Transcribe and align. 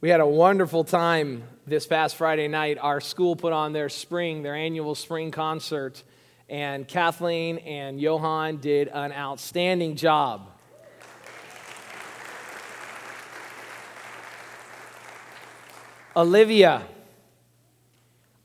We 0.00 0.10
had 0.10 0.20
a 0.20 0.26
wonderful 0.26 0.84
time 0.84 1.42
this 1.66 1.84
past 1.84 2.14
Friday 2.14 2.46
night. 2.46 2.78
Our 2.80 3.00
school 3.00 3.34
put 3.34 3.52
on 3.52 3.72
their 3.72 3.88
spring, 3.88 4.44
their 4.44 4.54
annual 4.54 4.94
spring 4.94 5.32
concert, 5.32 6.04
and 6.48 6.86
Kathleen 6.86 7.58
and 7.58 8.00
Johan 8.00 8.58
did 8.58 8.86
an 8.86 9.10
outstanding 9.10 9.96
job. 9.96 10.52
Olivia, 16.14 16.86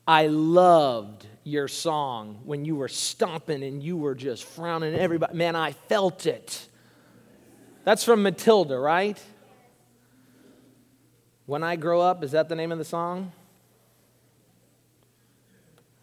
I 0.08 0.26
loved 0.26 1.24
your 1.44 1.68
song 1.68 2.40
when 2.44 2.64
you 2.64 2.74
were 2.74 2.88
stomping 2.88 3.62
and 3.62 3.80
you 3.80 3.96
were 3.96 4.16
just 4.16 4.42
frowning 4.42 4.96
everybody. 4.96 5.36
Man, 5.36 5.54
I 5.54 5.70
felt 5.70 6.26
it. 6.26 6.68
That's 7.84 8.02
from 8.02 8.24
Matilda, 8.24 8.76
right? 8.76 9.22
When 11.46 11.62
I 11.62 11.76
Grow 11.76 12.00
Up, 12.00 12.24
is 12.24 12.32
that 12.32 12.48
the 12.48 12.56
name 12.56 12.72
of 12.72 12.78
the 12.78 12.84
song? 12.84 13.32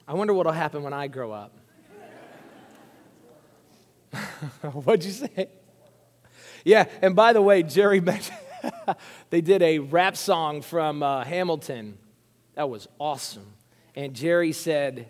I 0.08 0.14
wonder 0.14 0.34
what 0.34 0.46
will 0.46 0.54
happen 0.54 0.84
when 0.84 0.94
I 0.94 1.08
grow 1.08 1.32
up. 1.32 1.58
What'd 4.62 5.04
you 5.04 5.12
say? 5.12 5.48
Yeah, 6.64 6.86
and 7.02 7.16
by 7.16 7.34
the 7.34 7.42
way, 7.42 7.64
Jerry 7.64 8.02
mentioned 8.02 8.38
they 9.32 9.42
did 9.42 9.64
a 9.64 9.80
rap 9.80 10.16
song 10.16 10.62
from 10.62 11.02
uh, 11.02 11.24
Hamilton. 11.24 11.98
That 12.54 12.70
was 12.70 12.88
awesome. 13.00 13.54
And 13.96 14.14
Jerry 14.14 14.52
said, 14.52 15.08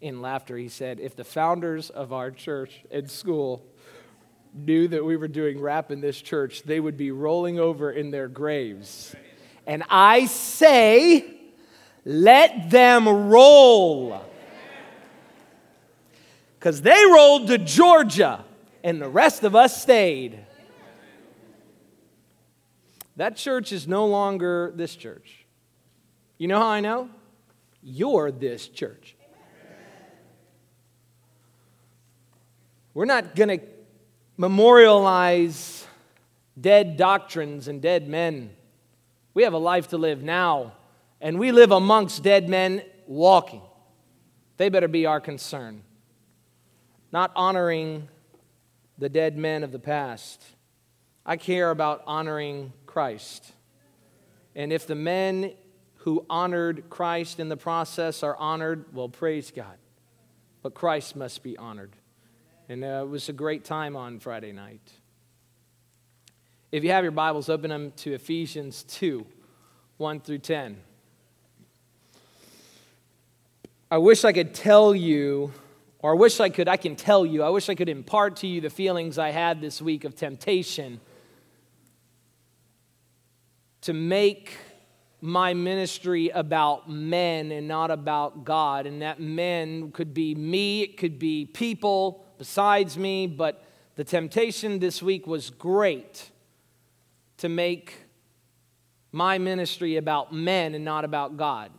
in 0.00 0.22
laughter, 0.22 0.56
he 0.56 0.68
said, 0.68 0.98
if 1.00 1.14
the 1.14 1.24
founders 1.24 1.90
of 1.90 2.12
our 2.12 2.30
church 2.30 2.84
and 2.90 3.10
school 3.10 3.66
knew 4.54 4.88
that 4.88 5.04
we 5.04 5.16
were 5.16 5.28
doing 5.28 5.60
rap 5.60 5.90
in 5.90 6.00
this 6.00 6.22
church, 6.22 6.62
they 6.62 6.80
would 6.80 6.96
be 6.96 7.10
rolling 7.10 7.58
over 7.58 7.90
in 7.90 8.10
their 8.10 8.28
graves. 8.28 9.14
And 9.66 9.82
I 9.88 10.26
say, 10.26 11.24
let 12.04 12.70
them 12.70 13.08
roll. 13.08 14.24
Because 16.58 16.82
they 16.82 17.04
rolled 17.10 17.48
to 17.48 17.58
Georgia, 17.58 18.44
and 18.82 19.00
the 19.00 19.08
rest 19.08 19.44
of 19.44 19.54
us 19.54 19.80
stayed. 19.80 20.38
That 23.16 23.36
church 23.36 23.72
is 23.72 23.86
no 23.86 24.06
longer 24.06 24.72
this 24.74 24.96
church. 24.96 25.46
You 26.36 26.48
know 26.48 26.58
how 26.58 26.66
I 26.66 26.80
know? 26.80 27.08
You're 27.82 28.30
this 28.32 28.66
church. 28.66 29.16
We're 32.92 33.04
not 33.04 33.34
going 33.34 33.58
to 33.60 33.66
memorialize 34.36 35.86
dead 36.60 36.96
doctrines 36.96 37.68
and 37.68 37.82
dead 37.82 38.08
men. 38.08 38.50
We 39.34 39.42
have 39.42 39.52
a 39.52 39.58
life 39.58 39.88
to 39.88 39.98
live 39.98 40.22
now, 40.22 40.72
and 41.20 41.38
we 41.38 41.50
live 41.50 41.72
amongst 41.72 42.22
dead 42.22 42.48
men 42.48 42.82
walking. 43.06 43.62
They 44.56 44.68
better 44.68 44.88
be 44.88 45.06
our 45.06 45.20
concern. 45.20 45.82
Not 47.10 47.32
honoring 47.34 48.08
the 48.96 49.08
dead 49.08 49.36
men 49.36 49.64
of 49.64 49.72
the 49.72 49.78
past. 49.80 50.42
I 51.26 51.36
care 51.36 51.70
about 51.70 52.04
honoring 52.06 52.72
Christ. 52.86 53.52
And 54.54 54.72
if 54.72 54.86
the 54.86 54.94
men 54.94 55.52
who 55.98 56.24
honored 56.30 56.88
Christ 56.90 57.40
in 57.40 57.48
the 57.48 57.56
process 57.56 58.22
are 58.22 58.36
honored, 58.36 58.84
well, 58.92 59.08
praise 59.08 59.50
God. 59.50 59.78
But 60.62 60.74
Christ 60.74 61.16
must 61.16 61.42
be 61.42 61.56
honored. 61.56 61.96
And 62.68 62.84
uh, 62.84 63.02
it 63.04 63.08
was 63.08 63.28
a 63.28 63.32
great 63.32 63.64
time 63.64 63.96
on 63.96 64.20
Friday 64.20 64.52
night. 64.52 64.92
If 66.74 66.82
you 66.82 66.90
have 66.90 67.04
your 67.04 67.12
Bibles, 67.12 67.48
open 67.48 67.70
them 67.70 67.92
to 67.98 68.14
Ephesians 68.14 68.82
2 68.82 69.24
1 69.96 70.20
through 70.22 70.38
10. 70.38 70.76
I 73.92 73.98
wish 73.98 74.24
I 74.24 74.32
could 74.32 74.54
tell 74.54 74.92
you, 74.92 75.52
or 76.00 76.16
I 76.16 76.18
wish 76.18 76.40
I 76.40 76.48
could, 76.48 76.66
I 76.66 76.76
can 76.76 76.96
tell 76.96 77.24
you, 77.24 77.44
I 77.44 77.50
wish 77.50 77.68
I 77.68 77.76
could 77.76 77.88
impart 77.88 78.34
to 78.38 78.48
you 78.48 78.60
the 78.60 78.70
feelings 78.70 79.20
I 79.20 79.30
had 79.30 79.60
this 79.60 79.80
week 79.80 80.02
of 80.02 80.16
temptation 80.16 81.00
to 83.82 83.92
make 83.92 84.56
my 85.20 85.54
ministry 85.54 86.30
about 86.30 86.90
men 86.90 87.52
and 87.52 87.68
not 87.68 87.92
about 87.92 88.44
God. 88.44 88.86
And 88.86 89.00
that 89.00 89.20
men 89.20 89.92
could 89.92 90.12
be 90.12 90.34
me, 90.34 90.82
it 90.82 90.96
could 90.96 91.20
be 91.20 91.46
people 91.46 92.26
besides 92.36 92.98
me, 92.98 93.28
but 93.28 93.62
the 93.94 94.02
temptation 94.02 94.80
this 94.80 95.00
week 95.00 95.28
was 95.28 95.50
great 95.50 96.32
to 97.44 97.50
make 97.50 98.06
my 99.12 99.36
ministry 99.36 99.98
about 99.98 100.32
men 100.32 100.74
and 100.74 100.82
not 100.82 101.04
about 101.04 101.36
God. 101.36 101.70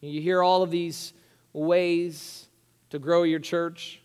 You 0.00 0.22
hear 0.22 0.42
all 0.42 0.62
of 0.62 0.70
these 0.70 1.12
ways 1.52 2.48
to 2.88 2.98
grow 2.98 3.24
your 3.24 3.38
church 3.38 4.00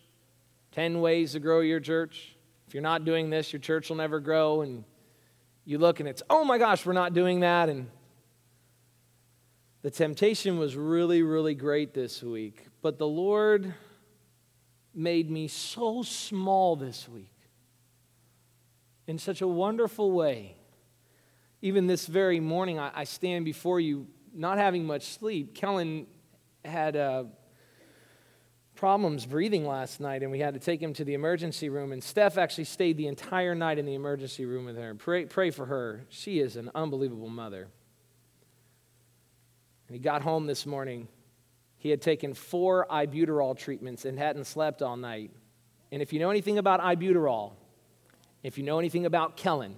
10 0.72 1.00
ways 1.00 1.32
to 1.32 1.40
grow 1.40 1.60
your 1.60 1.80
church. 1.80 2.36
If 2.68 2.74
you're 2.74 2.82
not 2.82 3.06
doing 3.06 3.30
this, 3.30 3.50
your 3.50 3.60
church 3.60 3.88
will 3.88 3.96
never 3.96 4.20
grow. 4.20 4.60
And 4.60 4.84
you 5.64 5.78
look 5.78 6.00
and 6.00 6.08
it's, 6.08 6.22
oh 6.28 6.44
my 6.44 6.58
gosh, 6.58 6.84
we're 6.84 6.92
not 6.92 7.14
doing 7.14 7.40
that. 7.40 7.70
And 7.70 7.88
the 9.80 9.90
temptation 9.90 10.58
was 10.58 10.76
really, 10.76 11.22
really 11.22 11.54
great 11.54 11.94
this 11.94 12.22
week. 12.22 12.66
But 12.82 12.98
the 12.98 13.08
Lord 13.08 13.72
made 14.94 15.30
me 15.30 15.48
so 15.48 16.02
small 16.02 16.76
this 16.76 17.08
week 17.08 17.32
in 19.06 19.18
such 19.18 19.40
a 19.40 19.48
wonderful 19.48 20.12
way 20.12 20.56
even 21.62 21.86
this 21.86 22.06
very 22.06 22.40
morning, 22.40 22.78
I, 22.78 22.90
I 22.94 23.04
stand 23.04 23.44
before 23.44 23.80
you 23.80 24.06
not 24.32 24.58
having 24.58 24.84
much 24.86 25.04
sleep. 25.06 25.54
Kellen 25.54 26.06
had 26.64 26.96
uh, 26.96 27.24
problems 28.74 29.26
breathing 29.26 29.66
last 29.66 30.00
night, 30.00 30.22
and 30.22 30.30
we 30.30 30.38
had 30.38 30.54
to 30.54 30.60
take 30.60 30.80
him 30.80 30.94
to 30.94 31.04
the 31.04 31.14
emergency 31.14 31.68
room. 31.68 31.92
And 31.92 32.02
Steph 32.02 32.38
actually 32.38 32.64
stayed 32.64 32.96
the 32.96 33.08
entire 33.08 33.54
night 33.54 33.78
in 33.78 33.84
the 33.84 33.94
emergency 33.94 34.46
room 34.46 34.64
with 34.64 34.76
her. 34.76 34.94
Pray, 34.94 35.26
pray 35.26 35.50
for 35.50 35.66
her. 35.66 36.06
She 36.08 36.40
is 36.40 36.56
an 36.56 36.70
unbelievable 36.74 37.28
mother. 37.28 37.68
And 39.88 39.94
he 39.94 40.00
got 40.00 40.22
home 40.22 40.46
this 40.46 40.64
morning. 40.64 41.08
He 41.76 41.90
had 41.90 42.00
taken 42.00 42.32
four 42.34 42.86
albuterol 42.90 43.58
treatments 43.58 44.04
and 44.04 44.18
hadn't 44.18 44.44
slept 44.44 44.82
all 44.82 44.96
night. 44.96 45.30
And 45.92 46.00
if 46.00 46.12
you 46.12 46.20
know 46.20 46.30
anything 46.30 46.58
about 46.58 46.80
albuterol, 46.80 47.52
if 48.42 48.56
you 48.56 48.64
know 48.64 48.78
anything 48.78 49.04
about 49.04 49.36
Kellen, 49.36 49.74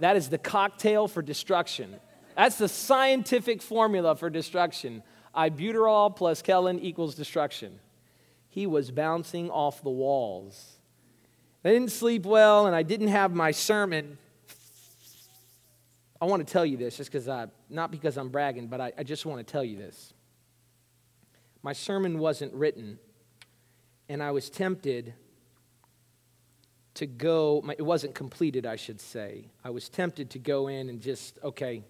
that 0.00 0.16
is 0.16 0.28
the 0.28 0.38
cocktail 0.38 1.08
for 1.08 1.22
destruction. 1.22 1.96
That's 2.36 2.58
the 2.58 2.68
scientific 2.68 3.62
formula 3.62 4.14
for 4.14 4.30
destruction. 4.30 5.02
Albuterol 5.36 6.14
plus 6.14 6.42
Kellen 6.42 6.78
equals 6.80 7.14
destruction. 7.14 7.80
He 8.48 8.66
was 8.66 8.90
bouncing 8.90 9.50
off 9.50 9.82
the 9.82 9.90
walls. 9.90 10.78
I 11.64 11.70
didn't 11.70 11.90
sleep 11.92 12.24
well, 12.24 12.66
and 12.66 12.74
I 12.74 12.82
didn't 12.82 13.08
have 13.08 13.34
my 13.34 13.50
sermon. 13.50 14.18
I 16.20 16.24
want 16.26 16.46
to 16.46 16.52
tell 16.52 16.64
you 16.64 16.76
this, 16.76 16.96
just 16.96 17.10
because 17.10 17.28
I, 17.28 17.46
not 17.68 17.90
because 17.90 18.16
I'm 18.16 18.28
bragging, 18.28 18.68
but 18.68 18.80
I, 18.80 18.92
I 18.98 19.02
just 19.02 19.26
want 19.26 19.44
to 19.44 19.50
tell 19.50 19.64
you 19.64 19.76
this. 19.76 20.12
My 21.62 21.72
sermon 21.72 22.18
wasn't 22.18 22.54
written, 22.54 22.98
and 24.08 24.22
I 24.22 24.30
was 24.30 24.48
tempted 24.48 25.14
to 26.98 27.06
go, 27.06 27.64
it 27.78 27.82
wasn't 27.82 28.12
completed, 28.12 28.66
I 28.66 28.74
should 28.74 29.00
say. 29.00 29.46
I 29.64 29.70
was 29.70 29.88
tempted 29.88 30.30
to 30.30 30.40
go 30.40 30.66
in 30.66 30.88
and 30.88 31.00
just, 31.00 31.38
okay, 31.44 31.84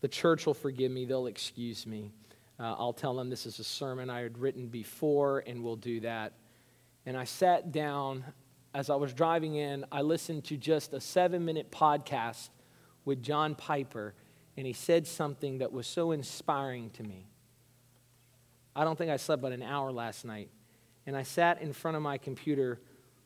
the 0.00 0.08
church 0.08 0.44
will 0.44 0.54
forgive 0.54 0.90
me, 0.90 1.04
they'll 1.04 1.28
excuse 1.28 1.86
me. 1.86 2.10
Uh, 2.58 2.74
I'll 2.76 2.92
tell 2.92 3.14
them 3.14 3.30
this 3.30 3.46
is 3.46 3.60
a 3.60 3.64
sermon 3.64 4.10
I 4.10 4.22
had 4.22 4.38
written 4.38 4.66
before, 4.66 5.44
and 5.46 5.62
we'll 5.62 5.76
do 5.76 6.00
that. 6.00 6.32
And 7.06 7.16
I 7.16 7.24
sat 7.24 7.70
down. 7.70 8.24
As 8.72 8.90
I 8.90 8.96
was 8.96 9.12
driving 9.12 9.56
in, 9.56 9.84
I 9.90 10.02
listened 10.02 10.44
to 10.44 10.56
just 10.56 10.94
a 10.94 11.00
seven 11.00 11.44
minute 11.44 11.70
podcast 11.72 12.50
with 13.04 13.22
John 13.22 13.54
Piper, 13.54 14.14
and 14.56 14.66
he 14.66 14.72
said 14.72 15.06
something 15.06 15.58
that 15.58 15.72
was 15.72 15.86
so 15.86 16.10
inspiring 16.10 16.90
to 16.90 17.02
me. 17.02 17.26
I 18.74 18.84
don't 18.84 18.96
think 18.96 19.10
I 19.10 19.16
slept 19.16 19.42
but 19.42 19.52
an 19.52 19.62
hour 19.62 19.90
last 19.90 20.24
night. 20.24 20.50
And 21.06 21.16
I 21.16 21.22
sat 21.22 21.62
in 21.62 21.72
front 21.72 21.96
of 21.96 22.02
my 22.02 22.18
computer 22.18 22.80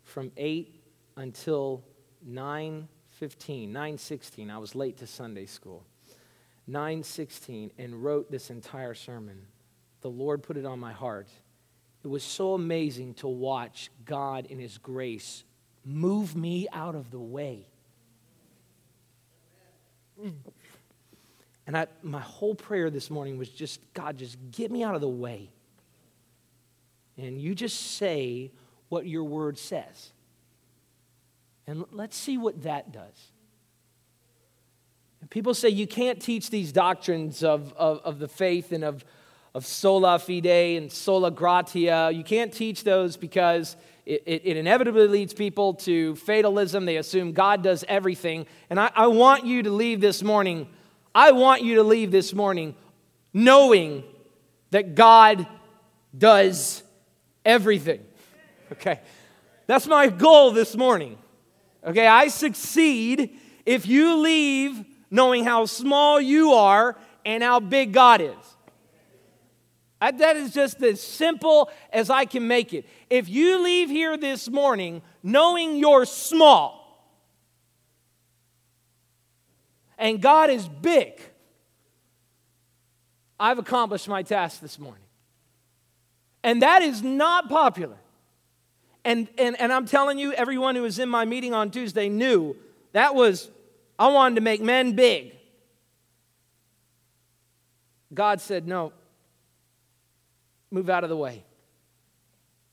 from 0.05 0.31
8 0.37 0.84
until 1.17 1.85
9:15, 2.27 3.73
9:16. 3.73 4.51
I 4.51 4.59
was 4.59 4.75
late 4.75 4.99
to 4.99 5.07
Sunday 5.07 5.47
school. 5.47 5.85
9:16 6.67 7.71
and 7.79 8.03
wrote 8.03 8.31
this 8.31 8.51
entire 8.51 8.95
sermon. 8.95 9.47
The 10.01 10.11
Lord 10.11 10.43
put 10.43 10.57
it 10.57 10.65
on 10.65 10.79
my 10.79 10.93
heart. 10.93 11.29
It 12.03 12.09
was 12.09 12.23
so 12.23 12.55
amazing 12.55 13.15
to 13.15 13.29
watch 13.29 13.91
God 14.05 14.47
in 14.47 14.59
his 14.59 14.79
grace 14.79 15.45
move 15.85 16.35
me 16.35 16.67
out 16.73 16.95
of 16.95 17.11
the 17.11 17.19
way. 17.19 17.67
And 21.67 21.77
I, 21.77 21.87
my 22.03 22.21
whole 22.21 22.55
prayer 22.55 22.91
this 22.91 23.11
morning 23.11 23.39
was 23.39 23.49
just, 23.49 23.81
God, 23.95 24.19
just 24.19 24.37
get 24.51 24.71
me 24.71 24.83
out 24.83 24.95
of 24.95 25.01
the 25.01 25.09
way. 25.09 25.51
And 27.17 27.41
you 27.41 27.55
just 27.55 27.97
say 27.97 28.51
what 28.89 29.07
your 29.07 29.25
word 29.25 29.59
says. 29.59 30.13
And 31.67 31.85
let's 31.93 32.17
see 32.17 32.37
what 32.37 32.63
that 32.63 32.93
does. 32.93 33.33
People 35.31 35.55
say 35.55 35.71
you 35.71 35.87
can't 35.87 36.21
teach 36.21 36.51
these 36.51 36.71
doctrines 36.71 37.43
of, 37.43 37.73
of, 37.75 38.01
of 38.05 38.19
the 38.19 38.29
faith 38.29 38.73
and 38.73 38.85
of, 38.85 39.05
of 39.55 39.65
sola 39.65 40.19
fide 40.19 40.47
and 40.47 40.93
sola 40.93 41.31
gratia. 41.31 42.11
You 42.13 42.23
can't 42.23 42.53
teach 42.53 42.85
those 42.85 43.17
because 43.17 43.77
it, 44.05 44.23
it, 44.27 44.43
it, 44.45 44.57
inevitably 44.59 45.09
leads 45.09 45.33
people 45.33 45.75
to 45.75 46.15
fatalism. 46.17 46.85
They 46.85 46.99
assume 46.99 47.33
God 47.33 47.63
does 47.63 47.85
everything. 47.89 48.47
And 48.69 48.79
I, 48.79 48.91
I 48.95 49.07
want 49.07 49.47
you 49.47 49.63
to 49.63 49.71
leave 49.71 50.03
this 50.03 50.23
morning, 50.23 50.69
I 51.15 51.33
want 51.33 51.63
you 51.63 51.77
to 51.77 51.83
leave 51.83 52.11
this 52.11 52.35
morning 52.35 52.75
knowing 53.33 54.05
that 54.71 54.95
God 54.95 55.47
does 56.17 56.83
everything. 57.45 58.01
Okay? 58.73 59.01
That's 59.67 59.87
my 59.87 60.09
goal 60.09 60.51
this 60.51 60.77
morning. 60.77 61.17
Okay? 61.85 62.07
I 62.07 62.29
succeed 62.29 63.39
if 63.67 63.87
you 63.87 64.17
leave 64.17 64.85
knowing 65.11 65.45
how 65.45 65.67
small 65.67 66.21
you 66.21 66.53
are 66.53 66.97
and 67.25 67.43
how 67.43 67.61
big 67.61 67.93
God 67.93 68.21
is. 68.21 68.57
Uh, 70.01 70.11
that 70.11 70.37
is 70.37 70.53
just 70.53 70.83
as 70.83 71.01
simple 71.01 71.71
as 71.93 72.11
I 72.11 72.25
can 72.25 72.47
make 72.47 72.75
it. 72.75 72.87
If 73.09 73.29
you 73.29 73.63
leave 73.63 73.89
here 73.89 74.17
this 74.17 74.51
morning 74.51 75.03
knowing 75.23 75.77
you're 75.77 76.05
small 76.05 77.09
and 79.97 80.21
God 80.21 80.51
is 80.51 80.69
big, 80.69 81.23
I've 83.41 83.59
accomplished 83.59 84.09
my 84.09 84.23
task 84.23 84.61
this 84.61 84.79
morning. 84.79 85.05
And 86.43 86.61
that 86.61 86.83
is 86.83 87.03
not 87.03 87.49
popular. 87.49 87.97
And, 89.05 89.29
and, 89.37 89.61
and 89.61 89.73
I'm 89.73 89.87
telling 89.87 90.19
you, 90.19 90.33
everyone 90.33 90.77
who 90.77 90.83
was 90.83 90.99
in 90.99 91.09
my 91.09 91.25
meeting 91.25 91.53
on 91.53 91.71
Tuesday 91.71 92.09
knew 92.09 92.57
that 92.93 93.15
was, 93.15 93.51
I 93.99 94.09
wanted 94.09 94.37
to 94.37 94.41
make 94.41 94.63
men 94.63 94.93
big. 94.93 95.33
God 98.15 98.41
said, 98.41 98.67
no, 98.67 98.93
move 100.71 100.89
out 100.89 101.05
of 101.05 101.11
the 101.11 101.17
way. 101.17 101.45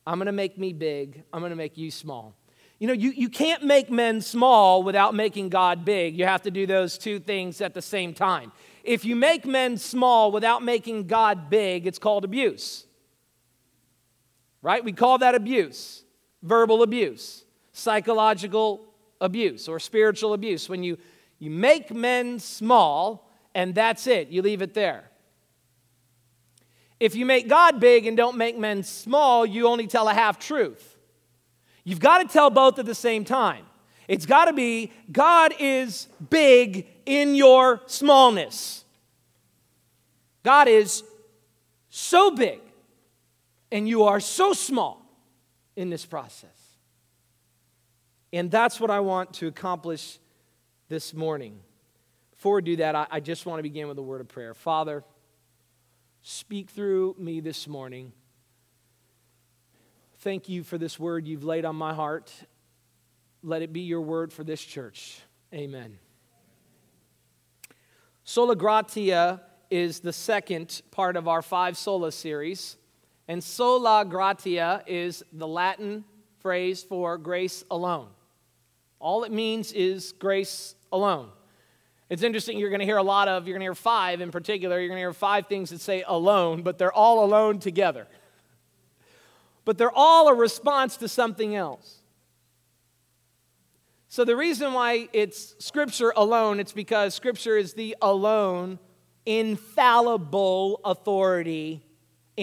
I'm 0.05 0.17
going 0.17 0.27
to 0.27 0.31
make 0.31 0.57
me 0.57 0.73
big. 0.73 1.23
I'm 1.33 1.41
going 1.41 1.51
to 1.51 1.55
make 1.55 1.77
you 1.77 1.91
small. 1.91 2.33
You 2.79 2.87
know, 2.87 2.93
you, 2.93 3.11
you 3.11 3.29
can't 3.29 3.63
make 3.63 3.91
men 3.91 4.21
small 4.21 4.83
without 4.83 5.13
making 5.13 5.49
God 5.49 5.85
big. 5.85 6.17
You 6.17 6.25
have 6.25 6.41
to 6.43 6.51
do 6.51 6.65
those 6.65 6.97
two 6.97 7.19
things 7.19 7.61
at 7.61 7.73
the 7.73 7.81
same 7.81 8.13
time. 8.13 8.51
If 8.83 9.05
you 9.05 9.15
make 9.15 9.45
men 9.45 9.77
small 9.77 10.31
without 10.31 10.63
making 10.63 11.07
God 11.07 11.49
big, 11.49 11.85
it's 11.85 11.99
called 11.99 12.23
abuse. 12.23 12.85
Right? 14.63 14.83
We 14.83 14.93
call 14.93 15.19
that 15.19 15.35
abuse 15.35 16.00
verbal 16.41 16.83
abuse, 16.83 17.43
psychological 17.73 18.85
abuse, 19.19 19.67
or 19.67 19.79
spiritual 19.79 20.33
abuse. 20.33 20.67
When 20.67 20.83
you, 20.83 20.97
you 21.39 21.49
make 21.49 21.93
men 21.93 22.39
small 22.39 23.29
and 23.53 23.75
that's 23.75 24.07
it, 24.07 24.29
you 24.29 24.41
leave 24.41 24.61
it 24.61 24.73
there. 24.73 25.09
If 26.99 27.15
you 27.15 27.25
make 27.25 27.47
God 27.47 27.79
big 27.79 28.05
and 28.05 28.15
don't 28.15 28.37
make 28.37 28.57
men 28.57 28.83
small, 28.83 29.45
you 29.45 29.67
only 29.67 29.87
tell 29.87 30.07
a 30.07 30.13
half 30.13 30.37
truth. 30.37 30.97
You've 31.83 31.99
got 31.99 32.19
to 32.19 32.27
tell 32.27 32.49
both 32.49 32.77
at 32.77 32.85
the 32.85 32.95
same 32.95 33.25
time. 33.25 33.65
It's 34.07 34.25
got 34.25 34.45
to 34.45 34.53
be 34.53 34.91
God 35.11 35.53
is 35.59 36.07
big 36.29 36.87
in 37.05 37.33
your 37.33 37.81
smallness. 37.87 38.85
God 40.43 40.67
is 40.67 41.03
so 41.89 42.31
big 42.31 42.59
and 43.71 43.87
you 43.87 44.03
are 44.03 44.19
so 44.19 44.53
small 44.53 45.00
in 45.75 45.89
this 45.89 46.05
process. 46.05 46.49
And 48.33 48.49
that's 48.49 48.79
what 48.79 48.89
I 48.89 48.99
want 49.01 49.33
to 49.35 49.47
accomplish 49.47 50.19
this 50.89 51.13
morning. 51.13 51.59
Before 52.31 52.55
we 52.55 52.61
do 52.61 52.75
that, 52.77 52.95
I, 52.95 53.07
I 53.11 53.19
just 53.19 53.45
want 53.45 53.59
to 53.59 53.63
begin 53.63 53.87
with 53.87 53.97
a 53.97 54.01
word 54.01 54.21
of 54.21 54.27
prayer. 54.27 54.53
Father, 54.53 55.03
Speak 56.23 56.69
through 56.69 57.15
me 57.17 57.39
this 57.39 57.67
morning. 57.67 58.11
Thank 60.19 60.49
you 60.49 60.61
for 60.61 60.77
this 60.77 60.99
word 60.99 61.27
you've 61.27 61.43
laid 61.43 61.65
on 61.65 61.75
my 61.75 61.95
heart. 61.95 62.31
Let 63.41 63.63
it 63.63 63.73
be 63.73 63.81
your 63.81 64.01
word 64.01 64.31
for 64.31 64.43
this 64.43 64.61
church. 64.61 65.19
Amen. 65.51 65.97
Sola 68.23 68.55
Gratia 68.55 69.41
is 69.71 70.01
the 70.01 70.13
second 70.13 70.83
part 70.91 71.17
of 71.17 71.27
our 71.27 71.41
five 71.41 71.75
sola 71.75 72.11
series. 72.11 72.77
And 73.31 73.41
sola 73.41 74.03
gratia 74.03 74.83
is 74.85 75.23
the 75.31 75.47
Latin 75.47 76.03
phrase 76.39 76.83
for 76.83 77.17
grace 77.17 77.63
alone. 77.71 78.09
All 78.99 79.23
it 79.23 79.31
means 79.31 79.71
is 79.71 80.11
grace 80.11 80.75
alone. 80.91 81.29
It's 82.09 82.23
interesting, 82.23 82.59
you're 82.59 82.67
going 82.67 82.81
to 82.81 82.85
hear 82.85 82.97
a 82.97 83.03
lot 83.03 83.29
of, 83.29 83.47
you're 83.47 83.53
going 83.53 83.61
to 83.61 83.67
hear 83.67 83.73
five 83.73 84.19
in 84.19 84.31
particular, 84.31 84.77
you're 84.79 84.89
going 84.89 84.97
to 84.97 85.01
hear 85.01 85.13
five 85.13 85.47
things 85.47 85.69
that 85.69 85.79
say 85.79 86.03
alone, 86.05 86.61
but 86.61 86.77
they're 86.77 86.91
all 86.91 87.23
alone 87.23 87.59
together. 87.59 88.05
But 89.63 89.77
they're 89.77 89.95
all 89.95 90.27
a 90.27 90.35
response 90.35 90.97
to 90.97 91.07
something 91.07 91.55
else. 91.55 91.99
So 94.09 94.25
the 94.25 94.35
reason 94.35 94.73
why 94.73 95.07
it's 95.13 95.55
Scripture 95.63 96.11
alone, 96.17 96.59
it's 96.59 96.73
because 96.73 97.15
Scripture 97.15 97.55
is 97.55 97.75
the 97.75 97.95
alone, 98.01 98.77
infallible 99.25 100.81
authority, 100.83 101.81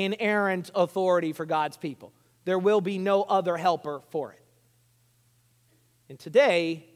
inerrant 0.05 0.71
authority 0.75 1.33
for 1.33 1.47
God's 1.47 1.77
people. 1.77 2.12
There 2.45 2.59
will 2.59 2.81
be 2.81 2.99
no 2.99 3.23
other 3.23 3.56
helper 3.56 4.00
for 4.11 4.33
it. 4.33 4.43
And 6.09 6.19
today, 6.19 6.87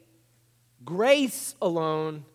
grace 0.83 1.55
alone 1.61 2.25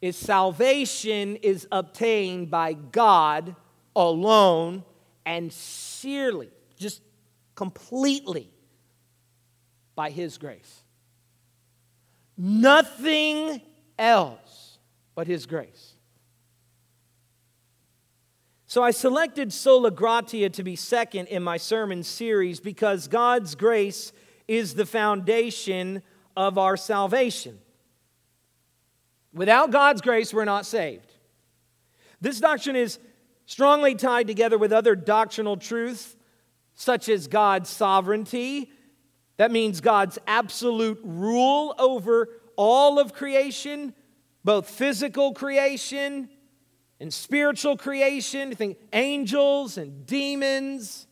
is 0.00 0.16
salvation 0.16 1.36
is 1.36 1.66
obtained 1.70 2.50
by 2.50 2.72
God 2.74 3.54
alone 3.94 4.84
and 5.24 5.52
sincerely, 6.06 6.50
just 6.78 7.02
completely 7.56 8.48
by 9.96 10.10
His 10.10 10.38
grace. 10.38 10.82
Nothing 12.36 13.60
else 13.98 14.78
but 15.16 15.26
His 15.26 15.46
grace. 15.46 15.95
So 18.68 18.82
I 18.82 18.90
selected 18.90 19.52
Sola 19.52 19.92
Gratia 19.92 20.50
to 20.50 20.64
be 20.64 20.74
second 20.74 21.28
in 21.28 21.44
my 21.44 21.56
sermon 21.56 22.02
series 22.02 22.58
because 22.58 23.06
God's 23.06 23.54
grace 23.54 24.12
is 24.48 24.74
the 24.74 24.84
foundation 24.84 26.02
of 26.36 26.58
our 26.58 26.76
salvation. 26.76 27.58
Without 29.32 29.70
God's 29.70 30.00
grace, 30.00 30.34
we're 30.34 30.44
not 30.44 30.66
saved. 30.66 31.12
This 32.20 32.40
doctrine 32.40 32.74
is 32.74 32.98
strongly 33.44 33.94
tied 33.94 34.26
together 34.26 34.58
with 34.58 34.72
other 34.72 34.96
doctrinal 34.96 35.56
truths, 35.56 36.16
such 36.74 37.08
as 37.08 37.28
God's 37.28 37.70
sovereignty. 37.70 38.72
That 39.36 39.52
means 39.52 39.80
God's 39.80 40.18
absolute 40.26 40.98
rule 41.04 41.72
over 41.78 42.30
all 42.56 42.98
of 42.98 43.12
creation, 43.12 43.94
both 44.42 44.68
physical 44.68 45.34
creation 45.34 46.30
and 47.00 47.12
spiritual 47.12 47.76
creation. 47.76 48.54
think 48.54 48.78
angels 48.92 49.78
and 49.78 50.06
demons, 50.06 51.06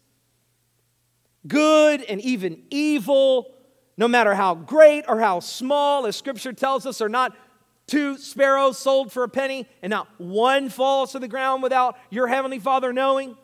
good 1.47 2.03
and 2.03 2.21
even 2.21 2.63
evil, 2.71 3.55
no 3.97 4.09
matter 4.09 4.35
how 4.35 4.55
great 4.55 5.05
or 5.09 5.21
how 5.21 5.41
small, 5.41 6.07
as 6.07 6.17
Scripture 6.17 6.53
tells 6.53 6.87
us, 6.87 7.01
are 7.01 7.09
not 7.09 7.37
Two 7.87 8.17
sparrows 8.17 8.79
sold 8.79 9.13
for 9.13 9.25
a 9.25 9.29
penny, 9.29 9.67
and 9.83 9.91
not 9.91 10.09
one 10.19 10.71
falls 10.71 11.13
to 11.13 11.19
the 11.19 11.29
ground 11.29 11.63
without 11.63 11.99
your 12.09 12.27
heavenly 12.27 12.59
Father 12.59 12.93
knowing. 12.93 13.37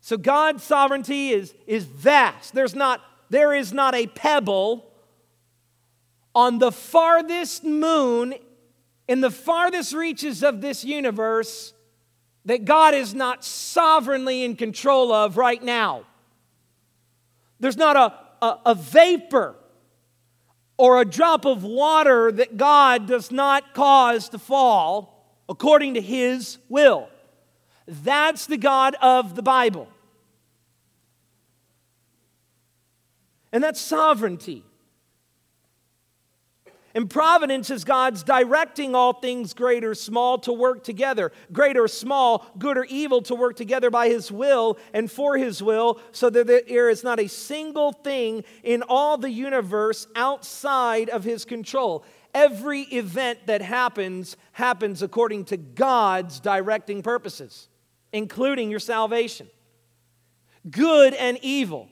So 0.00 0.16
God's 0.16 0.64
sovereignty 0.64 1.30
is, 1.30 1.54
is 1.66 1.84
vast. 1.84 2.54
There's 2.54 2.74
not, 2.74 3.00
there 3.30 3.52
is 3.52 3.72
not 3.72 3.94
a 3.94 4.08
pebble 4.08 4.90
on 6.34 6.58
the 6.58 6.72
farthest 6.72 7.62
moon 7.62 8.34
in 9.08 9.22
the 9.22 9.30
farthest 9.30 9.94
reaches 9.94 10.44
of 10.44 10.60
this 10.60 10.84
universe 10.84 11.72
that 12.44 12.64
God 12.64 12.94
is 12.94 13.14
not 13.14 13.44
sovereignly 13.44 14.44
in 14.44 14.54
control 14.54 15.12
of 15.12 15.36
right 15.36 15.62
now. 15.62 16.04
There's 17.58 17.76
not 17.76 17.96
a, 17.96 18.44
a, 18.44 18.58
a 18.66 18.74
vapor 18.74 19.56
or 20.76 21.00
a 21.00 21.04
drop 21.04 21.44
of 21.44 21.64
water 21.64 22.30
that 22.30 22.56
God 22.56 23.06
does 23.06 23.32
not 23.32 23.74
cause 23.74 24.28
to 24.28 24.38
fall 24.38 25.42
according 25.48 25.94
to 25.94 26.00
his 26.00 26.58
will. 26.68 27.08
That's 27.86 28.46
the 28.46 28.58
God 28.58 28.94
of 29.00 29.34
the 29.34 29.42
Bible. 29.42 29.88
And 33.50 33.64
that's 33.64 33.80
sovereignty. 33.80 34.62
And 36.98 37.08
providence 37.08 37.70
is 37.70 37.84
God's 37.84 38.24
directing 38.24 38.96
all 38.96 39.12
things, 39.12 39.54
great 39.54 39.84
or 39.84 39.94
small, 39.94 40.36
to 40.38 40.52
work 40.52 40.82
together. 40.82 41.30
Great 41.52 41.76
or 41.76 41.86
small, 41.86 42.44
good 42.58 42.76
or 42.76 42.86
evil, 42.86 43.22
to 43.22 43.36
work 43.36 43.54
together 43.54 43.88
by 43.88 44.08
His 44.08 44.32
will 44.32 44.76
and 44.92 45.08
for 45.08 45.36
His 45.36 45.62
will, 45.62 46.00
so 46.10 46.28
that 46.28 46.48
there 46.48 46.90
is 46.90 47.04
not 47.04 47.20
a 47.20 47.28
single 47.28 47.92
thing 47.92 48.42
in 48.64 48.82
all 48.82 49.16
the 49.16 49.30
universe 49.30 50.08
outside 50.16 51.08
of 51.08 51.22
His 51.22 51.44
control. 51.44 52.04
Every 52.34 52.80
event 52.80 53.46
that 53.46 53.62
happens 53.62 54.36
happens 54.50 55.00
according 55.00 55.44
to 55.44 55.56
God's 55.56 56.40
directing 56.40 57.02
purposes, 57.02 57.68
including 58.12 58.72
your 58.72 58.80
salvation. 58.80 59.48
Good 60.68 61.14
and 61.14 61.38
evil. 61.42 61.90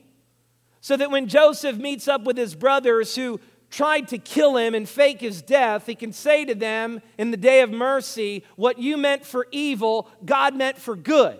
So 0.81 0.97
that 0.97 1.11
when 1.11 1.27
Joseph 1.27 1.77
meets 1.77 2.09
up 2.09 2.25
with 2.25 2.37
his 2.37 2.55
brothers 2.55 3.15
who 3.15 3.39
tried 3.69 4.07
to 4.09 4.17
kill 4.17 4.57
him 4.57 4.73
and 4.73 4.87
fake 4.87 5.21
his 5.21 5.41
death, 5.41 5.85
he 5.85 5.95
can 5.95 6.13
say 6.13 6.45
to 6.45 6.55
them 6.55 7.01
in 7.17 7.31
the 7.31 7.37
day 7.37 7.61
of 7.61 7.69
mercy, 7.69 8.43
What 8.55 8.79
you 8.79 8.97
meant 8.97 9.25
for 9.25 9.47
evil, 9.51 10.09
God 10.25 10.55
meant 10.55 10.77
for 10.77 10.95
good. 10.95 11.39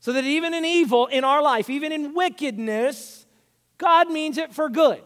So 0.00 0.12
that 0.12 0.24
even 0.24 0.54
in 0.54 0.64
evil 0.64 1.06
in 1.06 1.24
our 1.24 1.42
life, 1.42 1.68
even 1.68 1.92
in 1.92 2.14
wickedness, 2.14 3.26
God 3.76 4.10
means 4.10 4.38
it 4.38 4.54
for 4.54 4.68
good. 4.68 5.02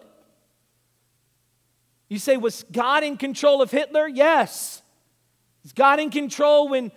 You 2.08 2.18
say, 2.18 2.36
Was 2.36 2.64
God 2.70 3.02
in 3.02 3.16
control 3.16 3.62
of 3.62 3.70
Hitler? 3.70 4.06
Yes. 4.06 4.82
Is 5.64 5.72
God 5.72 6.00
in 6.00 6.10
control 6.10 6.68
when, 6.68 6.92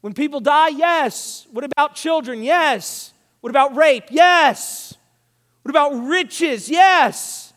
when 0.00 0.12
people 0.12 0.40
die? 0.40 0.68
Yes. 0.68 1.46
What 1.50 1.64
about 1.64 1.94
children? 1.94 2.42
Yes. 2.42 3.14
What 3.40 3.50
about 3.50 3.76
rape? 3.76 4.04
Yes. 4.10 4.94
What 5.62 5.70
about 5.70 5.90
riches? 6.06 6.68
Yes. 6.68 7.52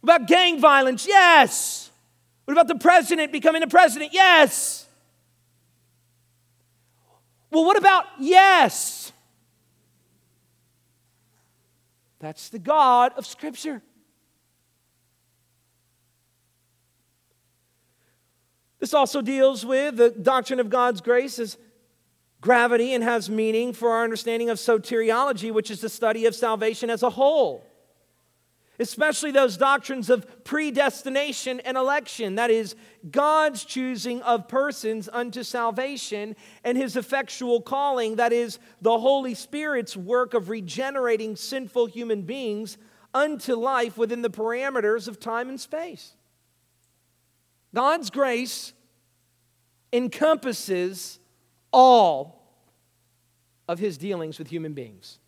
What 0.00 0.16
about 0.16 0.28
gang 0.28 0.60
violence? 0.60 1.06
Yes. 1.06 1.90
What 2.44 2.52
about 2.52 2.68
the 2.68 2.76
president 2.76 3.32
becoming 3.32 3.62
a 3.62 3.68
president? 3.68 4.12
Yes. 4.12 4.86
Well, 7.50 7.64
what 7.64 7.76
about 7.76 8.06
yes? 8.18 9.12
That's 12.18 12.48
the 12.48 12.58
God 12.58 13.12
of 13.16 13.26
Scripture. 13.26 13.82
This 18.78 18.94
also 18.94 19.22
deals 19.22 19.64
with 19.64 19.96
the 19.96 20.10
doctrine 20.10 20.58
of 20.58 20.70
God's 20.70 21.00
grace 21.00 21.38
as 21.38 21.56
gravity 22.42 22.92
and 22.92 23.02
has 23.04 23.30
meaning 23.30 23.72
for 23.72 23.90
our 23.92 24.04
understanding 24.04 24.50
of 24.50 24.58
soteriology, 24.58 25.50
which 25.50 25.70
is 25.70 25.80
the 25.80 25.88
study 25.88 26.26
of 26.26 26.34
salvation 26.34 26.90
as 26.90 27.02
a 27.02 27.10
whole. 27.10 27.64
Especially 28.80 29.30
those 29.30 29.56
doctrines 29.56 30.10
of 30.10 30.44
predestination 30.44 31.60
and 31.60 31.76
election, 31.76 32.34
that 32.34 32.50
is, 32.50 32.74
God's 33.08 33.64
choosing 33.64 34.20
of 34.22 34.48
persons 34.48 35.08
unto 35.12 35.44
salvation, 35.44 36.34
and 36.64 36.76
his 36.76 36.96
effectual 36.96 37.60
calling, 37.60 38.16
that 38.16 38.32
is, 38.32 38.58
the 38.80 38.98
Holy 38.98 39.34
Spirit's 39.34 39.96
work 39.96 40.34
of 40.34 40.48
regenerating 40.48 41.36
sinful 41.36 41.86
human 41.86 42.22
beings 42.22 42.76
unto 43.14 43.54
life 43.54 43.96
within 43.96 44.22
the 44.22 44.30
parameters 44.30 45.06
of 45.06 45.20
time 45.20 45.48
and 45.48 45.60
space. 45.60 46.16
God's 47.72 48.10
grace 48.10 48.72
encompasses 49.92 51.20
all 51.72 52.42
of 53.68 53.78
his 53.78 53.98
dealings 53.98 54.38
with 54.38 54.48
human 54.48 54.74
beings. 54.74 55.18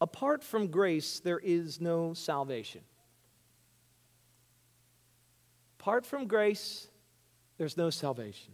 Apart 0.00 0.42
from 0.42 0.66
grace, 0.66 1.20
there 1.20 1.38
is 1.38 1.80
no 1.80 2.14
salvation. 2.14 2.80
Apart 5.78 6.06
from 6.06 6.26
grace, 6.26 6.88
there's 7.58 7.76
no 7.76 7.90
salvation. 7.90 8.52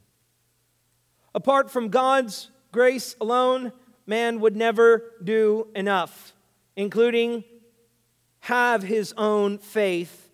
Apart 1.35 1.71
from 1.71 1.89
God's 1.89 2.51
grace 2.73 3.17
alone, 3.21 3.73
man 4.07 4.41
would 4.41 4.57
never 4.57 5.13
do 5.23 5.69
enough, 5.75 6.35
including 6.77 7.45
have 8.41 8.83
his 8.83 9.13
own 9.17 9.59
faith 9.59 10.31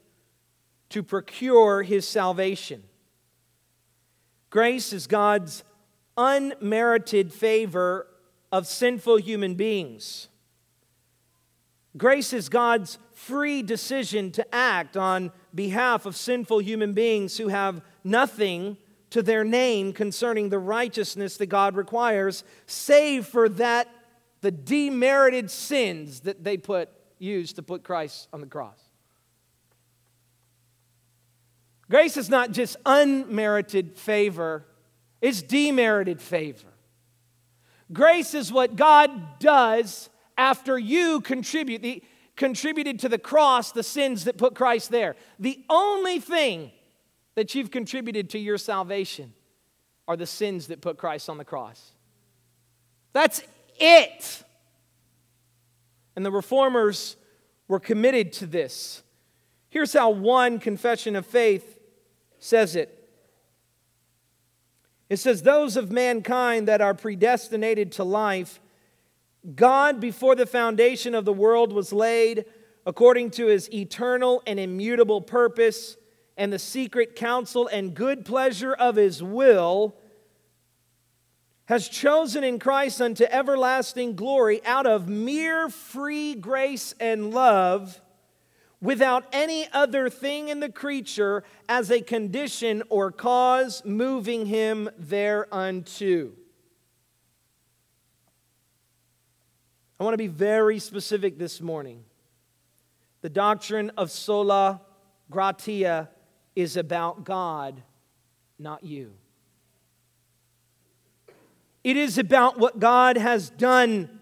to 0.90 1.02
procure 1.02 1.82
his 1.82 2.06
salvation. 2.06 2.82
Grace 4.54 4.92
is 4.92 5.08
God's 5.08 5.64
unmerited 6.16 7.32
favor 7.32 8.06
of 8.52 8.68
sinful 8.68 9.16
human 9.16 9.56
beings. 9.56 10.28
Grace 11.96 12.32
is 12.32 12.48
God's 12.48 12.98
free 13.14 13.64
decision 13.64 14.30
to 14.30 14.54
act 14.54 14.96
on 14.96 15.32
behalf 15.52 16.06
of 16.06 16.14
sinful 16.14 16.60
human 16.60 16.92
beings 16.92 17.36
who 17.36 17.48
have 17.48 17.82
nothing 18.04 18.76
to 19.10 19.24
their 19.24 19.42
name 19.42 19.92
concerning 19.92 20.50
the 20.50 20.60
righteousness 20.60 21.36
that 21.38 21.46
God 21.46 21.74
requires, 21.74 22.44
save 22.66 23.26
for 23.26 23.48
that 23.48 23.88
the 24.40 24.52
demerited 24.52 25.50
sins 25.50 26.20
that 26.20 26.44
they 26.44 26.58
put 26.58 26.90
used 27.18 27.56
to 27.56 27.62
put 27.64 27.82
Christ 27.82 28.28
on 28.32 28.40
the 28.40 28.46
cross. 28.46 28.83
Grace 31.90 32.16
is 32.16 32.28
not 32.28 32.52
just 32.52 32.76
unmerited 32.86 33.96
favor, 33.96 34.64
it's 35.20 35.42
demerited 35.42 36.20
favor. 36.20 36.68
Grace 37.92 38.34
is 38.34 38.52
what 38.52 38.76
God 38.76 39.38
does 39.38 40.08
after 40.36 40.78
you 40.78 41.20
contribute, 41.20 41.82
the, 41.82 42.02
contributed 42.36 42.98
to 43.00 43.08
the 43.08 43.18
cross 43.18 43.72
the 43.72 43.82
sins 43.82 44.24
that 44.24 44.38
put 44.38 44.54
Christ 44.54 44.90
there. 44.90 45.16
The 45.38 45.62
only 45.68 46.18
thing 46.18 46.72
that 47.34 47.54
you've 47.54 47.70
contributed 47.70 48.30
to 48.30 48.38
your 48.38 48.58
salvation 48.58 49.34
are 50.08 50.16
the 50.16 50.26
sins 50.26 50.68
that 50.68 50.80
put 50.80 50.96
Christ 50.98 51.28
on 51.28 51.38
the 51.38 51.44
cross. 51.44 51.92
That's 53.12 53.42
it. 53.78 54.42
And 56.16 56.24
the 56.24 56.32
reformers 56.32 57.16
were 57.68 57.80
committed 57.80 58.32
to 58.34 58.46
this. 58.46 59.02
Here's 59.68 59.92
how 59.92 60.10
one 60.10 60.58
confession 60.58 61.16
of 61.16 61.26
faith 61.26 61.73
says 62.44 62.76
it. 62.76 63.08
It 65.08 65.16
says, 65.16 65.42
Those 65.42 65.78
of 65.78 65.90
mankind 65.90 66.68
that 66.68 66.82
are 66.82 66.92
predestinated 66.92 67.92
to 67.92 68.04
life, 68.04 68.60
God, 69.54 69.98
before 69.98 70.34
the 70.34 70.44
foundation 70.44 71.14
of 71.14 71.24
the 71.24 71.32
world 71.32 71.72
was 71.72 71.90
laid, 71.90 72.44
according 72.84 73.30
to 73.32 73.46
his 73.46 73.72
eternal 73.72 74.42
and 74.46 74.60
immutable 74.60 75.22
purpose 75.22 75.96
and 76.36 76.52
the 76.52 76.58
secret 76.58 77.16
counsel 77.16 77.66
and 77.68 77.94
good 77.94 78.26
pleasure 78.26 78.74
of 78.74 78.96
his 78.96 79.22
will, 79.22 79.96
has 81.64 81.88
chosen 81.88 82.44
in 82.44 82.58
Christ 82.58 83.00
unto 83.00 83.24
everlasting 83.24 84.16
glory 84.16 84.62
out 84.66 84.86
of 84.86 85.08
mere 85.08 85.70
free 85.70 86.34
grace 86.34 86.94
and 87.00 87.32
love 87.32 88.02
without 88.84 89.24
any 89.32 89.66
other 89.72 90.10
thing 90.10 90.50
in 90.50 90.60
the 90.60 90.68
creature 90.68 91.42
as 91.70 91.90
a 91.90 92.02
condition 92.02 92.82
or 92.90 93.10
cause 93.10 93.82
moving 93.86 94.44
him 94.44 94.90
thereunto. 94.98 96.32
I 99.98 100.04
want 100.04 100.12
to 100.12 100.18
be 100.18 100.26
very 100.26 100.78
specific 100.78 101.38
this 101.38 101.62
morning. 101.62 102.04
The 103.22 103.30
doctrine 103.30 103.90
of 103.96 104.10
sola 104.10 104.82
gratia 105.30 106.10
is 106.54 106.76
about 106.76 107.24
God, 107.24 107.82
not 108.58 108.84
you. 108.84 109.14
It 111.82 111.96
is 111.96 112.18
about 112.18 112.58
what 112.58 112.78
God 112.78 113.16
has 113.16 113.48
done 113.48 114.13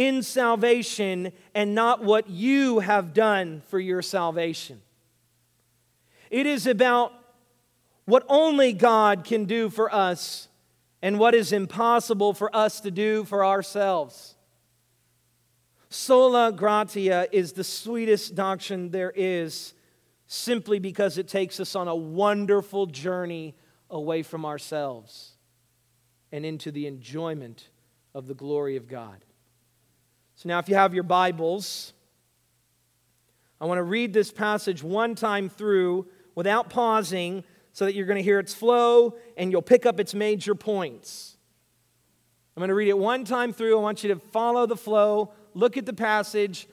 in 0.00 0.22
salvation 0.22 1.30
and 1.54 1.74
not 1.74 2.02
what 2.02 2.30
you 2.30 2.78
have 2.78 3.12
done 3.12 3.60
for 3.68 3.78
your 3.78 4.00
salvation. 4.00 4.80
It 6.30 6.46
is 6.46 6.66
about 6.66 7.12
what 8.06 8.24
only 8.26 8.72
God 8.72 9.24
can 9.24 9.44
do 9.44 9.68
for 9.68 9.94
us 9.94 10.48
and 11.02 11.18
what 11.18 11.34
is 11.34 11.52
impossible 11.52 12.32
for 12.32 12.54
us 12.56 12.80
to 12.80 12.90
do 12.90 13.24
for 13.24 13.44
ourselves. 13.44 14.36
Sola 15.90 16.50
gratia 16.50 17.28
is 17.30 17.52
the 17.52 17.64
sweetest 17.64 18.34
doctrine 18.34 18.92
there 18.92 19.12
is 19.14 19.74
simply 20.26 20.78
because 20.78 21.18
it 21.18 21.28
takes 21.28 21.60
us 21.60 21.76
on 21.76 21.88
a 21.88 21.94
wonderful 21.94 22.86
journey 22.86 23.54
away 23.90 24.22
from 24.22 24.46
ourselves 24.46 25.32
and 26.32 26.46
into 26.46 26.70
the 26.70 26.86
enjoyment 26.86 27.68
of 28.14 28.28
the 28.28 28.34
glory 28.34 28.76
of 28.76 28.88
God. 28.88 29.26
So 30.40 30.48
now, 30.48 30.58
if 30.58 30.70
you 30.70 30.74
have 30.74 30.94
your 30.94 31.02
Bibles, 31.02 31.92
I 33.60 33.66
want 33.66 33.76
to 33.76 33.82
read 33.82 34.14
this 34.14 34.32
passage 34.32 34.82
one 34.82 35.14
time 35.14 35.50
through 35.50 36.06
without 36.34 36.70
pausing 36.70 37.44
so 37.74 37.84
that 37.84 37.94
you're 37.94 38.06
going 38.06 38.16
to 38.16 38.22
hear 38.22 38.38
its 38.38 38.54
flow 38.54 39.18
and 39.36 39.52
you'll 39.52 39.60
pick 39.60 39.84
up 39.84 40.00
its 40.00 40.14
major 40.14 40.54
points. 40.54 41.36
I'm 42.56 42.62
going 42.62 42.70
to 42.70 42.74
read 42.74 42.88
it 42.88 42.96
one 42.96 43.26
time 43.26 43.52
through. 43.52 43.76
I 43.76 43.82
want 43.82 44.02
you 44.02 44.14
to 44.14 44.16
follow 44.32 44.64
the 44.64 44.78
flow, 44.78 45.30
look 45.52 45.76
at 45.76 45.84
the 45.84 45.92
passage, 45.92 46.66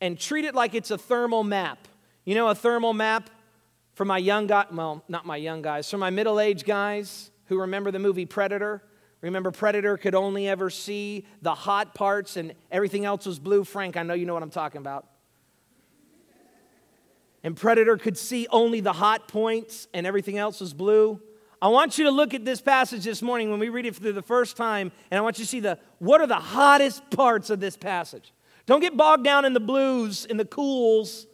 and 0.00 0.18
treat 0.18 0.46
it 0.46 0.54
like 0.54 0.74
it's 0.74 0.90
a 0.90 0.96
thermal 0.96 1.44
map. 1.44 1.88
You 2.24 2.34
know, 2.34 2.48
a 2.48 2.54
thermal 2.54 2.94
map 2.94 3.28
for 3.92 4.06
my 4.06 4.16
young 4.16 4.46
guys, 4.46 4.68
well, 4.72 5.04
not 5.08 5.26
my 5.26 5.36
young 5.36 5.60
guys, 5.60 5.90
for 5.90 5.98
my 5.98 6.08
middle 6.08 6.40
aged 6.40 6.64
guys 6.64 7.30
who 7.48 7.60
remember 7.60 7.90
the 7.90 7.98
movie 7.98 8.24
Predator. 8.24 8.82
Remember, 9.20 9.50
Predator 9.50 9.96
could 9.98 10.14
only 10.14 10.48
ever 10.48 10.70
see 10.70 11.26
the 11.42 11.54
hot 11.54 11.94
parts 11.94 12.36
and 12.36 12.54
everything 12.70 13.04
else 13.04 13.26
was 13.26 13.38
blue. 13.38 13.64
Frank, 13.64 13.96
I 13.96 14.02
know 14.02 14.14
you 14.14 14.24
know 14.24 14.34
what 14.34 14.42
I'm 14.42 14.50
talking 14.50 14.80
about. 14.80 15.06
and 17.42 17.56
Predator 17.56 17.96
could 17.96 18.16
see 18.16 18.46
only 18.50 18.80
the 18.80 18.92
hot 18.92 19.28
points 19.28 19.88
and 19.92 20.06
everything 20.06 20.38
else 20.38 20.60
was 20.60 20.72
blue. 20.72 21.20
I 21.62 21.68
want 21.68 21.98
you 21.98 22.04
to 22.04 22.10
look 22.10 22.32
at 22.32 22.46
this 22.46 22.62
passage 22.62 23.04
this 23.04 23.20
morning 23.20 23.50
when 23.50 23.60
we 23.60 23.68
read 23.68 23.84
it 23.84 23.94
for 23.94 24.12
the 24.12 24.22
first 24.22 24.56
time, 24.56 24.90
and 25.10 25.18
I 25.18 25.20
want 25.20 25.38
you 25.38 25.44
to 25.44 25.48
see 25.48 25.60
the 25.60 25.78
what 25.98 26.22
are 26.22 26.26
the 26.26 26.36
hottest 26.36 27.10
parts 27.10 27.50
of 27.50 27.60
this 27.60 27.76
passage. 27.76 28.32
Don't 28.64 28.80
get 28.80 28.96
bogged 28.96 29.24
down 29.24 29.44
in 29.44 29.52
the 29.52 29.60
blues, 29.60 30.24
in 30.24 30.38
the 30.38 30.46
cools 30.46 31.26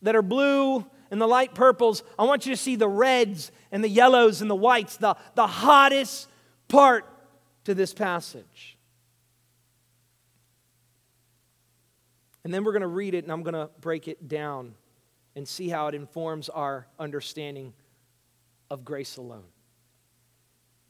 that 0.00 0.16
are 0.16 0.22
blue 0.22 0.86
and 1.10 1.20
the 1.20 1.26
light 1.26 1.54
purples. 1.54 2.02
I 2.18 2.24
want 2.24 2.46
you 2.46 2.54
to 2.54 2.56
see 2.56 2.76
the 2.76 2.88
reds 2.88 3.52
and 3.70 3.84
the 3.84 3.88
yellows 3.88 4.40
and 4.40 4.50
the 4.50 4.54
whites, 4.54 4.96
the, 4.96 5.14
the 5.34 5.46
hottest 5.46 6.28
part 6.74 7.06
to 7.64 7.72
this 7.72 7.94
passage. 7.94 8.76
And 12.42 12.52
then 12.52 12.64
we're 12.64 12.72
going 12.72 12.82
to 12.82 12.88
read 12.88 13.14
it 13.14 13.24
and 13.24 13.32
I'm 13.32 13.42
going 13.42 13.54
to 13.54 13.70
break 13.80 14.08
it 14.08 14.28
down 14.28 14.74
and 15.36 15.46
see 15.46 15.68
how 15.68 15.86
it 15.86 15.94
informs 15.94 16.48
our 16.48 16.86
understanding 16.98 17.72
of 18.70 18.84
grace 18.84 19.16
alone. 19.16 19.44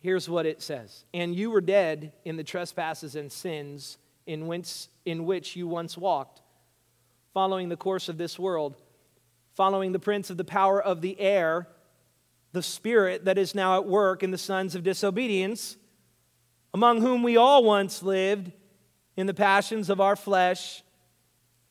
Here's 0.01 0.29
what 0.29 0.47
it 0.47 0.63
says 0.63 1.05
And 1.13 1.35
you 1.35 1.51
were 1.51 1.61
dead 1.61 2.13
in 2.25 2.37
the 2.37 2.45
trespasses 2.45 3.15
and 3.15 3.31
sins 3.31 3.99
in 4.27 4.47
which, 4.47 4.87
in 5.05 5.27
which 5.27 5.55
you 5.55 5.69
once 5.69 5.99
walked, 5.99 6.41
following 7.35 7.69
the 7.69 7.77
course 7.77 8.09
of 8.09 8.17
this 8.17 8.39
world, 8.39 8.75
following 9.55 9.93
the 9.93 9.99
prince 9.99 10.31
of 10.31 10.39
the 10.39 10.45
power 10.45 10.83
of 10.83 11.03
the 11.03 11.21
air, 11.21 11.69
the 12.55 12.63
spirit 12.63 13.25
that 13.25 13.37
is 13.37 13.53
now 13.53 13.77
at 13.77 13.85
work 13.85 14.23
in 14.23 14.31
the 14.31 14.39
sons 14.39 14.77
of 14.77 14.85
disobedience, 14.85 15.77
among 16.73 17.01
whom 17.01 17.25
we 17.25 17.37
all 17.37 17.65
once 17.65 18.01
lived 18.01 18.53
in 19.17 19.27
the 19.27 19.35
passions 19.35 19.91
of 19.91 20.01
our 20.01 20.15
flesh, 20.15 20.85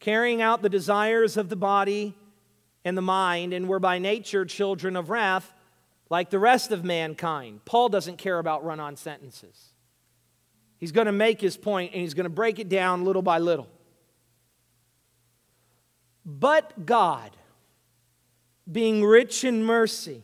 carrying 0.02 0.42
out 0.42 0.62
the 0.62 0.70
desires 0.70 1.38
of 1.38 1.48
the 1.48 1.56
body 1.56 2.14
and 2.84 2.98
the 2.98 3.02
mind, 3.02 3.54
and 3.54 3.70
were 3.70 3.80
by 3.80 3.98
nature 3.98 4.44
children 4.44 4.98
of 4.98 5.10
wrath 5.10 5.54
like 6.10 6.30
the 6.30 6.38
rest 6.38 6.72
of 6.72 6.84
mankind. 6.84 7.64
Paul 7.64 7.88
doesn't 7.88 8.18
care 8.18 8.38
about 8.38 8.66
run 8.66 8.82
on 8.82 8.98
sentences. 8.98 9.70
He's 10.80 10.92
going 10.92 11.06
to 11.06 11.14
make 11.14 11.40
his 11.40 11.56
point 11.56 11.94
and 11.94 12.02
he's 12.02 12.14
going 12.14 12.26
to 12.26 12.30
break 12.30 12.60
it 12.60 12.68
down 12.68 13.06
little 13.06 13.22
by 13.22 13.40
little. 13.40 13.70
But 16.26 16.86
God, 16.86 17.32
being 18.70 19.06
rich 19.06 19.46
in 19.46 19.64
mercy, 19.64 20.24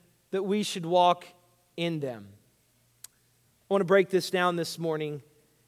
that 0.31 0.43
we 0.43 0.63
should 0.63 0.85
walk 0.85 1.25
in 1.77 1.99
them. 1.99 2.27
I 3.05 3.73
want 3.73 3.81
to 3.81 3.85
break 3.85 4.09
this 4.09 4.29
down 4.29 4.55
this 4.55 4.79
morning 4.79 5.21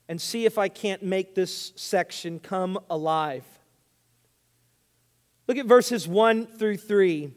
and 0.10 0.19
see 0.19 0.45
if 0.45 0.58
I 0.58 0.67
can't 0.67 1.04
make 1.04 1.36
this 1.36 1.71
section 1.76 2.39
come 2.39 2.78
alive. 2.89 3.45
Look 5.47 5.58
at 5.58 5.65
verses 5.65 6.08
1 6.08 6.47
through 6.47 6.78
3. 6.78 7.32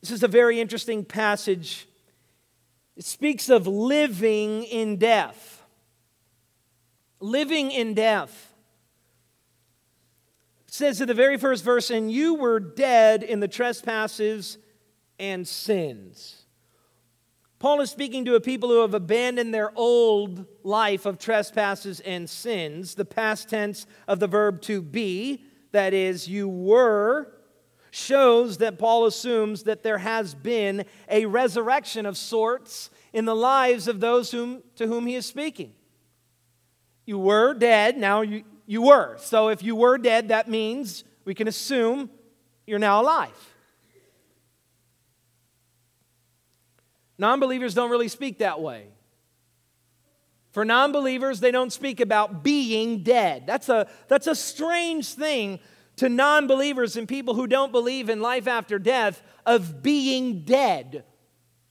This 0.00 0.10
is 0.10 0.22
a 0.22 0.28
very 0.28 0.60
interesting 0.60 1.04
passage. 1.04 1.86
It 2.96 3.04
speaks 3.04 3.48
of 3.48 3.66
living 3.66 4.64
in 4.64 4.96
death. 4.96 5.62
Living 7.20 7.70
in 7.70 7.94
death. 7.94 8.54
It 10.66 10.74
says 10.74 11.00
in 11.00 11.08
the 11.08 11.14
very 11.14 11.36
first 11.36 11.64
verse, 11.64 11.90
and 11.90 12.10
you 12.10 12.34
were 12.34 12.60
dead 12.60 13.22
in 13.22 13.40
the 13.40 13.48
trespasses 13.48 14.56
and 15.20 15.46
sins. 15.46 16.42
Paul 17.60 17.82
is 17.82 17.90
speaking 17.90 18.24
to 18.24 18.36
a 18.36 18.40
people 18.40 18.70
who 18.70 18.80
have 18.80 18.94
abandoned 18.94 19.52
their 19.52 19.70
old 19.76 20.46
life 20.64 21.04
of 21.04 21.18
trespasses 21.18 22.00
and 22.00 22.28
sins, 22.28 22.94
the 22.94 23.04
past 23.04 23.50
tense 23.50 23.86
of 24.08 24.18
the 24.18 24.26
verb 24.26 24.62
to 24.62 24.80
be, 24.80 25.44
that 25.72 25.92
is, 25.92 26.26
you 26.26 26.48
were 26.48 27.32
shows 27.90 28.58
that 28.58 28.78
Paul 28.78 29.06
assumes 29.06 29.64
that 29.64 29.82
there 29.82 29.98
has 29.98 30.34
been 30.34 30.84
a 31.08 31.26
resurrection 31.26 32.06
of 32.06 32.16
sorts 32.16 32.88
in 33.12 33.24
the 33.24 33.36
lives 33.36 33.88
of 33.88 34.00
those 34.00 34.30
whom, 34.30 34.62
to 34.76 34.86
whom 34.86 35.06
he 35.06 35.16
is 35.16 35.26
speaking. 35.26 35.72
You 37.04 37.18
were 37.18 37.52
dead, 37.52 37.98
now 37.98 38.22
you, 38.22 38.44
you 38.66 38.82
were. 38.82 39.16
So 39.18 39.48
if 39.48 39.62
you 39.62 39.74
were 39.74 39.98
dead, 39.98 40.28
that 40.28 40.48
means 40.48 41.04
we 41.24 41.34
can 41.34 41.48
assume 41.48 42.08
you're 42.66 42.78
now 42.78 43.02
alive. 43.02 43.49
Non 47.20 47.38
believers 47.38 47.74
don't 47.74 47.90
really 47.90 48.08
speak 48.08 48.38
that 48.38 48.62
way. 48.62 48.86
For 50.52 50.64
non 50.64 50.90
believers, 50.90 51.38
they 51.38 51.50
don't 51.50 51.70
speak 51.70 52.00
about 52.00 52.42
being 52.42 53.02
dead. 53.02 53.46
That's 53.46 53.68
a, 53.68 53.88
that's 54.08 54.26
a 54.26 54.34
strange 54.34 55.12
thing 55.12 55.60
to 55.96 56.08
non 56.08 56.46
believers 56.46 56.96
and 56.96 57.06
people 57.06 57.34
who 57.34 57.46
don't 57.46 57.72
believe 57.72 58.08
in 58.08 58.22
life 58.22 58.48
after 58.48 58.78
death 58.78 59.22
of 59.44 59.82
being 59.82 60.46
dead. 60.46 61.04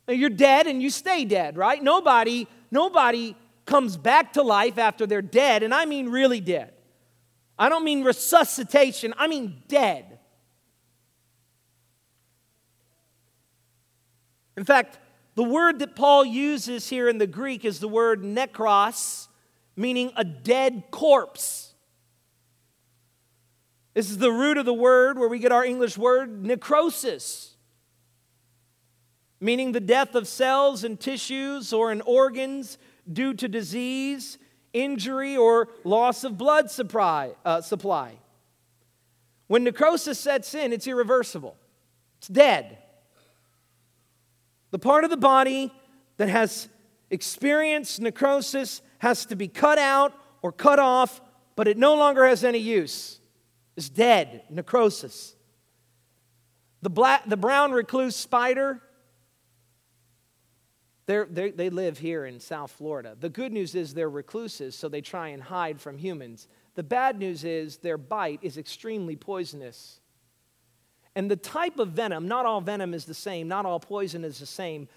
You're 0.08 0.30
dead 0.30 0.68
and 0.68 0.84
you 0.84 0.92
stay 0.92 1.26
dead, 1.26 1.58
right? 1.58 1.82
Nobody, 1.82 2.48
nobody 2.70 3.36
comes 3.66 3.98
back 3.98 4.34
to 4.34 4.44
life 4.44 4.78
after 4.78 5.08
they're 5.08 5.24
dead, 5.24 5.64
and 5.64 5.74
I 5.74 5.86
mean 5.86 6.10
really 6.10 6.42
dead. 6.42 6.74
I 7.58 7.70
don't 7.70 7.84
mean 7.84 8.04
resuscitation, 8.04 9.16
I 9.18 9.26
mean 9.28 9.64
dead. 9.68 10.20
In 14.56 14.64
fact, 14.64 15.00
the 15.36 15.44
word 15.44 15.80
that 15.80 15.96
Paul 15.96 16.26
uses 16.26 16.90
here 16.90 17.08
in 17.08 17.18
the 17.18 17.28
Greek 17.28 17.64
is 17.64 17.80
the 17.80 17.88
word 17.88 18.24
nekros, 18.24 19.28
meaning 19.76 20.12
a 20.16 20.24
dead 20.24 20.84
corpse. 20.92 21.74
This 23.94 24.10
is 24.10 24.18
the 24.18 24.32
root 24.32 24.58
of 24.58 24.66
the 24.66 24.74
word 24.74 25.18
where 25.18 25.30
we 25.30 25.40
get 25.40 25.52
our 25.52 25.66
English 25.66 25.98
word 25.98 26.44
necrosis, 26.44 27.56
meaning 29.40 29.72
the 29.72 29.80
death 29.80 30.16
of 30.16 30.28
cells 30.28 30.84
and 30.84 31.00
tissues 31.00 31.74
or 31.74 31.92
in 31.92 32.02
organs 32.02 32.78
due 33.12 33.34
to 33.34 33.48
disease, 33.48 34.38
injury, 34.74 35.36
or 35.36 35.70
loss 35.84 36.24
of 36.24 36.38
blood 36.38 36.70
supply. 36.70 37.32
Uh, 37.44 37.62
supply. 37.62 38.14
When 39.48 39.64
necrosis 39.64 40.20
sets 40.20 40.54
in, 40.54 40.74
it's 40.74 40.88
irreversible, 40.88 41.56
it's 42.18 42.28
dead. 42.28 42.79
The 44.72 44.80
part 44.80 45.04
of 45.04 45.10
the 45.10 45.18
body 45.18 45.74
that 46.18 46.30
has 46.30 46.70
experienced 47.10 48.02
necrosis 48.02 48.82
has 49.00 49.26
to 49.28 49.36
be 49.36 49.48
cut 49.48 49.80
out 49.80 50.14
or 50.42 50.52
cut 50.52 50.80
off, 50.80 51.22
but 51.56 51.68
it 51.68 51.78
no 51.78 51.96
longer 51.96 52.26
has 52.26 52.44
any 52.44 52.60
use 52.60 53.20
It's 53.76 53.90
dead, 53.90 54.44
necrosis. 54.50 55.36
The, 56.82 56.90
black, 56.90 57.28
the 57.28 57.38
brown 57.38 57.72
recluse 57.72 58.16
spider, 58.16 58.82
they're, 61.08 61.28
they're, 61.30 61.52
they 61.52 61.70
live 61.70 61.98
here 61.98 62.26
in 62.26 62.40
South 62.40 62.72
Florida. 62.72 63.18
The 63.20 63.30
good 63.30 63.52
news 63.52 63.76
is 63.76 63.94
they're 63.94 64.10
recluses, 64.10 64.76
so 64.76 64.88
they 64.88 65.02
try 65.02 65.30
and 65.30 65.42
hide 65.42 65.82
from 65.82 65.98
humans. 65.98 66.48
The 66.76 66.84
bad 66.84 67.18
news 67.18 67.44
is 67.44 67.78
their 67.78 67.98
bite 67.98 68.40
is 68.44 68.58
extremely 68.58 69.16
poisonous. 69.16 69.99
And 71.20 71.30
the 71.30 71.36
type 71.36 71.80
of 71.80 71.90
venom, 71.90 72.30
not 72.30 72.46
all 72.46 72.62
venom 72.62 72.94
is 72.94 73.04
the 73.04 73.14
same, 73.14 73.50
not 73.50 73.66
all 73.66 73.78
poison 73.78 74.24
is 74.24 74.40
the 74.40 74.46
same, 74.46 74.88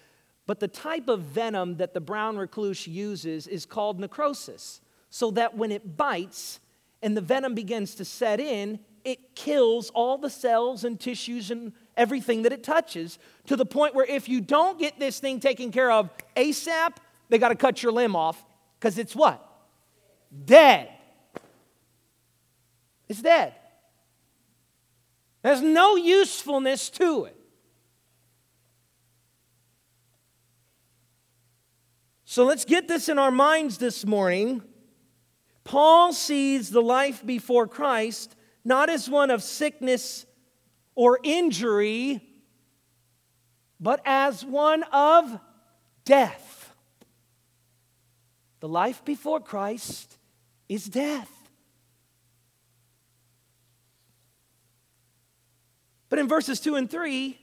but 0.45 0.61
the 0.61 0.69
type 0.69 1.09
of 1.09 1.19
venom 1.19 1.75
that 1.75 1.93
the 1.93 1.99
brown 1.99 2.37
recluse 2.37 2.87
uses 2.87 3.45
is 3.45 3.65
called 3.65 3.99
necrosis. 3.99 4.79
So 5.09 5.31
that 5.31 5.57
when 5.57 5.69
it 5.69 5.97
bites, 5.97 6.61
and 7.01 7.17
the 7.17 7.19
venom 7.19 7.55
begins 7.55 7.93
to 7.95 8.05
set 8.05 8.39
in, 8.39 8.79
it 9.03 9.35
kills 9.35 9.89
all 9.89 10.17
the 10.17 10.29
cells 10.29 10.85
and 10.85 10.97
tissues 10.97 11.51
and 11.51 11.73
everything 11.97 12.43
that 12.43 12.53
it 12.53 12.63
touches 12.63 13.19
to 13.47 13.57
the 13.57 13.65
point 13.65 13.93
where 13.93 14.05
if 14.05 14.29
you 14.29 14.39
don't 14.39 14.79
get 14.79 14.97
this 14.97 15.19
thing 15.19 15.41
taken 15.41 15.73
care 15.73 15.91
of 15.91 16.09
ASAP, 16.37 16.95
they 17.27 17.37
got 17.37 17.49
to 17.49 17.55
cut 17.55 17.83
your 17.83 17.91
limb 17.91 18.15
off 18.15 18.41
because 18.79 18.97
it's 18.97 19.13
what? 19.13 19.45
Dead. 20.45 20.87
It's 23.09 23.21
dead. 23.21 23.55
There's 25.43 25.61
no 25.61 25.95
usefulness 25.95 26.89
to 26.91 27.25
it. 27.25 27.37
So 32.23 32.45
let's 32.45 32.65
get 32.65 32.87
this 32.87 33.09
in 33.09 33.19
our 33.19 33.29
minds 33.29 33.77
this 33.77 34.05
morning. 34.05 34.63
Paul 35.63 36.13
sees 36.13 36.71
the 36.71 36.81
life 36.81 37.23
before 37.23 37.67
Christ 37.67 38.35
not 38.65 38.89
as 38.89 39.09
one 39.09 39.29
of 39.29 39.43
sickness 39.43 40.25
or 40.95 41.19
injury, 41.23 42.21
but 43.79 44.01
as 44.05 44.45
one 44.45 44.83
of 44.83 45.39
death. 46.05 46.73
The 48.61 48.69
life 48.69 49.03
before 49.03 49.41
Christ 49.41 50.17
is 50.69 50.85
death. 50.85 51.42
But 56.13 56.19
in 56.19 56.27
verses 56.27 56.59
2 56.59 56.75
and 56.75 56.87
3, 56.87 57.39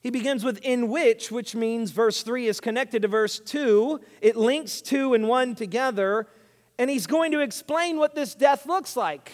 he 0.00 0.08
begins 0.08 0.44
with 0.44 0.60
in 0.62 0.88
which, 0.88 1.30
which 1.30 1.54
means 1.54 1.90
verse 1.90 2.22
3 2.22 2.46
is 2.46 2.58
connected 2.58 3.02
to 3.02 3.08
verse 3.08 3.38
2. 3.38 4.00
It 4.22 4.34
links 4.34 4.80
2 4.80 5.12
and 5.12 5.28
1 5.28 5.54
together, 5.54 6.26
and 6.78 6.88
he's 6.88 7.06
going 7.06 7.32
to 7.32 7.40
explain 7.40 7.98
what 7.98 8.14
this 8.14 8.34
death 8.34 8.64
looks 8.64 8.96
like. 8.96 9.30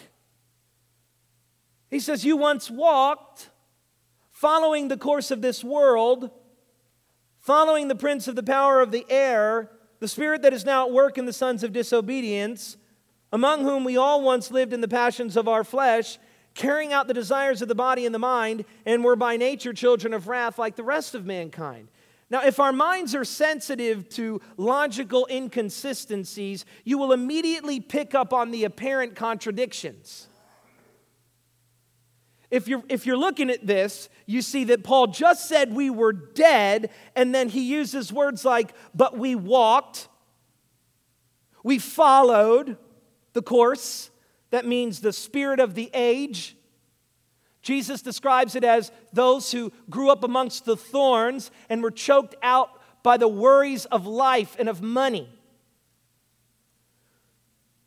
He 1.89 2.01
says, 2.01 2.25
You 2.25 2.37
once 2.37 2.69
walked 2.69 3.51
following 4.33 4.89
the 4.89 4.97
course 4.97 5.31
of 5.31 5.41
this 5.41 5.63
world, 5.63 6.33
following 7.39 7.87
the 7.87 7.95
prince 7.95 8.27
of 8.27 8.35
the 8.35 8.43
power 8.43 8.81
of 8.81 8.91
the 8.91 9.07
air, 9.09 9.71
the 10.01 10.09
spirit 10.09 10.43
that 10.43 10.53
is 10.53 10.65
now 10.65 10.85
at 10.85 10.93
work 10.93 11.17
in 11.17 11.27
the 11.27 11.33
sons 11.33 11.63
of 11.63 11.73
disobedience, 11.73 12.77
among 13.33 13.63
whom 13.63 13.85
we 13.85 13.97
all 13.97 14.21
once 14.21 14.51
lived 14.51 14.73
in 14.73 14.81
the 14.81 14.89
passions 14.89 15.37
of 15.37 15.47
our 15.47 15.63
flesh 15.63 16.19
carrying 16.55 16.93
out 16.93 17.07
the 17.07 17.15
desires 17.15 17.63
of 17.63 17.69
the 17.69 17.75
body 17.75 18.07
and 18.07 18.15
the 18.15 18.19
mind, 18.19 18.65
and 18.85 19.05
were 19.05 19.17
by 19.17 19.37
nature 19.37 19.73
children 19.73 20.13
of 20.13 20.29
wrath 20.29 20.59
like 20.59 20.77
the 20.77 20.83
rest 20.83 21.15
of 21.15 21.25
mankind. 21.25 21.89
Now, 22.29 22.45
if 22.45 22.61
our 22.61 22.73
minds 22.73 23.15
are 23.15 23.25
sensitive 23.25 24.09
to 24.11 24.41
logical 24.57 25.27
inconsistencies, 25.31 26.65
you 26.85 26.97
will 26.97 27.13
immediately 27.13 27.81
pick 27.81 28.15
up 28.15 28.33
on 28.33 28.53
the 28.53 28.65
apparent 28.65 29.17
contradictions. 29.17 30.29
If 32.51 32.69
you're, 32.69 32.83
if 32.89 33.07
you're 33.07 33.17
looking 33.17 33.51
at 33.51 33.67
this, 33.67 34.09
you 34.27 34.43
see 34.43 34.65
that 34.65 34.85
Paul 34.85 35.09
just 35.09 35.49
said 35.49 35.73
we 35.73 35.91
were 35.91 36.13
dead, 36.13 36.91
and 37.17 37.35
then 37.35 37.49
he 37.49 37.63
uses 37.63 38.13
words 38.13 38.45
like, 38.45 38.75
but 38.95 39.17
we 39.19 39.35
walked, 39.35 40.09
we 41.65 41.79
followed 41.79 42.77
the 43.33 43.43
course, 43.43 44.11
that 44.51 44.67
means 44.67 45.01
the 45.01 45.13
spirit 45.13 45.61
of 45.61 45.75
the 45.75 45.91
age. 45.95 46.57
Jesus 47.63 48.03
describes 48.03 48.57
it 48.57 48.65
as 48.65 48.91
those 49.13 49.53
who 49.53 49.73
grew 49.89 50.11
up 50.11 50.25
amongst 50.25 50.65
the 50.65 50.77
thorns 50.77 51.51
and 51.69 51.83
were 51.83 51.91
choked 51.91 52.35
out 52.43 52.71
by 53.03 53.17
the 53.17 53.29
worries 53.29 53.85
of 53.87 54.07
life 54.07 54.57
and 54.59 54.69
of 54.69 54.83
money. 54.83 55.29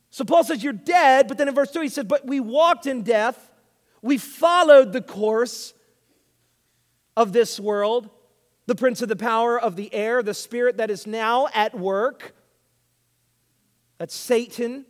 So 0.10 0.24
Paul 0.24 0.44
says, 0.44 0.64
You're 0.64 0.74
dead, 0.74 1.28
but 1.28 1.38
then 1.38 1.48
in 1.48 1.56
verse 1.56 1.72
2 1.72 1.82
he 1.82 1.90
said, 1.90 2.08
But 2.08 2.26
we 2.26 2.40
walked 2.40 2.86
in 2.86 3.02
death, 3.02 3.52
we 4.02 4.18
followed 4.18 4.94
the 4.94 5.02
course 5.02 5.74
of 7.18 7.34
this 7.34 7.60
world, 7.60 8.10
the 8.68 8.76
prince 8.76 9.02
of 9.02 9.10
the 9.10 9.16
power 9.16 9.60
of 9.60 9.76
the 9.76 9.94
air, 9.94 10.22
the 10.22 10.34
spirit 10.34 10.78
that 10.78 10.92
is 10.92 11.08
now 11.08 11.48
at 11.54 11.78
work. 11.78 12.36
That's 13.98 14.16
Satan 14.16 14.86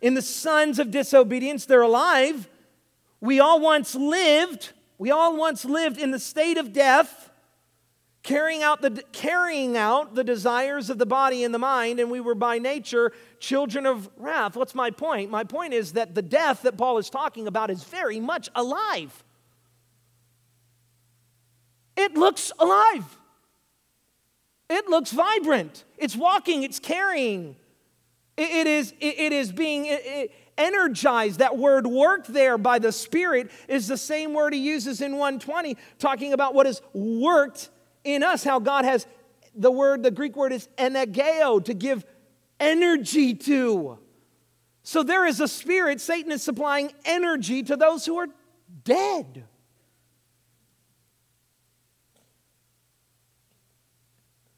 in 0.00 0.14
the 0.14 0.22
sons 0.22 0.78
of 0.78 0.90
disobedience. 0.90 1.66
They're 1.66 1.82
alive. 1.82 2.48
We 3.20 3.38
all 3.40 3.60
once 3.60 3.94
lived, 3.94 4.72
we 4.98 5.10
all 5.10 5.36
once 5.36 5.64
lived 5.64 5.98
in 5.98 6.10
the 6.10 6.18
state 6.18 6.56
of 6.56 6.72
death, 6.72 7.30
carrying 8.22 8.62
out 8.62 8.80
the, 8.80 9.02
carrying 9.12 9.76
out 9.76 10.14
the 10.14 10.24
desires 10.24 10.88
of 10.88 10.98
the 10.98 11.06
body 11.06 11.44
and 11.44 11.54
the 11.54 11.58
mind, 11.58 12.00
and 12.00 12.10
we 12.10 12.20
were 12.20 12.34
by 12.34 12.58
nature 12.58 13.12
children 13.38 13.86
of 13.86 14.08
wrath. 14.16 14.56
What's 14.56 14.74
my 14.74 14.90
point? 14.90 15.30
My 15.30 15.44
point 15.44 15.74
is 15.74 15.92
that 15.92 16.14
the 16.14 16.22
death 16.22 16.62
that 16.62 16.78
Paul 16.78 16.98
is 16.98 17.10
talking 17.10 17.46
about 17.46 17.70
is 17.70 17.84
very 17.84 18.20
much 18.20 18.48
alive. 18.54 19.24
It 21.96 22.14
looks 22.14 22.52
alive. 22.58 23.18
It 24.70 24.88
looks 24.88 25.10
vibrant. 25.10 25.84
It's 25.98 26.16
walking, 26.16 26.62
it's 26.62 26.78
carrying. 26.78 27.56
It 28.40 28.66
is, 28.66 28.94
it 29.00 29.32
is 29.34 29.52
being 29.52 29.98
energized. 30.56 31.40
That 31.40 31.58
word 31.58 31.86
worked 31.86 32.32
there 32.32 32.56
by 32.56 32.78
the 32.78 32.90
Spirit 32.90 33.50
is 33.68 33.86
the 33.86 33.98
same 33.98 34.32
word 34.32 34.54
he 34.54 34.60
uses 34.60 35.02
in 35.02 35.12
120, 35.12 35.76
talking 35.98 36.32
about 36.32 36.54
what 36.54 36.66
is 36.66 36.80
worked 36.94 37.68
in 38.02 38.22
us, 38.22 38.42
how 38.42 38.58
God 38.58 38.86
has 38.86 39.06
the 39.54 39.70
word, 39.70 40.02
the 40.02 40.10
Greek 40.10 40.36
word 40.36 40.52
is 40.52 40.70
energeo, 40.78 41.62
to 41.66 41.74
give 41.74 42.06
energy 42.58 43.34
to. 43.34 43.98
So 44.84 45.02
there 45.02 45.26
is 45.26 45.40
a 45.40 45.48
spirit, 45.48 46.00
Satan 46.00 46.32
is 46.32 46.42
supplying 46.42 46.92
energy 47.04 47.62
to 47.64 47.76
those 47.76 48.06
who 48.06 48.16
are 48.16 48.28
dead. 48.84 49.44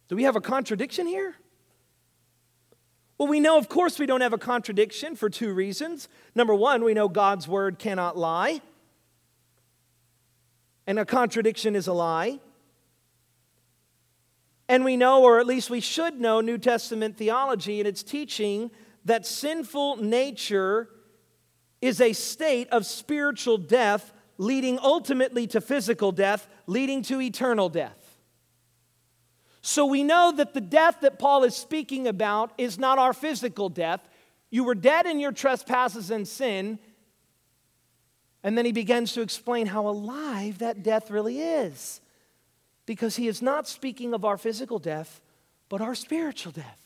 Do 0.06 0.14
we 0.14 0.22
have 0.22 0.36
a 0.36 0.40
contradiction 0.40 1.08
here? 1.08 1.34
Well, 3.22 3.30
we 3.30 3.38
know, 3.38 3.56
of 3.56 3.68
course, 3.68 4.00
we 4.00 4.06
don't 4.06 4.20
have 4.20 4.32
a 4.32 4.37
contradiction 4.37 5.14
for 5.14 5.30
two 5.30 5.52
reasons. 5.52 6.08
Number 6.35 6.56
one, 6.56 6.82
we 6.82 6.92
know 6.92 7.08
God's 7.08 7.46
word 7.46 7.78
cannot 7.78 8.16
lie, 8.16 8.61
and 10.88 10.98
a 10.98 11.04
contradiction 11.04 11.76
is 11.76 11.87
a 11.87 11.92
lie. 11.92 12.40
And 14.68 14.85
we 14.85 14.96
know, 14.96 15.22
or 15.22 15.38
at 15.38 15.46
least 15.46 15.70
we 15.70 15.78
should 15.78 16.20
know, 16.20 16.40
New 16.40 16.58
Testament 16.58 17.16
theology 17.16 17.78
and 17.78 17.87
its 17.87 18.02
teaching 18.02 18.72
that 19.04 19.24
sinful 19.24 19.98
nature 19.98 20.88
is 21.80 22.00
a 22.00 22.14
state 22.14 22.68
of 22.70 22.85
spiritual 22.85 23.56
death 23.56 24.12
leading 24.37 24.80
ultimately 24.82 25.46
to 25.46 25.61
physical 25.61 26.11
death, 26.11 26.48
leading 26.66 27.02
to 27.02 27.20
eternal 27.20 27.68
death. 27.68 28.01
So 29.62 29.87
we 29.87 30.03
know 30.03 30.33
that 30.33 30.55
the 30.55 30.61
death 30.61 30.98
that 31.03 31.20
Paul 31.20 31.44
is 31.44 31.55
speaking 31.55 32.09
about 32.09 32.53
is 32.59 32.79
not 32.79 32.98
our 32.98 33.12
physical 33.12 33.68
death. 33.68 34.01
You 34.51 34.64
were 34.64 34.75
dead 34.75 35.07
in 35.07 35.20
your 35.20 35.31
trespasses 35.31 36.11
and 36.11 36.27
sin. 36.27 36.81
And 38.42 38.59
then 38.59 38.64
he 38.64 38.72
begins 38.72 39.12
to 39.12 39.22
explain 39.22 39.66
how 39.66 39.87
alive 39.87 40.59
that 40.59 40.83
death 40.83 41.12
really 41.12 41.40
is. 41.40 42.01
Because 42.87 43.14
he 43.14 43.29
is 43.29 43.40
not 43.40 43.68
speaking 43.68 44.12
of 44.14 44.25
our 44.25 44.37
physical 44.37 44.81
death, 44.81 45.20
but 45.68 45.81
our 45.81 45.94
spiritual 45.94 46.51
death. 46.51 46.81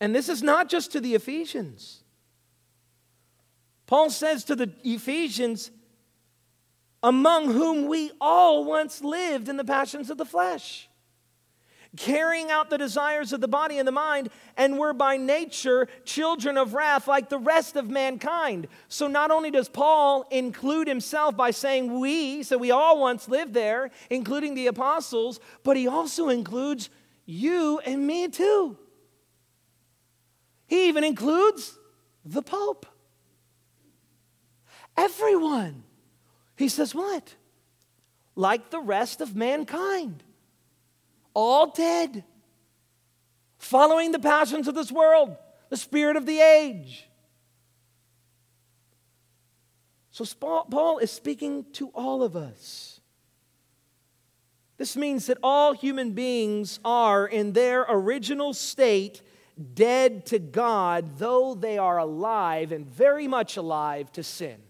And 0.00 0.12
this 0.12 0.28
is 0.28 0.42
not 0.42 0.68
just 0.68 0.90
to 0.92 1.00
the 1.00 1.14
Ephesians. 1.14 2.02
Paul 3.86 4.10
says 4.10 4.42
to 4.44 4.56
the 4.56 4.72
Ephesians, 4.82 5.70
among 7.02 7.52
whom 7.52 7.88
we 7.88 8.12
all 8.20 8.64
once 8.64 9.02
lived 9.02 9.48
in 9.48 9.56
the 9.56 9.64
passions 9.64 10.10
of 10.10 10.18
the 10.18 10.24
flesh, 10.24 10.88
carrying 11.96 12.50
out 12.50 12.70
the 12.70 12.78
desires 12.78 13.32
of 13.32 13.40
the 13.40 13.48
body 13.48 13.78
and 13.78 13.86
the 13.86 13.92
mind, 13.92 14.30
and 14.56 14.78
were 14.78 14.92
by 14.92 15.16
nature 15.16 15.88
children 16.04 16.56
of 16.56 16.74
wrath 16.74 17.06
like 17.08 17.28
the 17.28 17.38
rest 17.38 17.76
of 17.76 17.90
mankind. 17.90 18.68
So 18.88 19.08
not 19.08 19.30
only 19.30 19.50
does 19.50 19.68
Paul 19.68 20.26
include 20.30 20.88
himself 20.88 21.36
by 21.36 21.50
saying 21.50 21.98
we, 21.98 22.42
so 22.44 22.56
we 22.56 22.70
all 22.70 23.00
once 23.00 23.28
lived 23.28 23.52
there, 23.52 23.90
including 24.08 24.54
the 24.54 24.68
apostles, 24.68 25.40
but 25.64 25.76
he 25.76 25.88
also 25.88 26.28
includes 26.28 26.88
you 27.26 27.80
and 27.80 28.06
me 28.06 28.28
too. 28.28 28.78
He 30.66 30.88
even 30.88 31.04
includes 31.04 31.78
the 32.24 32.42
Pope. 32.42 32.86
Everyone. 34.96 35.84
He 36.62 36.68
says, 36.68 36.94
What? 36.94 37.34
Like 38.36 38.70
the 38.70 38.78
rest 38.78 39.20
of 39.20 39.34
mankind, 39.34 40.22
all 41.34 41.72
dead, 41.72 42.22
following 43.58 44.12
the 44.12 44.20
passions 44.20 44.68
of 44.68 44.76
this 44.76 44.92
world, 44.92 45.36
the 45.70 45.76
spirit 45.76 46.16
of 46.16 46.24
the 46.24 46.38
age. 46.38 47.08
So, 50.12 50.24
Paul 50.38 50.98
is 50.98 51.10
speaking 51.10 51.66
to 51.72 51.88
all 51.88 52.22
of 52.22 52.36
us. 52.36 53.00
This 54.76 54.96
means 54.96 55.26
that 55.26 55.38
all 55.42 55.72
human 55.72 56.12
beings 56.12 56.78
are, 56.84 57.26
in 57.26 57.54
their 57.54 57.84
original 57.88 58.54
state, 58.54 59.20
dead 59.74 60.26
to 60.26 60.38
God, 60.38 61.18
though 61.18 61.54
they 61.54 61.76
are 61.76 61.98
alive 61.98 62.70
and 62.70 62.86
very 62.86 63.26
much 63.26 63.56
alive 63.56 64.12
to 64.12 64.22
sin. 64.22 64.62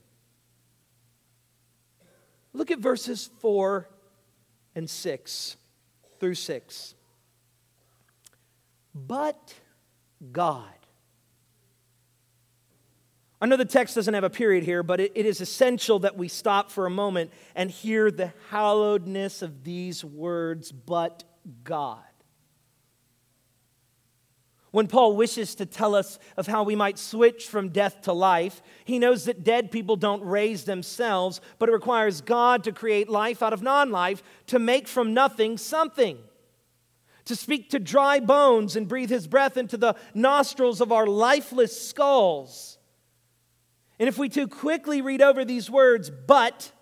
Look 2.53 2.71
at 2.71 2.79
verses 2.79 3.31
4 3.41 3.89
and 4.75 4.89
6 4.89 5.57
through 6.21 6.35
6. 6.35 6.95
But 8.95 9.55
God. 10.31 10.65
I 13.41 13.47
know 13.47 13.57
the 13.57 13.65
text 13.65 13.97
doesn't 13.97 14.15
have 14.15 14.23
a 14.23 14.31
period 14.31 14.63
here, 14.63 14.85
but 14.85 15.01
it, 15.01 15.13
it 15.17 15.27
is 15.27 15.41
essential 15.41 15.99
that 16.01 16.17
we 16.17 16.29
stop 16.29 16.71
for 16.71 16.87
a 16.87 16.91
moment 16.91 17.33
and 17.57 17.71
hear 17.71 18.11
the 18.11 18.33
hallowedness 18.51 19.43
of 19.43 19.65
these 19.65 20.05
words, 20.05 20.71
but 20.71 21.25
God. 21.65 22.05
When 24.73 24.87
Paul 24.87 25.17
wishes 25.17 25.55
to 25.57 25.67
tell 25.67 25.95
us 25.95 26.19
of 26.39 26.47
how 26.47 26.63
we 26.63 26.75
might 26.75 26.99
switch 26.99 27.47
from 27.47 27.69
death 27.69 28.01
to 28.03 28.13
life, 28.15 28.63
he 28.87 28.99
knows 28.99 29.27
that 29.27 29.45
dead 29.45 29.71
people 29.71 29.97
don't 29.97 30.25
raise 30.25 30.65
themselves, 30.65 31.43
but 31.59 31.69
it 31.69 31.73
requires 31.73 32.23
God 32.23 32.65
to 32.65 32.73
create 32.73 33.11
life 33.11 33.43
out 33.43 33.53
of 33.53 33.63
non 33.63 33.91
life, 33.91 34.23
to 34.47 34.59
make 34.59 34.89
from 34.89 35.13
nothing 35.13 35.59
something, 35.59 36.17
to 37.27 37.37
speak 37.37 37.69
to 37.71 37.79
dry 37.79 38.19
bones 38.19 38.75
and 38.75 38.89
breathe 38.89 39.11
his 39.11 39.27
breath 39.27 39.59
into 39.59 39.77
the 39.77 39.95
nostrils 40.15 40.81
of 40.81 40.91
our 40.91 41.07
lifeless 41.07 41.89
skulls. 41.89 42.79
And 43.99 44.09
if 44.09 44.17
we 44.17 44.31
too 44.31 44.49
quickly 44.49 45.03
read 45.03 45.21
over 45.21 45.45
these 45.45 45.69
words, 45.69 46.11
but, 46.11 46.73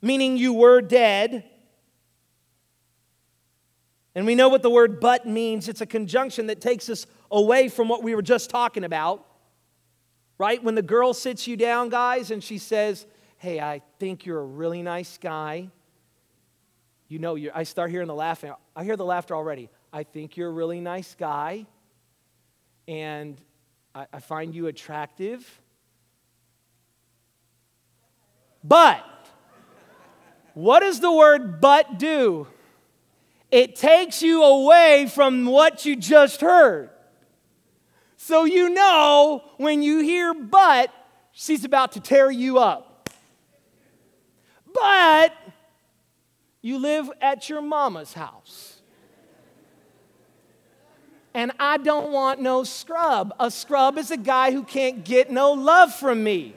meaning 0.00 0.38
you 0.38 0.54
were 0.54 0.80
dead, 0.80 1.44
and 4.18 4.26
we 4.26 4.34
know 4.34 4.48
what 4.48 4.62
the 4.62 4.70
word 4.70 4.98
but 4.98 5.28
means. 5.28 5.68
It's 5.68 5.80
a 5.80 5.86
conjunction 5.86 6.48
that 6.48 6.60
takes 6.60 6.90
us 6.90 7.06
away 7.30 7.68
from 7.68 7.88
what 7.88 8.02
we 8.02 8.16
were 8.16 8.22
just 8.22 8.50
talking 8.50 8.82
about. 8.82 9.24
Right? 10.38 10.60
When 10.60 10.74
the 10.74 10.82
girl 10.82 11.14
sits 11.14 11.46
you 11.46 11.56
down, 11.56 11.88
guys, 11.88 12.32
and 12.32 12.42
she 12.42 12.58
says, 12.58 13.06
Hey, 13.36 13.60
I 13.60 13.80
think 14.00 14.26
you're 14.26 14.40
a 14.40 14.44
really 14.44 14.82
nice 14.82 15.18
guy. 15.18 15.70
You 17.06 17.20
know, 17.20 17.38
I 17.54 17.62
start 17.62 17.92
hearing 17.92 18.08
the 18.08 18.14
laughing. 18.14 18.52
I 18.74 18.82
hear 18.82 18.96
the 18.96 19.04
laughter 19.04 19.36
already. 19.36 19.70
I 19.92 20.02
think 20.02 20.36
you're 20.36 20.48
a 20.48 20.52
really 20.52 20.80
nice 20.80 21.14
guy, 21.14 21.66
and 22.88 23.40
I, 23.94 24.06
I 24.12 24.18
find 24.18 24.52
you 24.52 24.66
attractive. 24.66 25.62
But, 28.64 29.04
what 30.54 30.80
does 30.80 30.98
the 30.98 31.12
word 31.12 31.60
but 31.60 32.00
do? 32.00 32.48
It 33.50 33.76
takes 33.76 34.22
you 34.22 34.42
away 34.42 35.10
from 35.12 35.46
what 35.46 35.84
you 35.86 35.96
just 35.96 36.40
heard. 36.40 36.90
So 38.16 38.44
you 38.44 38.68
know 38.68 39.42
when 39.56 39.82
you 39.82 40.00
hear 40.00 40.34
but, 40.34 40.92
she's 41.32 41.64
about 41.64 41.92
to 41.92 42.00
tear 42.00 42.30
you 42.30 42.58
up. 42.58 43.08
But 44.74 45.32
you 46.60 46.78
live 46.78 47.10
at 47.20 47.48
your 47.48 47.62
mama's 47.62 48.12
house. 48.12 48.82
And 51.32 51.52
I 51.58 51.78
don't 51.78 52.10
want 52.10 52.40
no 52.40 52.64
scrub. 52.64 53.32
A 53.38 53.50
scrub 53.50 53.96
is 53.96 54.10
a 54.10 54.16
guy 54.16 54.50
who 54.50 54.64
can't 54.64 55.04
get 55.04 55.30
no 55.30 55.52
love 55.52 55.94
from 55.94 56.22
me. 56.22 56.54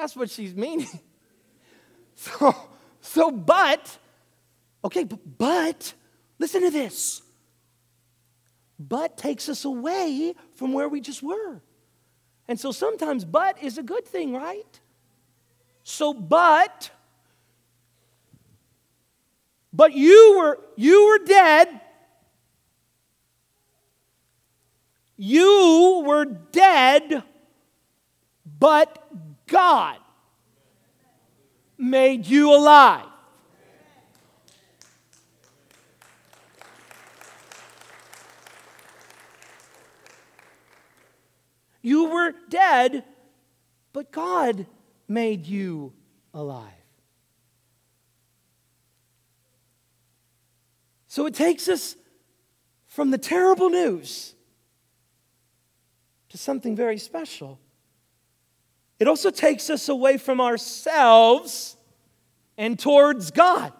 That's 0.00 0.16
what 0.16 0.30
she's 0.30 0.54
meaning. 0.54 0.88
So, 2.16 2.54
so 3.00 3.30
but, 3.30 3.96
okay, 4.84 5.04
but, 5.04 5.94
listen 6.38 6.60
to 6.60 6.70
this. 6.70 7.22
But 8.78 9.16
takes 9.16 9.48
us 9.48 9.64
away 9.64 10.34
from 10.54 10.74
where 10.74 10.86
we 10.86 11.00
just 11.00 11.22
were. 11.22 11.62
And 12.46 12.60
so 12.60 12.72
sometimes 12.72 13.24
but 13.24 13.62
is 13.62 13.78
a 13.78 13.82
good 13.82 14.04
thing, 14.04 14.34
right? 14.34 14.80
So, 15.82 16.12
but, 16.12 16.90
but 19.72 19.94
you 19.94 20.36
were 20.38 20.58
you 20.76 21.06
were 21.06 21.24
dead. 21.24 21.80
You 25.16 26.02
were 26.04 26.26
dead, 26.26 27.22
but 28.58 29.10
God 29.50 29.98
made 31.76 32.26
you 32.26 32.54
alive. 32.54 33.06
You 41.82 42.10
were 42.10 42.32
dead, 42.48 43.04
but 43.92 44.12
God 44.12 44.66
made 45.08 45.46
you 45.46 45.92
alive. 46.32 46.70
So 51.08 51.26
it 51.26 51.34
takes 51.34 51.68
us 51.68 51.96
from 52.86 53.10
the 53.10 53.18
terrible 53.18 53.68
news 53.68 54.34
to 56.28 56.38
something 56.38 56.76
very 56.76 56.98
special. 56.98 57.58
It 59.00 59.08
also 59.08 59.30
takes 59.30 59.70
us 59.70 59.88
away 59.88 60.18
from 60.18 60.40
ourselves 60.40 61.76
and 62.58 62.78
towards 62.78 63.30
God. 63.30 63.72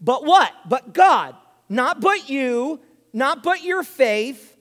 But 0.00 0.24
what? 0.24 0.52
But 0.68 0.94
God. 0.94 1.34
Not 1.68 2.00
but 2.00 2.30
you, 2.30 2.80
not 3.12 3.42
but 3.42 3.64
your 3.64 3.82
faith, 3.82 4.56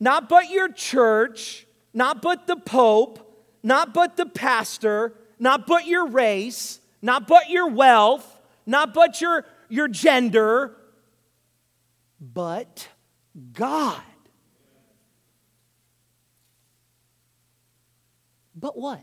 not 0.00 0.28
but 0.28 0.50
your 0.50 0.72
church, 0.72 1.66
not 1.92 2.22
but 2.22 2.46
the 2.46 2.56
Pope, 2.56 3.18
not 3.62 3.92
but 3.92 4.16
the 4.16 4.26
pastor, 4.26 5.14
not 5.38 5.66
but 5.66 5.86
your 5.86 6.06
race, 6.06 6.80
not 7.02 7.26
but 7.26 7.50
your 7.50 7.68
wealth, 7.68 8.40
not 8.64 8.94
but 8.94 9.20
your, 9.20 9.44
your 9.68 9.88
gender, 9.88 10.76
but 12.20 12.88
God. 13.52 14.00
But 18.62 18.78
what? 18.78 19.02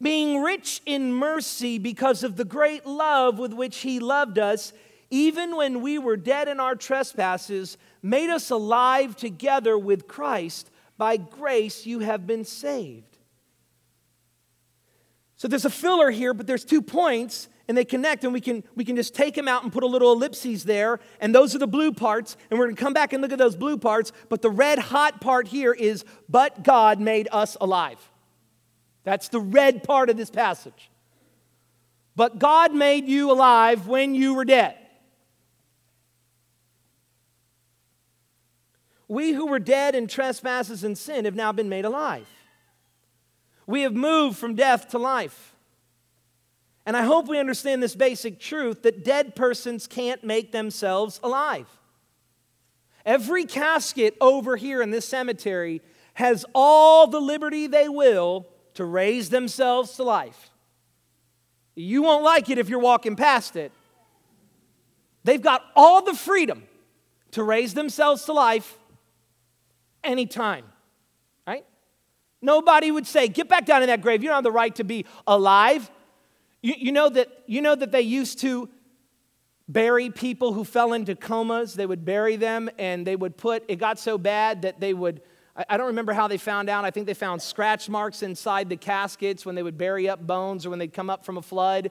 Being 0.00 0.40
rich 0.40 0.80
in 0.86 1.12
mercy 1.12 1.78
because 1.78 2.22
of 2.22 2.36
the 2.36 2.44
great 2.44 2.86
love 2.86 3.38
with 3.38 3.52
which 3.52 3.78
He 3.78 3.98
loved 3.98 4.38
us, 4.38 4.72
even 5.10 5.56
when 5.56 5.82
we 5.82 5.98
were 5.98 6.16
dead 6.16 6.48
in 6.48 6.60
our 6.60 6.76
trespasses, 6.76 7.76
made 8.00 8.30
us 8.30 8.50
alive 8.50 9.16
together 9.16 9.76
with 9.76 10.08
Christ. 10.08 10.70
By 10.96 11.16
grace 11.16 11.84
you 11.84 11.98
have 11.98 12.26
been 12.26 12.44
saved. 12.44 13.18
So 15.36 15.48
there's 15.48 15.64
a 15.64 15.70
filler 15.70 16.10
here, 16.10 16.32
but 16.32 16.46
there's 16.46 16.64
two 16.64 16.80
points 16.80 17.48
and 17.66 17.76
they 17.76 17.84
connect 17.84 18.22
and 18.22 18.32
we 18.32 18.40
can 18.40 18.62
we 18.76 18.84
can 18.84 18.94
just 18.94 19.14
take 19.14 19.34
them 19.34 19.48
out 19.48 19.64
and 19.64 19.72
put 19.72 19.82
a 19.82 19.86
little 19.86 20.12
ellipses 20.12 20.64
there 20.64 21.00
and 21.18 21.34
those 21.34 21.54
are 21.54 21.58
the 21.58 21.66
blue 21.66 21.92
parts 21.92 22.36
and 22.50 22.58
we're 22.58 22.66
going 22.66 22.76
to 22.76 22.82
come 22.82 22.92
back 22.92 23.12
and 23.12 23.22
look 23.22 23.32
at 23.32 23.38
those 23.38 23.56
blue 23.56 23.78
parts 23.78 24.12
but 24.28 24.42
the 24.42 24.50
red 24.50 24.78
hot 24.78 25.18
part 25.22 25.48
here 25.48 25.72
is 25.72 26.04
but 26.28 26.62
god 26.62 27.00
made 27.00 27.26
us 27.32 27.56
alive 27.62 28.10
that's 29.04 29.28
the 29.28 29.40
red 29.40 29.84
part 29.84 30.10
of 30.10 30.16
this 30.16 30.30
passage. 30.30 30.90
But 32.16 32.38
God 32.38 32.74
made 32.74 33.06
you 33.06 33.30
alive 33.30 33.86
when 33.86 34.14
you 34.14 34.34
were 34.34 34.44
dead. 34.44 34.76
We 39.06 39.32
who 39.32 39.46
were 39.46 39.58
dead 39.58 39.94
in 39.94 40.06
trespasses 40.06 40.82
and 40.82 40.96
sin 40.96 41.26
have 41.26 41.34
now 41.34 41.52
been 41.52 41.68
made 41.68 41.84
alive. 41.84 42.26
We 43.66 43.82
have 43.82 43.94
moved 43.94 44.38
from 44.38 44.54
death 44.54 44.88
to 44.90 44.98
life. 44.98 45.54
And 46.86 46.96
I 46.96 47.02
hope 47.02 47.28
we 47.28 47.38
understand 47.38 47.82
this 47.82 47.94
basic 47.94 48.38
truth 48.38 48.82
that 48.82 49.04
dead 49.04 49.34
persons 49.34 49.86
can't 49.86 50.22
make 50.22 50.52
themselves 50.52 51.18
alive. 51.22 51.66
Every 53.06 53.44
casket 53.44 54.16
over 54.20 54.56
here 54.56 54.80
in 54.80 54.90
this 54.90 55.06
cemetery 55.06 55.82
has 56.14 56.44
all 56.54 57.06
the 57.06 57.20
liberty 57.20 57.66
they 57.66 57.88
will 57.88 58.46
to 58.74 58.84
raise 58.84 59.30
themselves 59.30 59.96
to 59.96 60.02
life. 60.02 60.50
You 61.74 62.02
won't 62.02 62.22
like 62.22 62.50
it 62.50 62.58
if 62.58 62.68
you're 62.68 62.78
walking 62.78 63.16
past 63.16 63.56
it. 63.56 63.72
They've 65.24 65.42
got 65.42 65.62
all 65.74 66.02
the 66.02 66.14
freedom 66.14 66.64
to 67.32 67.42
raise 67.42 67.74
themselves 67.74 68.24
to 68.26 68.32
life 68.32 68.78
anytime, 70.04 70.64
right? 71.46 71.64
Nobody 72.42 72.90
would 72.90 73.06
say, 73.06 73.26
Get 73.26 73.48
back 73.48 73.64
down 73.64 73.82
in 73.82 73.88
that 73.88 74.02
grave. 74.02 74.22
You 74.22 74.28
don't 74.28 74.36
have 74.36 74.44
the 74.44 74.52
right 74.52 74.74
to 74.76 74.84
be 74.84 75.06
alive. 75.26 75.90
You, 76.62 76.74
you, 76.76 76.92
know, 76.92 77.08
that, 77.08 77.28
you 77.46 77.60
know 77.60 77.74
that 77.74 77.90
they 77.90 78.02
used 78.02 78.40
to 78.40 78.68
bury 79.68 80.10
people 80.10 80.52
who 80.52 80.64
fell 80.64 80.92
into 80.92 81.14
comas. 81.16 81.74
They 81.74 81.86
would 81.86 82.04
bury 82.04 82.36
them 82.36 82.70
and 82.78 83.06
they 83.06 83.16
would 83.16 83.36
put, 83.36 83.64
it 83.68 83.76
got 83.76 83.98
so 83.98 84.18
bad 84.18 84.62
that 84.62 84.78
they 84.78 84.94
would 84.94 85.22
I 85.56 85.76
don't 85.76 85.86
remember 85.86 86.12
how 86.12 86.26
they 86.26 86.36
found 86.36 86.68
out. 86.68 86.84
I 86.84 86.90
think 86.90 87.06
they 87.06 87.14
found 87.14 87.40
scratch 87.40 87.88
marks 87.88 88.22
inside 88.22 88.68
the 88.68 88.76
caskets 88.76 89.46
when 89.46 89.54
they 89.54 89.62
would 89.62 89.78
bury 89.78 90.08
up 90.08 90.26
bones 90.26 90.66
or 90.66 90.70
when 90.70 90.80
they'd 90.80 90.92
come 90.92 91.08
up 91.08 91.24
from 91.24 91.36
a 91.36 91.42
flood. 91.42 91.90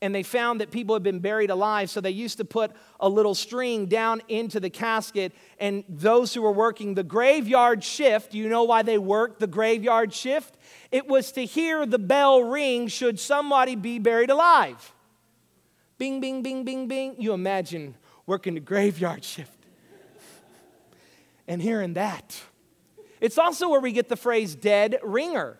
and 0.00 0.12
they 0.12 0.24
found 0.24 0.60
that 0.60 0.72
people 0.72 0.96
had 0.96 1.04
been 1.04 1.20
buried 1.20 1.48
alive. 1.48 1.88
So 1.88 2.00
they 2.00 2.10
used 2.10 2.38
to 2.38 2.44
put 2.44 2.72
a 2.98 3.08
little 3.08 3.36
string 3.36 3.86
down 3.86 4.20
into 4.26 4.58
the 4.58 4.68
casket, 4.68 5.32
and 5.60 5.84
those 5.88 6.34
who 6.34 6.42
were 6.42 6.50
working 6.50 6.94
the 6.94 7.04
graveyard 7.04 7.84
shift, 7.84 8.34
you 8.34 8.48
know 8.48 8.64
why 8.64 8.82
they 8.82 8.98
worked 8.98 9.38
the 9.38 9.46
graveyard 9.46 10.12
shift? 10.12 10.58
It 10.90 11.06
was 11.06 11.30
to 11.32 11.44
hear 11.44 11.86
the 11.86 12.00
bell 12.00 12.42
ring 12.42 12.88
should 12.88 13.20
somebody 13.20 13.76
be 13.76 14.00
buried 14.00 14.30
alive. 14.30 14.92
Bing, 15.98 16.20
bing, 16.20 16.42
bing, 16.42 16.64
bing, 16.64 16.88
bing. 16.88 17.14
You 17.18 17.32
imagine 17.32 17.94
working 18.26 18.54
the 18.54 18.60
graveyard 18.60 19.22
shift 19.34 19.56
and 21.46 21.62
hearing 21.62 21.94
that. 21.94 22.42
It's 23.22 23.38
also 23.38 23.68
where 23.68 23.80
we 23.80 23.92
get 23.92 24.08
the 24.08 24.16
phrase 24.16 24.56
dead 24.56 24.98
ringer. 25.00 25.56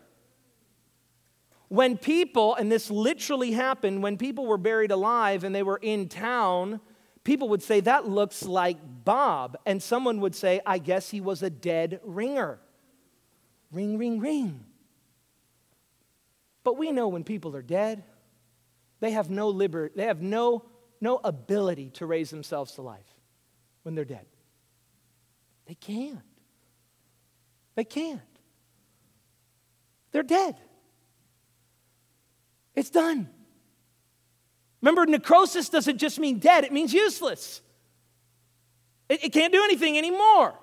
When 1.69 1.97
people, 1.97 2.55
and 2.55 2.69
this 2.69 2.91
literally 2.91 3.53
happened, 3.53 4.03
when 4.03 4.17
people 4.17 4.45
were 4.45 4.57
buried 4.57 4.91
alive 4.91 5.45
and 5.45 5.55
they 5.55 5.63
were 5.63 5.79
in 5.81 6.09
town, 6.09 6.81
people 7.23 7.47
would 7.49 7.63
say, 7.63 7.79
That 7.79 8.05
looks 8.05 8.43
like 8.43 8.77
Bob. 9.05 9.57
And 9.65 9.81
someone 9.81 10.19
would 10.19 10.35
say, 10.35 10.59
I 10.65 10.77
guess 10.77 11.09
he 11.09 11.21
was 11.21 11.41
a 11.41 11.49
dead 11.49 12.01
ringer. 12.03 12.59
Ring, 13.71 13.97
ring, 13.97 14.19
ring. 14.19 14.65
But 16.65 16.77
we 16.77 16.91
know 16.91 17.07
when 17.07 17.23
people 17.23 17.55
are 17.55 17.61
dead, 17.61 18.03
they 18.99 19.11
have 19.11 19.29
no 19.29 19.47
liberty, 19.47 19.93
they 19.95 20.05
have 20.07 20.21
no, 20.21 20.65
no 20.99 21.21
ability 21.23 21.91
to 21.91 22.05
raise 22.05 22.29
themselves 22.29 22.73
to 22.73 22.81
life 22.81 23.17
when 23.83 23.95
they're 23.95 24.03
dead. 24.03 24.25
They 25.65 25.75
can't. 25.75 26.32
They 27.75 27.83
can't. 27.83 28.21
They're 30.11 30.23
dead. 30.23 30.55
It's 32.75 32.89
done. 32.89 33.29
Remember, 34.81 35.05
necrosis 35.05 35.69
doesn't 35.69 35.97
just 35.97 36.19
mean 36.19 36.39
dead, 36.39 36.63
it 36.63 36.73
means 36.73 36.93
useless. 36.93 37.61
It, 39.09 39.23
it, 39.25 39.29
can't 39.29 39.53
do 39.53 39.63
anything 39.63 39.97
anymore. 39.97 40.53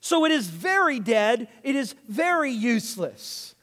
So 0.00 0.24
it 0.24 0.32
is 0.32 0.46
very 0.46 1.00
dead, 1.00 1.48
it 1.62 1.74
is 1.74 1.94
very 2.08 2.52
useless. 2.52 3.54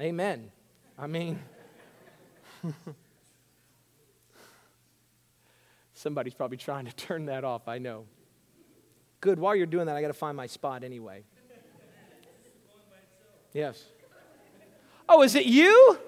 Amen. 0.00 0.50
I 0.98 1.06
mean, 1.06 1.38
somebody's 6.02 6.34
probably 6.34 6.58
trying 6.58 6.84
to 6.86 6.94
turn 6.96 7.26
that 7.26 7.44
off, 7.44 7.68
I 7.68 7.78
know. 7.78 8.04
Good, 9.20 9.38
while 9.38 9.54
you're 9.54 9.66
doing 9.66 9.86
that, 9.86 9.96
I 9.96 10.02
got 10.02 10.08
to 10.08 10.14
find 10.14 10.36
my 10.36 10.48
spot 10.48 10.82
anyway. 10.82 11.22
Yes. 13.52 13.84
Oh, 15.08 15.22
is 15.22 15.34
it 15.34 15.46
you? 15.46 15.98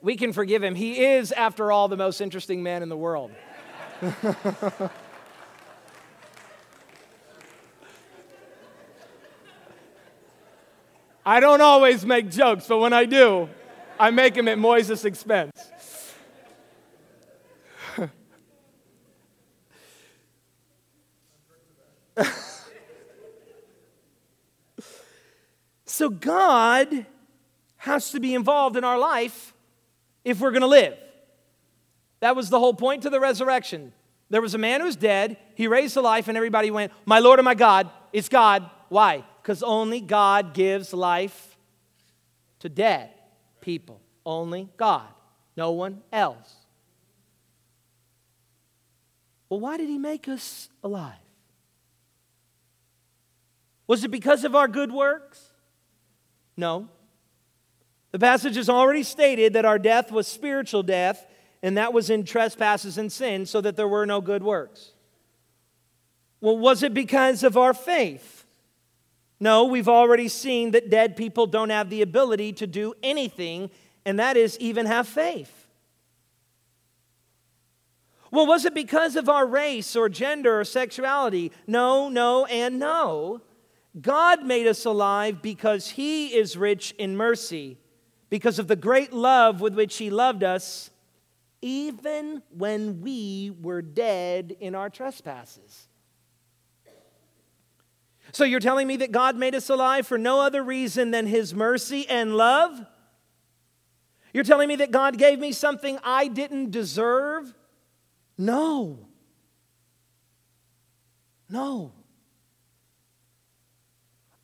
We 0.00 0.16
can 0.16 0.32
forgive 0.32 0.64
him. 0.64 0.74
He 0.74 1.04
is, 1.04 1.30
after 1.30 1.70
all, 1.70 1.86
the 1.86 1.96
most 1.96 2.20
interesting 2.20 2.62
man 2.62 2.82
in 2.82 2.88
the 2.88 2.96
world. 2.96 3.30
I 11.24 11.38
don't 11.38 11.60
always 11.60 12.04
make 12.04 12.30
jokes, 12.30 12.66
but 12.66 12.78
when 12.78 12.92
I 12.92 13.04
do, 13.04 13.48
I 14.02 14.10
make 14.10 14.34
them 14.34 14.48
at 14.48 14.58
Moises' 14.58 15.04
expense. 15.04 15.52
so 25.86 26.08
God 26.10 27.06
has 27.76 28.10
to 28.10 28.18
be 28.18 28.34
involved 28.34 28.76
in 28.76 28.82
our 28.82 28.98
life 28.98 29.54
if 30.24 30.40
we're 30.40 30.50
going 30.50 30.62
to 30.62 30.66
live. 30.66 30.98
That 32.18 32.34
was 32.34 32.50
the 32.50 32.58
whole 32.58 32.74
point 32.74 33.04
to 33.04 33.10
the 33.10 33.20
resurrection. 33.20 33.92
There 34.30 34.42
was 34.42 34.54
a 34.54 34.58
man 34.58 34.80
who's 34.80 34.96
dead, 34.96 35.36
he 35.54 35.68
raised 35.68 35.94
to 35.94 36.00
life, 36.00 36.26
and 36.26 36.36
everybody 36.36 36.72
went, 36.72 36.90
My 37.04 37.20
Lord 37.20 37.38
and 37.38 37.44
my 37.44 37.54
God, 37.54 37.88
it's 38.12 38.28
God. 38.28 38.68
Why? 38.88 39.22
Because 39.40 39.62
only 39.62 40.00
God 40.00 40.54
gives 40.54 40.92
life 40.92 41.56
to 42.58 42.68
dead 42.68 43.10
people. 43.62 44.02
Only 44.26 44.68
God, 44.76 45.08
no 45.56 45.70
one 45.70 46.02
else. 46.12 46.54
Well, 49.48 49.60
why 49.60 49.78
did 49.78 49.88
He 49.88 49.98
make 49.98 50.28
us 50.28 50.68
alive? 50.84 51.14
Was 53.86 54.04
it 54.04 54.10
because 54.10 54.44
of 54.44 54.54
our 54.54 54.68
good 54.68 54.92
works? 54.92 55.42
No. 56.56 56.88
The 58.10 58.18
passage 58.18 58.56
has 58.56 58.68
already 58.68 59.02
stated 59.02 59.54
that 59.54 59.64
our 59.64 59.78
death 59.78 60.12
was 60.12 60.26
spiritual 60.26 60.82
death, 60.82 61.26
and 61.62 61.76
that 61.78 61.92
was 61.92 62.10
in 62.10 62.24
trespasses 62.24 62.98
and 62.98 63.10
sins, 63.10 63.50
so 63.50 63.60
that 63.60 63.76
there 63.76 63.88
were 63.88 64.06
no 64.06 64.20
good 64.20 64.42
works. 64.42 64.92
Well, 66.40 66.58
was 66.58 66.82
it 66.82 66.92
because 66.92 67.42
of 67.42 67.56
our 67.56 67.72
faith? 67.72 68.41
No, 69.42 69.64
we've 69.64 69.88
already 69.88 70.28
seen 70.28 70.70
that 70.70 70.88
dead 70.88 71.16
people 71.16 71.48
don't 71.48 71.70
have 71.70 71.90
the 71.90 72.00
ability 72.00 72.52
to 72.52 72.66
do 72.68 72.94
anything, 73.02 73.70
and 74.06 74.20
that 74.20 74.36
is 74.36 74.56
even 74.60 74.86
have 74.86 75.08
faith. 75.08 75.66
Well, 78.30 78.46
was 78.46 78.64
it 78.64 78.72
because 78.72 79.16
of 79.16 79.28
our 79.28 79.44
race 79.44 79.96
or 79.96 80.08
gender 80.08 80.60
or 80.60 80.64
sexuality? 80.64 81.50
No, 81.66 82.08
no, 82.08 82.46
and 82.46 82.78
no. 82.78 83.40
God 84.00 84.44
made 84.44 84.68
us 84.68 84.84
alive 84.84 85.42
because 85.42 85.88
He 85.88 86.28
is 86.28 86.56
rich 86.56 86.94
in 86.96 87.16
mercy, 87.16 87.78
because 88.30 88.60
of 88.60 88.68
the 88.68 88.76
great 88.76 89.12
love 89.12 89.60
with 89.60 89.74
which 89.74 89.96
He 89.96 90.08
loved 90.08 90.44
us, 90.44 90.90
even 91.60 92.44
when 92.56 93.00
we 93.00 93.52
were 93.60 93.82
dead 93.82 94.54
in 94.60 94.76
our 94.76 94.88
trespasses. 94.88 95.88
So 98.32 98.44
you're 98.44 98.60
telling 98.60 98.86
me 98.86 98.96
that 98.96 99.12
God 99.12 99.36
made 99.36 99.54
us 99.54 99.68
alive 99.68 100.06
for 100.06 100.16
no 100.16 100.40
other 100.40 100.62
reason 100.62 101.10
than 101.10 101.26
His 101.26 101.54
mercy 101.54 102.08
and 102.08 102.34
love? 102.34 102.84
You're 104.32 104.44
telling 104.44 104.68
me 104.68 104.76
that 104.76 104.90
God 104.90 105.18
gave 105.18 105.38
me 105.38 105.52
something 105.52 105.98
I 106.02 106.28
didn't 106.28 106.70
deserve? 106.70 107.52
No. 108.38 109.06
No. 111.50 111.92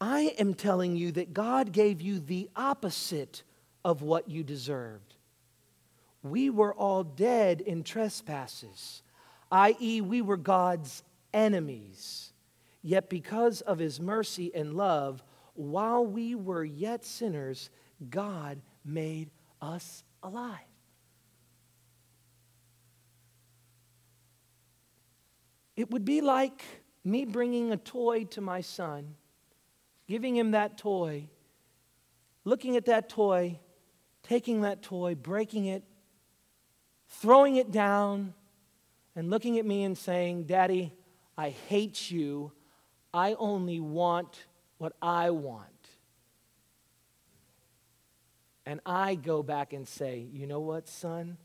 I 0.01 0.35
am 0.39 0.53
telling 0.53 0.95
you 0.95 1.11
that 1.13 1.33
God 1.33 1.73
gave 1.73 2.03
you 2.03 2.21
the 2.21 2.51
opposite 2.55 3.43
of 3.85 4.03
what 4.03 4.29
you 4.29 4.45
deserved. 4.45 5.15
We 6.23 6.51
were 6.51 6.75
all 6.75 7.03
dead 7.05 7.63
in 7.63 7.83
trespasses, 7.83 9.03
i.e., 9.51 10.03
we 10.03 10.21
were 10.21 10.37
God's 10.37 11.03
enemies. 11.33 12.28
Yet, 12.83 13.09
because 13.09 13.61
of 13.63 13.79
his 13.79 14.01
mercy 14.01 14.55
and 14.55 14.75
love, 14.75 15.23
while 15.55 16.07
we 16.07 16.35
were 16.35 16.65
yet 16.65 17.05
sinners, 17.05 17.71
God 18.09 18.61
made 18.85 19.31
us 19.61 20.05
alive. 20.23 20.59
It 25.77 25.91
would 25.91 26.05
be 26.05 26.21
like 26.21 26.65
me 27.05 27.25
bringing 27.25 27.73
a 27.73 27.77
toy 27.77 28.25
to 28.25 28.41
my 28.41 28.61
son, 28.61 29.15
giving 30.07 30.37
him 30.37 30.53
that 30.53 30.77
toy, 30.77 31.29
looking 32.45 32.77
at 32.77 32.87
that 32.87 33.09
toy, 33.09 33.59
taking 34.23 34.63
that 34.63 34.83
toy, 34.83 35.15
breaking 35.15 35.67
it, 35.67 35.85
throwing 37.09 37.57
it 37.57 37.71
down, 37.71 38.35
and 39.15 39.31
looking 39.31 39.59
at 39.59 39.67
me 39.67 39.85
and 39.85 39.97
saying, 39.97 40.45
Daddy, 40.45 40.93
I 41.37 41.51
hate 41.51 42.11
you. 42.11 42.53
I 43.13 43.35
only 43.35 43.81
want 43.81 44.47
what 44.79 44.93
I 45.01 45.31
want. 45.31 45.65
And 48.67 48.81
I 48.85 49.15
go 49.15 49.43
back 49.43 49.73
and 49.73 49.89
say, 49.89 50.27
you 50.33 50.47
know 50.47 50.61
what, 50.61 50.89
son? 50.89 51.39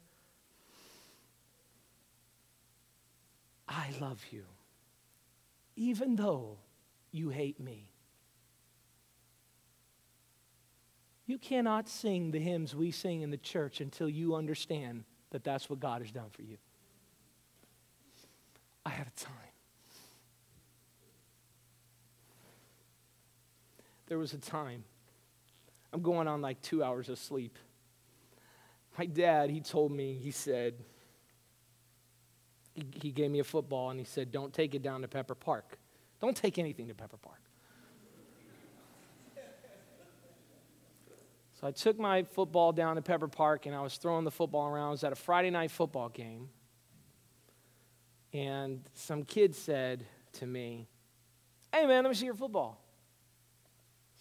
I 3.67 3.87
love 3.99 4.21
you, 4.29 4.43
even 5.75 6.15
though 6.15 6.57
you 7.11 7.29
hate 7.29 7.59
me. 7.59 7.87
You 11.25 11.37
cannot 11.37 11.87
sing 11.87 12.31
the 12.31 12.39
hymns 12.39 12.75
we 12.75 12.91
sing 12.91 13.21
in 13.21 13.31
the 13.31 13.37
church 13.37 13.79
until 13.79 14.09
you 14.09 14.35
understand 14.35 15.05
that 15.31 15.43
that's 15.43 15.69
what 15.69 15.79
God 15.79 16.01
has 16.01 16.11
done 16.11 16.29
for 16.31 16.41
you. 16.41 16.57
I 18.85 18.89
had 18.89 19.07
a 19.07 19.19
time. 19.19 19.42
There 24.13 24.19
was 24.19 24.33
a 24.33 24.37
time, 24.37 24.83
I'm 25.91 26.03
going 26.03 26.27
on 26.27 26.39
like 26.39 26.61
two 26.61 26.83
hours 26.83 27.09
of 27.09 27.17
sleep. 27.17 27.57
My 28.95 29.07
dad, 29.07 29.49
he 29.49 29.59
told 29.59 29.91
me, 29.91 30.13
he 30.13 30.29
said, 30.29 30.75
he, 32.75 33.11
gave 33.11 33.31
me 33.31 33.39
a 33.39 33.43
football 33.43 33.89
and 33.89 33.99
he 33.99 34.05
said, 34.05 34.31
Don't 34.31 34.53
take 34.53 34.75
it 34.75 34.83
down 34.83 35.01
to 35.01 35.07
Pepper 35.07 35.33
Park. 35.33 35.79
Don't 36.21 36.37
take 36.37 36.59
anything 36.59 36.89
to 36.89 36.93
Pepper 36.93 37.17
Park. 37.17 37.39
So 41.59 41.65
I 41.65 41.71
took 41.71 41.97
my 41.97 42.21
football 42.21 42.71
down 42.71 42.97
to 42.97 43.01
Pepper 43.01 43.27
Park 43.27 43.65
and 43.65 43.73
I 43.73 43.81
was 43.81 43.97
throwing 43.97 44.25
the 44.25 44.31
football 44.31 44.67
around. 44.67 44.89
I 44.89 44.91
was 44.91 45.03
at 45.03 45.11
a 45.11 45.15
Friday 45.15 45.49
night 45.49 45.71
football 45.71 46.09
game. 46.09 46.49
And 48.31 48.87
some 48.93 49.23
kid 49.23 49.55
said 49.55 50.05
to 50.33 50.45
me, 50.45 50.87
Hey 51.73 51.87
man, 51.87 52.03
let 52.03 52.11
me 52.11 52.15
see 52.15 52.25
your 52.25 52.35
football. 52.35 52.82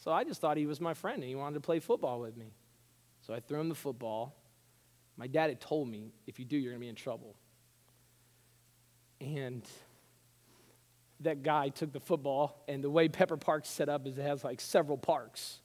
So 0.02 0.10
I 0.10 0.24
just 0.24 0.40
thought 0.40 0.56
he 0.56 0.66
was 0.66 0.80
my 0.80 0.94
friend 0.94 1.18
and 1.18 1.28
he 1.28 1.36
wanted 1.36 1.54
to 1.54 1.60
play 1.60 1.78
football 1.78 2.18
with 2.18 2.36
me. 2.36 2.46
So 3.24 3.32
I 3.32 3.38
threw 3.38 3.60
him 3.60 3.68
the 3.68 3.76
football. 3.76 4.34
My 5.16 5.28
dad 5.28 5.48
had 5.50 5.60
told 5.60 5.86
me, 5.86 6.10
if 6.26 6.40
you 6.40 6.44
do, 6.44 6.56
you're 6.56 6.72
going 6.72 6.80
to 6.80 6.84
be 6.84 6.88
in 6.88 6.96
trouble. 6.96 7.36
And 9.20 9.62
that 11.20 11.44
guy 11.44 11.68
took 11.68 11.92
the 11.92 12.00
football, 12.00 12.64
and 12.66 12.82
the 12.82 12.90
way 12.90 13.08
Pepper 13.08 13.36
Park's 13.36 13.68
set 13.68 13.88
up 13.88 14.04
is 14.08 14.18
it 14.18 14.22
has 14.22 14.42
like 14.42 14.60
several 14.60 14.98
parks. 14.98 15.60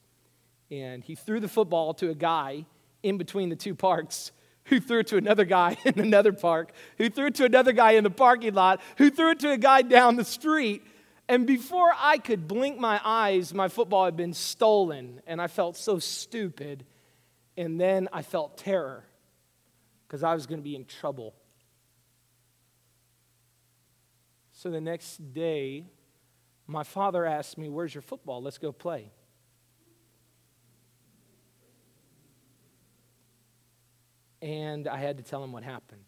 And 0.70 1.04
he 1.04 1.16
threw 1.16 1.40
the 1.40 1.48
football 1.48 1.96
to 1.96 2.12
a 2.12 2.16
guy 2.16 2.66
in 3.02 3.18
between 3.18 3.50
the 3.50 3.56
two 3.56 3.74
parks 3.74 4.32
who 4.66 4.80
threw 4.80 5.00
it 5.00 5.08
to 5.08 5.18
another 5.18 5.46
guy 5.46 5.78
in 5.86 6.00
another 6.00 6.32
park, 6.32 6.74
who 7.00 7.10
threw 7.10 7.28
it 7.28 7.36
to 7.36 7.46
another 7.46 7.72
guy 7.72 7.94
in 7.94 8.04
the 8.04 8.12
parking 8.12 8.54
lot, 8.54 8.82
who 9.00 9.10
threw 9.10 9.32
it 9.32 9.40
to 9.40 9.52
a 9.52 9.58
guy 9.58 9.82
down 9.82 10.16
the 10.16 10.26
street. 10.26 10.84
And 11.30 11.46
before 11.46 11.92
I 11.98 12.20
could 12.20 12.48
blink 12.48 12.80
my 12.80 13.02
eyes, 13.04 13.54
my 13.54 13.68
football 13.68 14.06
had 14.06 14.16
been 14.16 14.34
stolen, 14.34 15.22
and 15.28 15.42
I 15.42 15.48
felt 15.48 15.76
so 15.76 16.00
stupid. 16.00 16.86
And 17.58 17.80
then 17.82 18.08
I 18.14 18.22
felt 18.22 18.58
terror 18.58 19.04
because 20.08 20.24
I 20.24 20.34
was 20.34 20.46
going 20.46 20.60
to 20.60 20.64
be 20.64 20.76
in 20.76 20.86
trouble. 20.86 21.34
So 24.54 24.70
the 24.70 24.80
next 24.80 25.34
day, 25.34 25.86
my 26.66 26.84
father 26.84 27.26
asked 27.26 27.58
me, 27.58 27.68
Where's 27.68 27.94
your 27.94 28.02
football? 28.02 28.42
Let's 28.42 28.58
go 28.58 28.72
play. 28.72 29.12
And 34.42 34.88
I 34.88 34.98
had 34.98 35.18
to 35.18 35.24
tell 35.24 35.44
him 35.44 35.52
what 35.52 35.64
happened. 35.64 36.02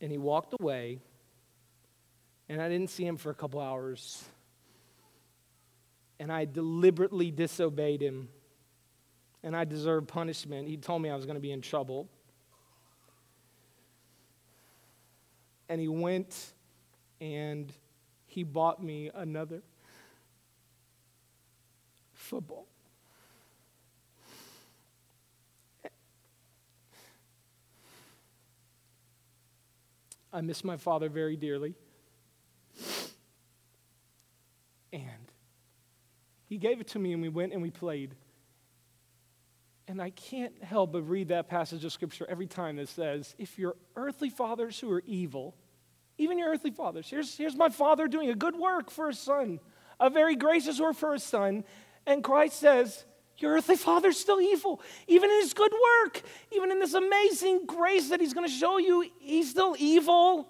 And 0.00 0.12
he 0.12 0.18
walked 0.18 0.54
away, 0.60 1.00
and 2.48 2.60
I 2.60 2.68
didn't 2.68 2.90
see 2.90 3.06
him 3.06 3.16
for 3.16 3.30
a 3.30 3.34
couple 3.34 3.60
hours. 3.60 4.24
And 6.18 6.32
I 6.32 6.44
deliberately 6.46 7.30
disobeyed 7.30 8.00
him, 8.00 8.28
and 9.42 9.54
I 9.54 9.64
deserved 9.64 10.08
punishment. 10.08 10.68
He 10.68 10.76
told 10.76 11.02
me 11.02 11.10
I 11.10 11.16
was 11.16 11.26
going 11.26 11.36
to 11.36 11.40
be 11.40 11.52
in 11.52 11.60
trouble. 11.60 12.08
and 15.68 15.80
he 15.80 15.88
went 15.88 16.52
and 17.20 17.72
he 18.26 18.42
bought 18.42 18.82
me 18.82 19.10
another 19.14 19.62
football. 22.12 22.66
I 30.32 30.40
miss 30.42 30.64
my 30.64 30.76
father 30.76 31.08
very 31.08 31.36
dearly. 31.36 31.74
And 34.92 35.32
he 36.46 36.58
gave 36.58 36.80
it 36.80 36.88
to 36.88 36.98
me, 36.98 37.12
and 37.12 37.22
we 37.22 37.28
went 37.28 37.52
and 37.52 37.62
we 37.62 37.70
played. 37.70 38.14
And 39.88 40.00
I 40.02 40.10
can't 40.10 40.62
help 40.62 40.92
but 40.92 41.02
read 41.02 41.28
that 41.28 41.48
passage 41.48 41.84
of 41.84 41.92
scripture 41.92 42.26
every 42.28 42.46
time 42.46 42.76
that 42.76 42.88
says, 42.88 43.34
if 43.38 43.58
your 43.58 43.76
earthly 43.94 44.30
fathers 44.30 44.78
who 44.80 44.90
are 44.90 45.02
evil, 45.06 45.54
even 46.18 46.38
your 46.38 46.50
earthly 46.50 46.70
fathers, 46.70 47.08
here's, 47.08 47.36
here's 47.36 47.56
my 47.56 47.68
father 47.68 48.08
doing 48.08 48.30
a 48.30 48.34
good 48.34 48.56
work 48.56 48.90
for 48.90 49.08
his 49.08 49.18
son, 49.18 49.60
a 50.00 50.10
very 50.10 50.34
gracious 50.34 50.80
work 50.80 50.96
for 50.96 51.12
his 51.12 51.22
son, 51.22 51.64
and 52.06 52.22
Christ 52.22 52.58
says, 52.58 53.04
your 53.38 53.52
earthly 53.52 53.76
father's 53.76 54.18
still 54.18 54.40
evil. 54.40 54.80
Even 55.06 55.30
in 55.30 55.40
his 55.40 55.52
good 55.52 55.72
work, 55.72 56.22
even 56.52 56.72
in 56.72 56.78
this 56.78 56.94
amazing 56.94 57.66
grace 57.66 58.08
that 58.08 58.20
he's 58.20 58.32
going 58.32 58.46
to 58.46 58.52
show 58.52 58.78
you, 58.78 59.10
he's 59.18 59.50
still 59.50 59.76
evil. 59.78 60.48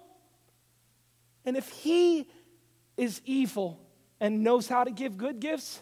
And 1.43 1.57
if 1.57 1.67
he 1.69 2.29
is 2.95 3.21
evil 3.25 3.86
and 4.19 4.43
knows 4.43 4.67
how 4.67 4.83
to 4.83 4.91
give 4.91 5.17
good 5.17 5.39
gifts, 5.39 5.81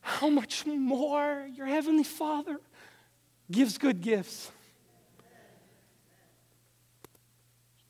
how 0.00 0.28
much 0.28 0.66
more 0.66 1.46
your 1.54 1.66
Heavenly 1.66 2.04
Father 2.04 2.58
gives 3.50 3.78
good 3.78 4.00
gifts. 4.00 4.50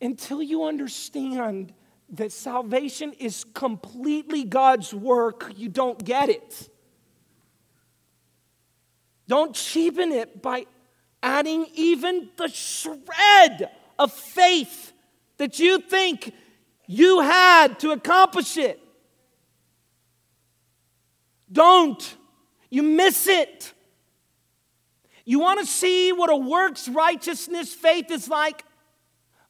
Until 0.01 0.43
you 0.43 0.65
understand 0.65 1.73
that 2.11 2.33
salvation 2.33 3.13
is 3.15 3.45
completely 3.55 4.45
God's 4.45 4.93
work, 4.93 5.53
you 5.57 5.69
don't 5.69 6.03
get 6.05 6.29
it. 6.29 6.69
Don't 9.29 9.55
cheapen 9.55 10.13
it 10.13 10.43
by 10.43 10.67
adding 11.23 11.67
even 11.75 12.29
the 12.37 12.49
shred 12.49 13.71
of 13.99 14.13
faith 14.13 14.93
that 15.39 15.59
you 15.59 15.79
think 15.79 16.35
you 16.87 17.21
had 17.21 17.79
to 17.79 17.93
accomplish 17.93 18.57
it. 18.57 18.82
Don't. 21.53 22.17
You 22.71 22.83
miss 22.83 23.29
it. 23.29 23.73
You 25.25 25.39
want 25.39 25.61
to 25.61 25.67
see 25.67 26.13
what 26.13 26.31
a 26.31 26.37
works 26.37 26.89
righteousness 26.89 27.73
faith 27.73 28.11
is 28.11 28.29
like? 28.29 28.65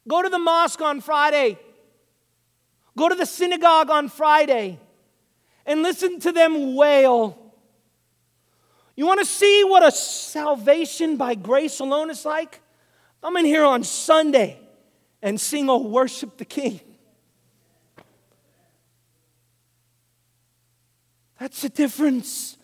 Go 0.07 0.21
to 0.21 0.29
the 0.29 0.39
mosque 0.39 0.81
on 0.81 1.01
Friday. 1.01 1.57
Go 2.97 3.09
to 3.09 3.15
the 3.15 3.25
synagogue 3.25 3.89
on 3.89 4.09
Friday 4.09 4.79
and 5.65 5.81
listen 5.81 6.19
to 6.19 6.31
them 6.31 6.75
wail. 6.75 7.39
You 8.95 9.07
want 9.07 9.19
to 9.21 9.25
see 9.25 9.63
what 9.63 9.83
a 9.83 9.91
salvation 9.91 11.17
by 11.17 11.33
grace 11.33 11.79
alone 11.79 12.11
is 12.11 12.25
like? 12.25 12.61
I'm 13.23 13.35
in 13.37 13.45
here 13.45 13.63
on 13.63 13.83
Sunday 13.83 14.59
and 15.21 15.39
sing, 15.39 15.69
Oh, 15.69 15.79
worship 15.79 16.37
the 16.37 16.45
King. 16.45 16.81
That's 21.43 21.61
the 21.61 21.67
difference. 21.67 22.55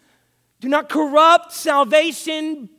Do 0.62 0.70
not 0.70 0.88
corrupt 0.88 1.52
salvation 1.52 2.70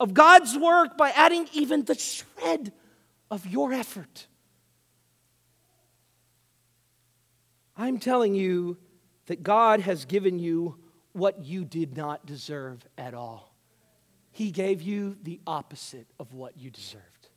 of 0.00 0.14
God's 0.14 0.56
work 0.56 0.96
by 0.96 1.10
adding 1.10 1.46
even 1.52 1.84
the 1.84 1.94
shred 1.94 2.72
of 3.30 3.46
your 3.46 3.70
effort. 3.70 4.28
I'm 7.76 7.98
telling 7.98 8.34
you 8.34 8.78
that 9.26 9.42
God 9.42 9.80
has 9.80 10.06
given 10.06 10.38
you 10.38 10.78
what 11.12 11.44
you 11.44 11.66
did 11.66 11.98
not 11.98 12.24
deserve 12.24 12.82
at 12.96 13.12
all. 13.12 13.54
He 14.30 14.50
gave 14.50 14.80
you 14.80 15.18
the 15.22 15.38
opposite 15.46 16.06
of 16.18 16.32
what 16.32 16.56
you 16.56 16.70
deserved. 16.70 17.28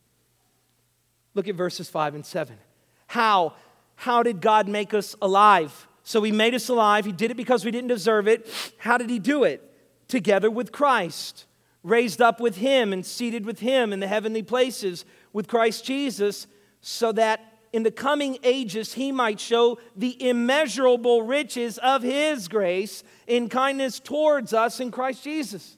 Look 1.34 1.50
at 1.50 1.56
verses 1.56 1.90
5 1.90 2.16
and 2.16 2.26
7. 2.26 2.56
How? 3.08 3.56
How 3.98 4.24
did 4.24 4.40
God 4.40 4.70
make 4.70 4.94
us 4.94 5.18
alive? 5.22 5.86
So 6.04 6.22
he 6.22 6.32
made 6.32 6.54
us 6.54 6.70
alive. 6.70 7.06
He 7.06 7.12
did 7.12 7.32
it 7.32 7.38
because 7.38 7.64
we 7.64 7.72
didn't 7.72 7.88
deserve 7.88 8.28
it. 8.28 8.48
How 8.78 8.98
did 8.98 9.10
he 9.10 9.20
do 9.20 9.44
it? 9.44 9.62
Together 10.08 10.52
with 10.52 10.72
Christ, 10.72 11.46
raised 11.82 12.22
up 12.22 12.40
with 12.40 12.58
him 12.58 12.94
and 12.94 13.06
seated 13.06 13.46
with 13.46 13.60
him 13.60 13.94
in 13.94 14.00
the 14.00 14.08
heavenly 14.08 14.44
places 14.44 15.06
with 15.32 15.48
Christ 15.48 15.86
Jesus, 15.86 16.46
so 16.82 17.12
that 17.14 17.40
in 17.72 17.84
the 17.84 17.92
coming 17.92 18.38
ages 18.44 18.94
he 18.94 19.12
might 19.12 19.40
show 19.40 19.80
the 19.96 20.30
immeasurable 20.30 21.24
riches 21.24 21.80
of 21.80 22.04
his 22.04 22.48
grace 22.48 23.04
in 23.26 23.50
kindness 23.50 24.00
towards 24.00 24.54
us 24.54 24.80
in 24.80 24.92
Christ 24.92 25.24
Jesus. 25.24 25.78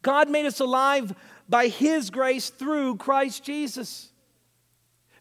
God 0.00 0.30
made 0.30 0.46
us 0.46 0.60
alive 0.60 1.14
by 1.48 1.68
his 1.68 2.08
grace 2.10 2.50
through 2.50 2.96
Christ 2.96 3.44
Jesus. 3.44 4.12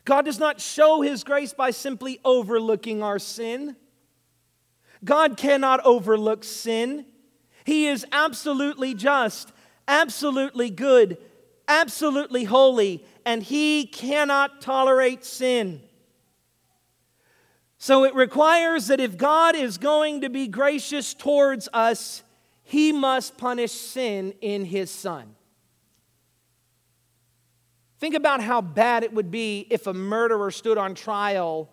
God 0.06 0.26
does 0.26 0.40
not 0.40 0.60
show 0.60 1.02
his 1.02 1.24
grace 1.24 1.54
by 1.54 1.72
simply 1.72 2.20
overlooking 2.26 3.02
our 3.02 3.20
sin. 3.20 3.76
God 5.04 5.38
cannot 5.38 5.86
overlook 5.86 6.44
sin. 6.44 7.06
He 7.66 7.88
is 7.88 8.06
absolutely 8.12 8.94
just, 8.94 9.52
absolutely 9.88 10.70
good, 10.70 11.18
absolutely 11.68 12.44
holy, 12.44 13.06
and 13.26 13.42
he 13.42 13.86
cannot 13.86 14.62
tolerate 14.62 15.24
sin. 15.24 15.82
So 17.78 18.06
it 18.06 18.16
requires 18.16 18.88
that 18.88 19.00
if 19.02 19.18
God 19.18 19.56
is 19.56 19.78
going 19.78 20.22
to 20.22 20.30
be 20.30 20.48
gracious 20.48 21.14
towards 21.14 21.68
us, 21.74 22.24
he 22.64 22.94
must 22.94 23.38
punish 23.38 23.72
sin 23.72 24.34
in 24.40 24.66
his 24.66 24.90
son. 24.90 25.36
Think 28.04 28.16
about 28.16 28.42
how 28.42 28.60
bad 28.60 29.06
it 29.06 29.14
would 29.14 29.32
be 29.32 29.66
if 29.70 29.88
a 29.88 29.94
murderer 29.94 30.52
stood 30.52 30.78
on 30.78 30.94
trial 30.94 31.70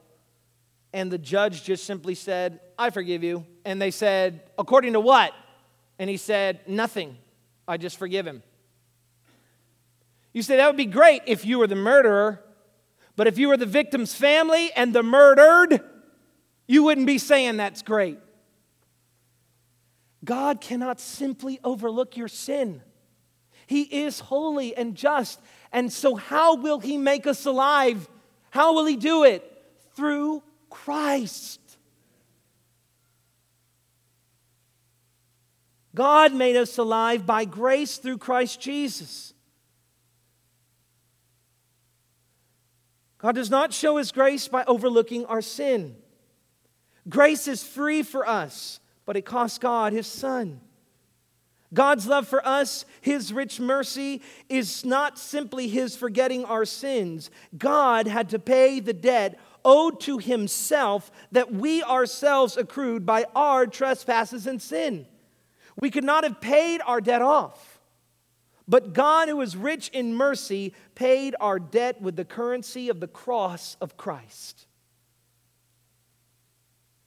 and 0.92 1.10
the 1.10 1.18
judge 1.18 1.64
just 1.64 1.84
simply 1.84 2.14
said, 2.14 2.60
I 2.78 2.90
forgive 2.90 3.24
you. 3.24 3.44
And 3.64 3.82
they 3.82 3.90
said, 3.90 4.44
According 4.56 4.92
to 4.92 5.00
what? 5.00 5.34
And 5.98 6.08
he 6.08 6.16
said, 6.16 6.60
Nothing. 6.68 7.16
I 7.66 7.78
just 7.78 7.98
forgive 7.98 8.28
him. 8.28 8.44
You 10.32 10.42
say 10.42 10.56
that 10.58 10.68
would 10.68 10.76
be 10.76 10.84
great 10.84 11.22
if 11.26 11.44
you 11.44 11.58
were 11.58 11.66
the 11.66 11.74
murderer, 11.74 12.40
But 13.16 13.26
if 13.26 13.36
you 13.36 13.48
were 13.48 13.56
the 13.56 13.66
victim's 13.66 14.14
family 14.14 14.70
and 14.76 14.94
the 14.94 15.02
murdered, 15.02 15.80
you 16.68 16.84
wouldn't 16.84 17.08
be 17.08 17.18
saying 17.18 17.56
that's 17.56 17.82
great. 17.82 18.20
God 20.24 20.60
cannot 20.60 21.00
simply 21.00 21.58
overlook 21.64 22.16
your 22.16 22.28
sin. 22.28 22.82
He 23.66 23.82
is 23.82 24.20
holy 24.20 24.76
and 24.76 24.94
just. 24.94 25.40
And 25.72 25.92
so, 25.92 26.16
how 26.16 26.56
will 26.56 26.80
He 26.80 26.96
make 26.96 27.26
us 27.26 27.46
alive? 27.46 28.08
How 28.50 28.74
will 28.74 28.86
He 28.86 28.96
do 28.96 29.24
it? 29.24 29.44
Through 29.94 30.42
Christ. 30.68 31.60
God 35.94 36.32
made 36.32 36.56
us 36.56 36.78
alive 36.78 37.26
by 37.26 37.44
grace 37.44 37.98
through 37.98 38.18
Christ 38.18 38.60
Jesus. 38.60 39.34
God 43.18 43.34
does 43.34 43.50
not 43.50 43.72
show 43.72 43.96
His 43.96 44.12
grace 44.12 44.48
by 44.48 44.64
overlooking 44.64 45.26
our 45.26 45.42
sin. 45.42 45.96
Grace 47.08 47.48
is 47.48 47.62
free 47.62 48.02
for 48.02 48.26
us, 48.26 48.80
but 49.04 49.16
it 49.16 49.22
cost 49.22 49.60
God 49.60 49.92
His 49.92 50.06
Son. 50.06 50.60
God's 51.72 52.06
love 52.06 52.26
for 52.26 52.46
us, 52.46 52.84
His 53.00 53.32
rich 53.32 53.60
mercy, 53.60 54.22
is 54.48 54.84
not 54.84 55.18
simply 55.18 55.68
His 55.68 55.96
forgetting 55.96 56.44
our 56.44 56.64
sins. 56.64 57.30
God 57.56 58.06
had 58.06 58.30
to 58.30 58.38
pay 58.38 58.80
the 58.80 58.92
debt 58.92 59.38
owed 59.64 60.00
to 60.00 60.18
Himself 60.18 61.10
that 61.32 61.52
we 61.52 61.82
ourselves 61.82 62.56
accrued 62.56 63.06
by 63.06 63.24
our 63.36 63.66
trespasses 63.66 64.46
and 64.46 64.60
sin. 64.60 65.06
We 65.78 65.90
could 65.90 66.04
not 66.04 66.24
have 66.24 66.40
paid 66.40 66.80
our 66.84 67.00
debt 67.00 67.22
off. 67.22 67.78
But 68.66 68.92
God, 68.92 69.28
who 69.28 69.40
is 69.40 69.56
rich 69.56 69.88
in 69.88 70.14
mercy, 70.14 70.74
paid 70.94 71.34
our 71.40 71.58
debt 71.58 72.00
with 72.00 72.14
the 72.16 72.24
currency 72.24 72.88
of 72.88 73.00
the 73.00 73.08
cross 73.08 73.76
of 73.80 73.96
Christ. 73.96 74.66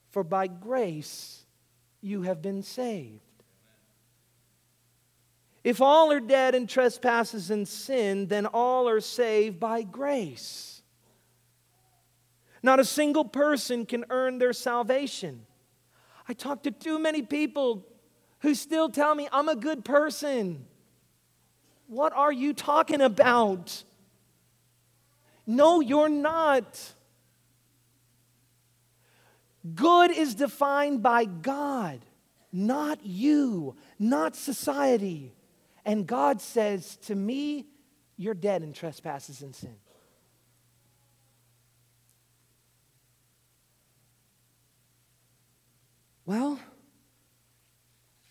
For 0.09 0.23
by 0.23 0.47
grace 0.47 1.45
you 2.01 2.23
have 2.23 2.41
been 2.41 2.63
saved. 2.63 3.32
If 5.63 5.81
all 5.81 6.11
are 6.11 6.19
dead 6.19 6.55
in 6.55 6.67
trespasses 6.67 7.49
and 7.49 7.67
sin, 7.67 8.27
then 8.27 8.45
all 8.45 8.89
are 8.89 8.99
saved 8.99 9.59
by 9.59 9.83
grace. 9.83 10.81
Not 12.61 12.79
a 12.79 12.85
single 12.85 13.25
person 13.25 13.85
can 13.85 14.05
earn 14.09 14.39
their 14.39 14.53
salvation. 14.53 15.45
I 16.27 16.33
talk 16.33 16.63
to 16.63 16.71
too 16.71 16.99
many 16.99 17.21
people 17.21 17.85
who 18.39 18.55
still 18.55 18.89
tell 18.89 19.15
me 19.15 19.27
I'm 19.31 19.49
a 19.49 19.55
good 19.55 19.85
person. 19.85 20.65
What 21.87 22.13
are 22.13 22.31
you 22.31 22.53
talking 22.53 23.01
about? 23.01 23.83
No, 25.45 25.79
you're 25.81 26.09
not. 26.09 26.93
Good 29.75 30.11
is 30.11 30.35
defined 30.35 31.01
by 31.01 31.25
God, 31.25 31.99
not 32.51 33.05
you, 33.05 33.75
not 33.97 34.35
society. 34.35 35.33
And 35.85 36.07
God 36.07 36.41
says 36.41 36.95
to 37.07 37.15
me, 37.15 37.67
You're 38.17 38.33
dead 38.33 38.63
in 38.63 38.73
trespasses 38.73 39.41
and 39.41 39.55
sin. 39.55 39.75
Well, 46.25 46.59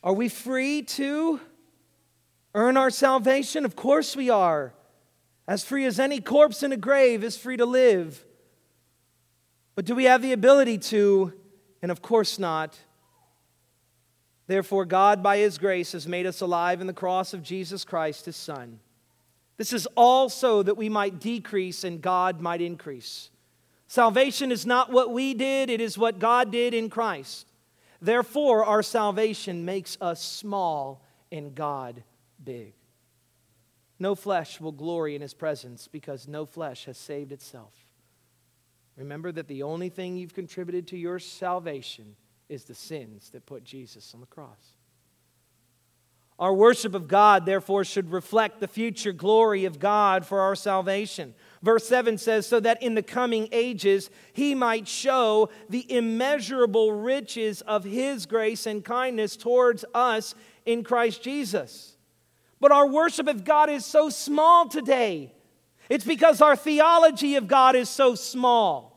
are 0.03 0.15
we 0.15 0.29
free 0.29 0.83
to 0.83 1.41
earn 2.55 2.77
our 2.77 2.91
salvation? 2.91 3.65
Of 3.65 3.77
course 3.77 4.17
we 4.17 4.31
are. 4.31 4.73
As 5.47 5.65
free 5.65 5.85
as 5.85 6.01
any 6.01 6.21
corpse 6.21 6.63
in 6.63 6.73
a 6.73 6.77
grave 6.77 7.23
is 7.23 7.37
free 7.37 7.57
to 7.59 7.67
live. 7.67 8.25
But 9.75 9.85
do 9.85 9.95
we 9.95 10.05
have 10.05 10.23
the 10.23 10.33
ability 10.33 10.79
to? 10.79 11.35
And 11.83 11.91
of 11.91 12.01
course 12.01 12.39
not. 12.39 12.79
Therefore, 14.53 14.85
God, 14.85 15.23
by 15.23 15.39
His 15.39 15.57
grace, 15.57 15.93
has 15.93 16.07
made 16.07 16.27
us 16.27 16.43
alive 16.43 16.83
in 16.83 16.87
the 16.87 16.93
cross 16.93 17.33
of 17.33 17.43
Jesus 17.43 17.87
Christ, 17.87 18.27
His 18.27 18.37
Son. 18.37 18.81
This 19.57 19.73
is 19.73 19.89
also 19.97 20.63
that 20.63 20.77
we 20.77 20.91
might 20.91 21.21
decrease 21.21 21.85
and 21.85 22.03
God 22.03 22.43
might 22.43 22.61
increase. 22.61 23.31
Salvation 23.87 24.53
is 24.53 24.67
not 24.67 24.93
what 24.93 25.11
we 25.11 25.33
did, 25.33 25.71
it 25.71 25.81
is 25.81 25.97
what 25.97 26.19
God 26.19 26.53
did 26.53 26.75
in 26.75 26.91
Christ. 26.91 27.47
Therefore, 28.03 28.63
our 28.67 28.83
salvation 28.83 29.65
makes 29.65 29.97
us 30.03 30.23
small 30.23 31.03
and 31.31 31.55
God 31.55 32.03
big. 32.45 32.75
No 33.99 34.15
flesh 34.15 34.61
will 34.61 34.73
glory 34.73 35.15
in 35.15 35.23
his 35.23 35.33
presence 35.33 35.89
because 35.89 36.29
no 36.29 36.45
flesh 36.45 36.85
has 36.85 36.99
saved 36.99 37.33
itself. 37.33 37.73
Remember 38.99 39.33
that 39.33 39.49
the 39.49 39.63
only 39.63 39.89
thing 39.89 40.19
you've 40.19 40.35
contributed 40.35 40.89
to 40.89 40.99
your 40.99 41.19
salvation 41.19 42.17
is 42.53 42.65
the 42.65 42.75
sins 42.75 43.31
that 43.31 43.47
put 43.47 43.65
Jesus 43.65 44.13
on 44.15 44.21
the 44.21 44.27
cross. 44.27 44.77
Our 46.39 46.53
worship 46.53 46.95
of 46.95 47.09
God, 47.09 47.47
therefore, 47.47 47.85
should 47.85 48.11
reflect 48.11 48.61
the 48.61 48.69
future 48.69 49.13
glory 49.13 49.65
of 49.65 49.79
God 49.79 50.27
for 50.27 50.41
our 50.41 50.55
salvation. 50.55 51.35
Verse 51.63 51.87
7 51.87 52.19
says, 52.19 52.47
So 52.47 52.59
that 52.61 52.83
in 52.83 52.95
the 52.95 53.03
coming 53.03 53.49
ages 53.53 54.11
he 54.33 54.55
might 54.55 54.89
show 54.89 55.51
the 55.69 55.91
immeasurable 55.91 56.93
riches 56.93 57.61
of 57.63 57.85
his 57.85 58.27
grace 58.27 58.67
and 58.67 58.85
kindness 58.85 59.37
towards 59.37 59.85
us 59.95 60.35
in 60.67 60.83
Christ 60.83 61.23
Jesus. 61.23 61.97
But 62.61 62.73
our 62.73 62.89
worship 62.89 63.29
of 63.29 63.45
God 63.45 63.71
is 63.71 63.87
so 63.87 64.11
small 64.11 64.69
today. 64.69 65.33
It's 65.89 66.05
because 66.05 66.41
our 66.41 66.57
theology 66.57 67.37
of 67.37 67.47
God 67.47 67.77
is 67.77 67.89
so 67.89 68.15
small. 68.15 68.92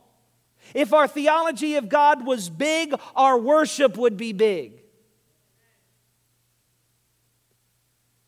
If 0.74 0.92
our 0.92 1.08
theology 1.08 1.76
of 1.76 1.88
God 1.88 2.26
was 2.26 2.48
big, 2.50 2.94
our 3.14 3.38
worship 3.38 3.96
would 3.96 4.16
be 4.16 4.32
big. 4.32 4.82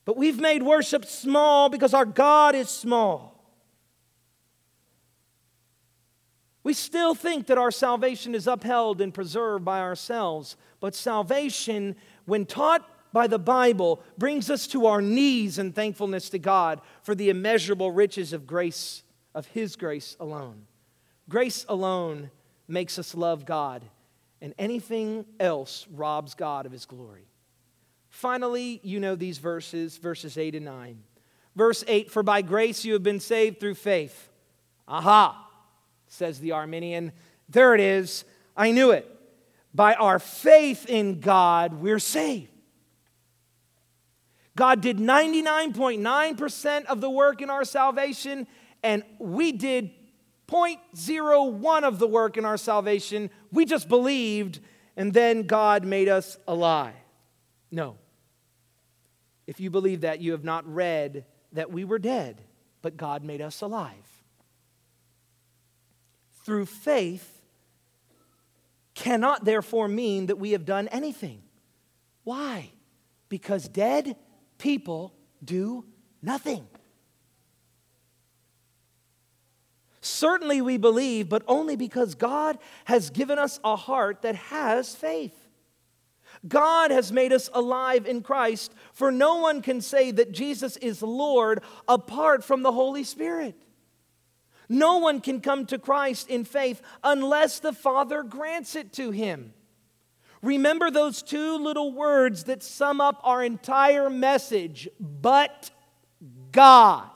But 0.05 0.17
we've 0.17 0.41
made 0.41 0.63
worship 0.63 1.05
small 1.05 1.69
because 1.69 1.93
our 1.93 2.07
God 2.07 2.55
is 2.55 2.71
small. 2.71 3.39
We 6.63 6.75
still 6.75 7.15
think 7.15 7.47
that 7.47 7.59
our 7.59 7.71
salvation 7.71 8.35
is 8.35 8.47
upheld 8.47 9.01
and 9.01 9.13
preserved 9.13 9.65
by 9.65 9.81
ourselves, 9.81 10.57
but 10.81 10.95
salvation, 10.95 11.97
when 12.25 12.47
taught 12.47 12.89
by 13.13 13.27
the 13.27 13.39
Bible, 13.39 14.03
brings 14.17 14.51
us 14.51 14.67
to 14.69 14.87
our 14.87 15.01
knees 15.01 15.59
in 15.59 15.73
thankfulness 15.73 16.29
to 16.31 16.39
God 16.39 16.81
for 17.03 17.15
the 17.15 17.31
immeasurable 17.31 17.91
riches 17.91 18.33
of 18.33 18.47
grace, 18.47 19.03
of 19.35 19.47
His 19.47 19.77
grace 19.77 20.17
alone. 20.21 20.68
Grace 21.29 21.67
alone 21.69 22.31
makes 22.67 22.99
us 22.99 23.15
love 23.15 23.45
God, 23.45 23.85
and 24.41 24.55
anything 24.59 25.25
else 25.39 25.87
robs 25.93 26.35
God 26.35 26.67
of 26.67 26.73
His 26.73 26.87
glory. 26.87 27.29
Finally, 28.09 28.81
you 28.83 29.01
know 29.01 29.15
these 29.15 29.39
verses, 29.39 29.97
verses 29.99 30.39
8 30.39 30.55
and 30.55 30.65
9. 30.65 31.03
Verse 31.55 31.85
8 31.87 32.11
For 32.11 32.23
by 32.23 32.43
grace 32.43 32.85
you 32.85 32.93
have 32.95 33.03
been 33.03 33.21
saved 33.21 33.61
through 33.61 33.75
faith. 33.75 34.31
Aha! 34.87 35.45
says 36.07 36.41
the 36.41 36.53
Arminian. 36.53 37.13
There 37.49 37.75
it 37.75 37.81
is. 37.81 38.25
I 38.57 38.71
knew 38.71 38.93
it. 38.93 39.07
By 39.75 39.95
our 39.95 40.19
faith 40.19 40.87
in 40.89 41.21
God, 41.21 41.75
we're 41.75 41.99
saved. 41.99 42.51
God 44.57 44.81
did 44.81 44.97
99.9% 44.97 46.85
of 46.87 47.01
the 47.01 47.11
work 47.11 47.43
in 47.43 47.51
our 47.51 47.65
salvation, 47.65 48.47
and 48.83 49.05
we 49.19 49.53
did 49.53 49.91
0.01 50.49 51.83
of 51.83 51.99
the 51.99 52.07
work 52.07 52.37
in 52.37 52.45
our 52.45 52.57
salvation. 52.57 53.31
We 53.53 53.65
just 53.65 53.89
believed, 53.89 54.61
and 54.97 55.13
then 55.13 55.43
God 55.43 55.85
made 55.85 56.09
us 56.09 56.39
alive. 56.49 56.95
No. 57.71 57.97
If 59.47 59.61
you 59.61 59.71
believe 59.71 60.03
that, 60.03 60.21
you 60.21 60.33
have 60.33 60.45
not 60.45 60.67
read 60.73 61.25
that 61.53 61.71
we 61.71 61.85
were 61.85 61.99
dead, 61.99 62.43
but 62.83 62.97
God 62.97 63.23
made 63.25 63.41
us 63.41 63.61
alive 63.61 64.09
through 66.49 66.65
faith 66.65 67.43
cannot 68.95 69.45
therefore 69.45 69.87
mean 69.87 70.25
that 70.27 70.37
we 70.37 70.53
have 70.53 70.65
done 70.65 70.89
anything. 70.89 71.43
Why? 72.25 72.73
Because 73.29 73.69
dead 73.69 74.17
people 74.57 75.15
do 75.45 75.85
nothing. 76.23 76.67
Certainly 80.01 80.63
we 80.63 80.77
believe, 80.77 81.29
but 81.29 81.43
only 81.49 81.77
because 81.77 82.15
God 82.15 82.59
has 82.85 83.11
given 83.11 83.39
us 83.39 83.59
a 83.65 83.77
heart 83.77 84.23
that 84.23 84.37
has 84.37 84.95
faith. 84.95 85.35
God 86.47 86.91
has 86.91 87.11
made 87.11 87.33
us 87.33 87.51
alive 87.53 88.07
in 88.07 88.23
Christ, 88.23 88.73
for 88.93 89.11
no 89.11 89.37
one 89.37 89.61
can 89.63 89.81
say 89.81 90.11
that 90.13 90.33
Jesus 90.33 90.77
is 90.77 91.03
Lord 91.03 91.63
apart 91.89 92.45
from 92.45 92.63
the 92.63 92.73
Holy 92.73 93.03
Spirit. 93.03 93.57
No 94.69 94.99
one 94.99 95.21
can 95.21 95.41
come 95.41 95.67
to 95.67 95.79
Christ 95.79 96.29
in 96.29 96.45
faith 96.45 96.83
unless 97.03 97.59
the 97.59 97.73
Father 97.73 98.23
grants 98.23 98.77
it 98.77 98.93
to 98.95 99.11
him. 99.11 99.55
Remember 100.43 100.91
those 100.91 101.23
two 101.23 101.57
little 101.57 101.93
words 101.93 102.45
that 102.45 102.63
sum 102.63 103.01
up 103.01 103.21
our 103.25 103.43
entire 103.43 104.09
message 104.09 104.89
but 105.01 105.71
God. 106.53 107.09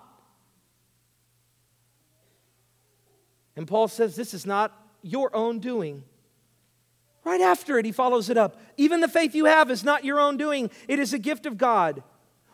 And 3.56 3.66
Paul 3.66 3.88
says 3.88 4.16
this 4.16 4.34
is 4.34 4.46
not 4.46 4.72
your 5.02 5.34
own 5.34 5.58
doing. 5.58 6.04
Right 7.24 7.40
after 7.40 7.78
it, 7.78 7.84
he 7.84 7.92
follows 7.92 8.30
it 8.30 8.36
up. 8.36 8.60
Even 8.76 9.00
the 9.00 9.08
faith 9.08 9.34
you 9.34 9.44
have 9.44 9.70
is 9.70 9.84
not 9.84 10.04
your 10.04 10.18
own 10.18 10.36
doing, 10.36 10.70
it 10.88 10.98
is 10.98 11.12
a 11.12 11.18
gift 11.18 11.46
of 11.46 11.56
God. 11.56 12.02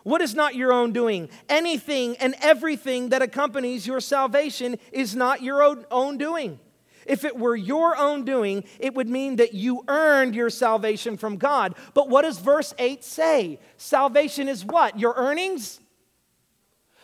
What 0.03 0.21
is 0.21 0.35
not 0.35 0.55
your 0.55 0.73
own 0.73 0.93
doing? 0.93 1.29
Anything 1.49 2.17
and 2.17 2.35
everything 2.41 3.11
that 3.11 3.23
accompanies 3.23 3.87
your 3.87 4.01
salvation 4.01 4.79
is 4.93 5.15
not 5.15 5.43
your 5.43 5.85
own 5.91 6.19
doing. 6.19 6.59
If 7.07 7.25
it 7.25 7.39
were 7.39 7.57
your 7.57 7.97
own 7.97 8.25
doing, 8.25 8.65
it 8.79 8.95
would 8.95 9.09
mean 9.09 9.37
that 9.37 9.55
you 9.55 9.83
earned 9.89 10.35
your 10.35 10.51
salvation 10.51 11.17
from 11.17 11.37
God. 11.37 11.75
But 11.95 12.09
what 12.11 12.23
does 12.23 12.39
verse 12.39 12.75
8 12.79 13.03
say? 13.03 13.61
Salvation 13.79 14.47
is 14.49 14.65
what? 14.65 14.99
Your 14.99 15.15
earnings? 15.17 15.81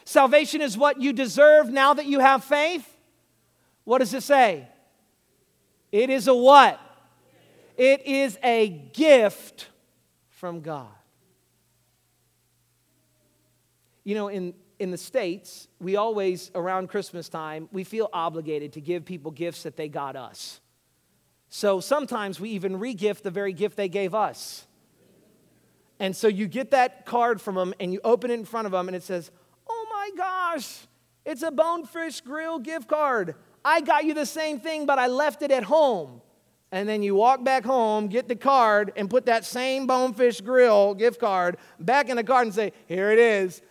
Salvation 0.04 0.60
is 0.60 0.76
what 0.76 1.00
you 1.00 1.14
deserve 1.14 1.70
now 1.70 1.94
that 1.94 2.06
you 2.06 2.20
have 2.20 2.44
faith? 2.44 2.93
What 3.84 3.98
does 3.98 4.14
it 4.14 4.22
say? 4.22 4.68
It 5.92 6.10
is 6.10 6.26
a 6.26 6.34
what? 6.34 6.80
It 7.76 8.06
is 8.06 8.38
a 8.42 8.68
gift 8.68 9.68
from 10.30 10.60
God. 10.60 10.88
You 14.04 14.14
know, 14.14 14.28
in, 14.28 14.54
in 14.78 14.90
the 14.90 14.98
States, 14.98 15.68
we 15.80 15.96
always, 15.96 16.50
around 16.54 16.88
Christmas 16.88 17.28
time, 17.28 17.68
we 17.72 17.84
feel 17.84 18.10
obligated 18.12 18.72
to 18.74 18.80
give 18.80 19.04
people 19.04 19.30
gifts 19.30 19.62
that 19.62 19.76
they 19.76 19.88
got 19.88 20.16
us. 20.16 20.60
So 21.48 21.80
sometimes 21.80 22.40
we 22.40 22.50
even 22.50 22.78
regift 22.78 23.22
the 23.22 23.30
very 23.30 23.52
gift 23.52 23.76
they 23.76 23.88
gave 23.88 24.14
us. 24.14 24.66
And 26.00 26.14
so 26.14 26.26
you 26.28 26.48
get 26.48 26.72
that 26.72 27.06
card 27.06 27.40
from 27.40 27.54
them 27.54 27.74
and 27.78 27.92
you 27.92 28.00
open 28.02 28.30
it 28.30 28.34
in 28.34 28.44
front 28.44 28.66
of 28.66 28.72
them 28.72 28.88
and 28.88 28.96
it 28.96 29.02
says, 29.02 29.30
Oh 29.68 29.86
my 29.92 30.10
gosh, 30.16 30.80
it's 31.24 31.42
a 31.42 31.50
Bonefish 31.50 32.20
Grill 32.20 32.58
gift 32.58 32.88
card. 32.88 33.36
I 33.64 33.80
got 33.80 34.04
you 34.04 34.14
the 34.14 34.26
same 34.26 34.60
thing, 34.60 34.86
but 34.86 34.98
I 34.98 35.06
left 35.06 35.42
it 35.42 35.50
at 35.50 35.64
home. 35.64 36.20
And 36.70 36.88
then 36.88 37.02
you 37.02 37.14
walk 37.14 37.44
back 37.44 37.64
home, 37.64 38.08
get 38.08 38.26
the 38.26 38.36
card, 38.36 38.92
and 38.96 39.08
put 39.08 39.26
that 39.26 39.44
same 39.44 39.86
Bonefish 39.86 40.40
Grill 40.40 40.94
gift 40.94 41.20
card 41.20 41.56
back 41.78 42.08
in 42.08 42.16
the 42.16 42.24
card 42.24 42.46
and 42.46 42.54
say, 42.54 42.72
Here 42.86 43.10
it 43.12 43.18
is. 43.18 43.62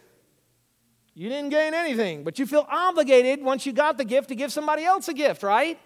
You 1.14 1.30
didn't 1.30 1.50
gain 1.50 1.74
anything, 1.74 2.24
but 2.24 2.40
you 2.40 2.48
feel 2.48 2.66
obligated 2.70 3.44
once 3.44 3.66
you 3.66 3.74
got 3.74 3.98
the 3.98 4.06
gift 4.06 4.30
to 4.30 4.36
give 4.36 4.52
somebody 4.52 4.84
else 4.84 5.08
a 5.10 5.14
gift, 5.14 5.44
right? 5.44 5.80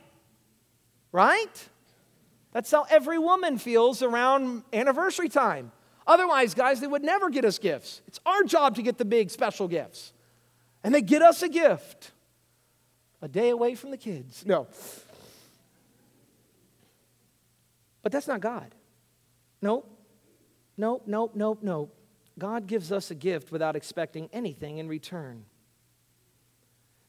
Right? 1.11 1.69
That's 2.53 2.71
how 2.71 2.85
every 2.89 3.19
woman 3.19 3.57
feels 3.57 4.01
around 4.01 4.63
anniversary 4.71 5.27
time. 5.27 5.71
Otherwise, 6.05 6.53
guys, 6.53 6.79
they 6.79 6.87
would 6.87 7.03
never 7.03 7.29
get 7.29 7.43
us 7.43 7.59
gifts. 7.59 8.01
It's 8.07 8.19
our 8.25 8.43
job 8.43 8.75
to 8.75 8.81
get 8.81 8.97
the 8.97 9.05
big 9.05 9.29
special 9.29 9.67
gifts. 9.67 10.13
And 10.83 10.95
they 10.95 11.01
get 11.01 11.21
us 11.21 11.41
a 11.41 11.49
gift 11.49 12.13
a 13.21 13.27
day 13.27 13.49
away 13.49 13.75
from 13.75 13.91
the 13.91 13.97
kids. 13.97 14.45
No. 14.45 14.67
But 18.01 18.11
that's 18.11 18.27
not 18.27 18.39
God. 18.39 18.73
Nope. 19.61 19.89
Nope, 20.77 21.03
nope, 21.07 21.31
nope, 21.35 21.59
nope. 21.61 21.93
God 22.37 22.67
gives 22.67 22.91
us 22.91 23.09
a 23.09 23.15
gift 23.15 23.51
without 23.51 23.75
expecting 23.75 24.29
anything 24.31 24.77
in 24.77 24.87
return. 24.87 25.45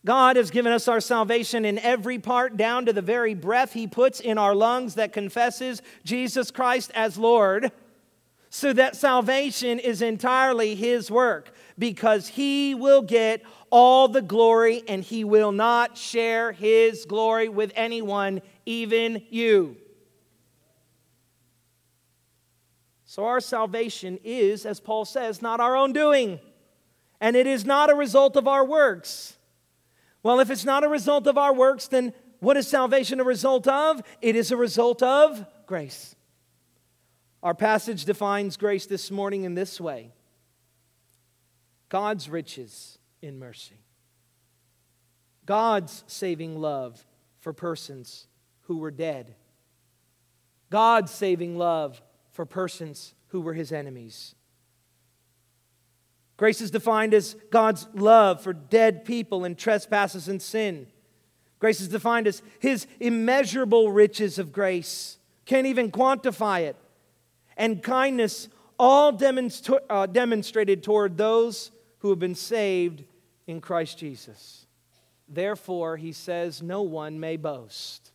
God 0.05 0.37
has 0.37 0.51
given 0.51 0.73
us 0.73 0.89
our 0.89 1.01
salvation 1.01 1.65
in 1.65 1.79
every 1.79 2.19
part, 2.19 2.57
down 2.57 2.87
to 2.87 2.93
the 2.93 3.03
very 3.03 3.35
breath 3.35 3.75
He 3.75 3.87
puts 3.87 4.21
in 4.21 4.39
our 4.39 4.55
lungs 4.55 4.95
that 4.95 5.13
confesses 5.13 5.83
Jesus 6.03 6.51
Christ 6.51 6.91
as 6.95 7.19
Lord, 7.19 7.73
so 8.49 8.73
that 8.73 8.97
salvation 8.97 9.79
is 9.79 10.01
entirely 10.01 10.75
His 10.75 11.11
work, 11.11 11.51
because 11.79 12.29
He 12.29 12.75
will 12.75 13.03
get 13.03 13.43
all 13.71 14.09
the 14.09 14.23
glory 14.23 14.83
and 14.89 15.03
He 15.03 15.25
will 15.25 15.53
not 15.53 15.97
share 15.97 16.53
His 16.53 17.05
glory 17.05 17.49
with 17.49 17.73
anyone, 17.77 18.43
even 18.67 19.23
you. 19.31 19.77
So 23.05 23.25
our 23.25 23.41
salvation 23.41 24.19
is, 24.23 24.67
as 24.67 24.81
Paul 24.81 25.05
says, 25.05 25.41
not 25.41 25.61
our 25.61 25.77
own 25.77 25.93
doing, 25.93 26.41
and 27.21 27.37
it 27.37 27.47
is 27.47 27.65
not 27.65 27.91
a 27.91 27.95
result 27.95 28.37
of 28.37 28.47
our 28.47 28.65
works. 28.65 29.37
Well, 30.23 30.41
if 30.41 30.51
it's 30.51 30.65
not 30.65 30.85
a 30.85 30.89
result 30.89 31.27
of 31.27 31.39
our 31.39 31.55
works, 31.55 31.89
then 31.89 32.13
what 32.41 32.57
is 32.57 32.69
salvation 32.69 33.19
a 33.19 33.25
result 33.25 33.67
of? 33.67 34.03
It 34.21 34.37
is 34.37 34.51
a 34.53 34.57
result 34.57 35.03
of 35.03 35.45
grace. 35.67 36.15
Our 37.43 37.55
passage 37.55 38.05
defines 38.05 38.57
grace 38.57 38.87
this 38.87 39.11
morning 39.11 39.45
in 39.45 39.55
this 39.55 39.81
way 39.81 40.13
God's 41.89 42.29
riches 42.29 42.99
in 43.23 43.39
mercy, 43.39 43.81
God's 45.47 46.05
saving 46.07 46.61
love 46.61 47.05
for 47.41 47.53
persons 47.53 48.27
who 48.63 48.79
were 48.79 48.91
dead, 48.91 49.35
God's 50.71 51.11
saving 51.11 51.57
love 51.57 52.03
for 52.33 52.45
persons 52.45 53.15
who 53.29 53.41
were 53.41 53.55
his 53.55 53.73
enemies. 53.73 54.35
Grace 56.37 56.61
is 56.61 56.71
defined 56.71 57.15
as 57.15 57.35
God's 57.51 57.89
love 57.95 58.41
for 58.41 58.53
dead 58.53 59.05
people 59.05 59.45
and 59.45 59.59
trespasses 59.59 60.29
and 60.29 60.41
sin. 60.41 60.87
Grace 61.59 61.81
is 61.81 61.89
defined 61.89 62.29
as 62.29 62.43
his 62.61 62.87
immeasurable 63.01 63.91
riches 63.91 64.39
of 64.39 64.53
grace. 64.53 65.19
Can't 65.47 65.67
even 65.67 65.91
quantify 65.91 66.61
it. 66.61 66.77
And 67.57 67.83
kindness, 67.83 68.49
all 68.79 69.13
demonstra- 69.13 69.81
uh, 69.91 70.07
demonstrated 70.07 70.85
toward 70.85 71.17
those 71.17 71.73
who 71.99 72.11
have 72.11 72.19
been 72.19 72.35
saved 72.35 73.05
in 73.47 73.61
Christ 73.61 73.99
Jesus. 73.99 74.67
Therefore, 75.29 75.97
he 75.97 76.13
says, 76.13 76.63
no 76.63 76.83
one 76.83 77.21
may 77.21 77.37
boast. 77.37 78.13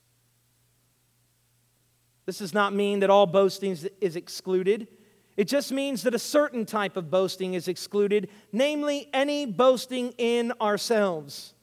This 2.25 2.39
does 2.39 2.53
not 2.53 2.73
mean 2.73 3.01
that 3.01 3.09
all 3.09 3.27
boasting 3.27 3.77
is 3.99 4.15
excluded. 4.15 4.87
It 5.35 5.45
just 5.45 5.71
means 5.71 6.03
that 6.03 6.15
a 6.15 6.19
certain 6.19 6.65
type 6.65 6.95
of 6.95 7.11
boasting 7.11 7.53
is 7.53 7.67
excluded, 7.67 8.29
namely 8.51 9.09
any 9.13 9.45
boasting 9.45 10.13
in 10.17 10.53
ourselves. 10.61 11.53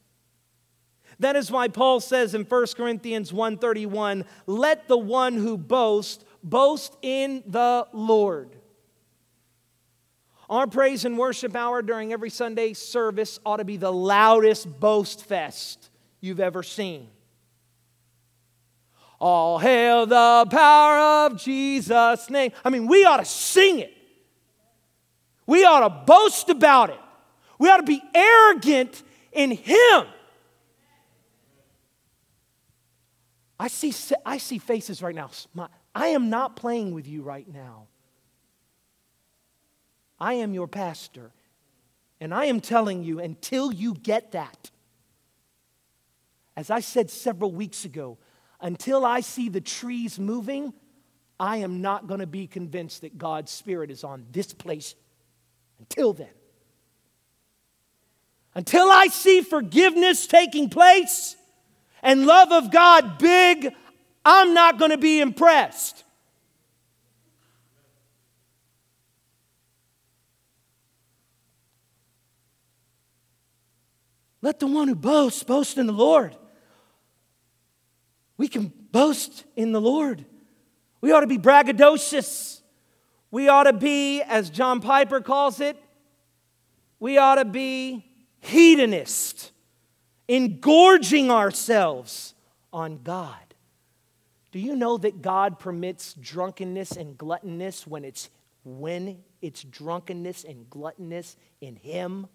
That 1.19 1.37
is 1.37 1.51
why 1.51 1.69
Paul 1.69 2.01
says 2.01 2.35
in 2.35 2.45
1 2.45 2.77
Corinthians 2.77 3.33
1:31, 3.33 4.25
"Let 4.47 4.89
the 4.89 4.99
one 4.99 5.35
who 5.35 5.57
boasts 5.57 6.25
boast 6.43 6.97
in 7.03 7.43
the 7.47 7.87
Lord." 7.93 8.60
Our 10.51 10.67
praise 10.67 11.05
and 11.05 11.17
worship 11.17 11.55
hour 11.55 11.81
during 11.81 12.13
every 12.13 12.29
Sunday 12.29 12.73
service 12.73 13.39
ought 13.47 13.59
to 13.59 13.65
be 13.65 13.77
the 13.77 13.93
loudest 13.93 14.81
boast 14.81 15.25
fest 15.25 15.91
you've 16.21 16.41
ever 16.41 16.65
seen. 16.65 17.09
All 19.21 19.61
hail 19.61 20.07
the 20.07 20.47
power 20.51 21.27
of 21.29 21.41
Jesus' 21.41 22.29
name. 22.29 22.51
I 22.65 22.71
mean, 22.71 22.89
we 22.89 23.05
ought 23.05 23.19
to 23.19 23.25
sing 23.25 23.79
it. 23.79 23.95
We 25.47 25.65
ought 25.65 25.81
to 25.81 26.05
boast 26.05 26.49
about 26.49 26.91
it. 26.91 27.01
We 27.61 27.69
ought 27.69 27.77
to 27.77 27.83
be 27.85 28.03
arrogant 28.13 29.05
in 29.31 29.53
Him. 29.53 30.07
I 33.61 33.69
see, 33.69 33.95
I 34.27 34.39
see 34.39 34.59
faces 34.59 35.01
right 35.01 35.15
now. 35.15 35.31
I 35.95 36.09
am 36.09 36.29
not 36.29 36.57
playing 36.57 36.93
with 36.93 37.07
you 37.07 37.23
right 37.23 37.47
now. 37.47 37.87
I 40.21 40.35
am 40.35 40.53
your 40.53 40.69
pastor. 40.69 41.33
And 42.21 42.35
I 42.35 42.47
am 42.47 42.61
telling 42.61 43.03
you, 43.03 43.19
until 43.19 43.73
you 43.73 43.95
get 43.95 44.33
that, 44.33 44.71
as 46.57 46.71
I 46.71 46.81
said 46.81 47.11
several 47.11 47.51
weeks 47.51 47.87
ago, 47.87 48.19
until 48.61 49.07
I 49.07 49.21
see 49.21 49.49
the 49.49 49.63
trees 49.63 50.19
moving, 50.19 50.75
I 51.39 51.59
am 51.59 51.81
not 51.81 52.07
going 52.07 52.21
to 52.21 52.27
be 52.27 52.47
convinced 52.47 53.01
that 53.01 53.17
God's 53.17 53.51
Spirit 53.51 53.91
is 53.91 54.05
on 54.05 54.27
this 54.31 54.53
place 54.53 54.95
until 55.79 56.13
then. 56.13 56.29
Until 58.55 58.91
I 58.91 59.07
see 59.07 59.41
forgiveness 59.41 60.27
taking 60.27 60.69
place 60.69 61.37
and 62.03 62.27
love 62.27 62.53
of 62.53 62.71
God 62.71 63.19
big, 63.19 63.73
I'm 64.25 64.53
not 64.53 64.79
going 64.79 64.91
to 64.91 64.99
be 64.99 65.21
impressed. 65.21 66.05
Let 74.43 74.59
the 74.59 74.67
one 74.67 74.89
who 74.89 74.95
boasts 74.95 75.43
boast 75.43 75.77
in 75.77 75.87
the 75.87 75.93
Lord. 75.93 76.37
We 78.37 78.49
can 78.49 78.73
boast 78.91 79.45
in 79.55 79.73
the 79.73 79.81
Lord. 79.81 80.25
We 81.01 81.13
ought 81.13 81.21
to 81.21 81.27
be 81.27 81.39
braggadocious. 81.39 82.61
We 83.31 83.49
ought 83.49 83.65
to 83.65 83.73
be, 83.73 84.23
as 84.23 84.51
John 84.51 84.81
Piper 84.81 85.21
calls 85.21 85.61
it, 85.61 85.77
we 86.99 87.19
ought 87.19 87.37
to 87.37 87.45
be 87.45 88.05
hedonist, 88.41 89.53
engorging 90.29 91.31
ourselves 91.31 92.35
on 92.73 93.01
God. 93.03 93.37
Do 94.53 94.59
you 94.59 94.75
know 94.75 94.99
that 94.99 95.23
God 95.23 95.59
permits 95.59 96.15
drunkenness 96.15 96.93
and 96.93 97.17
gluttonous 97.17 97.87
when 97.87 98.05
it's 98.05 98.31
when 98.65 99.23
it's 99.41 99.63
drunkenness 99.63 100.45
and 100.45 100.69
gluttonous 100.69 101.37
in 101.61 101.77
Him? 101.77 102.27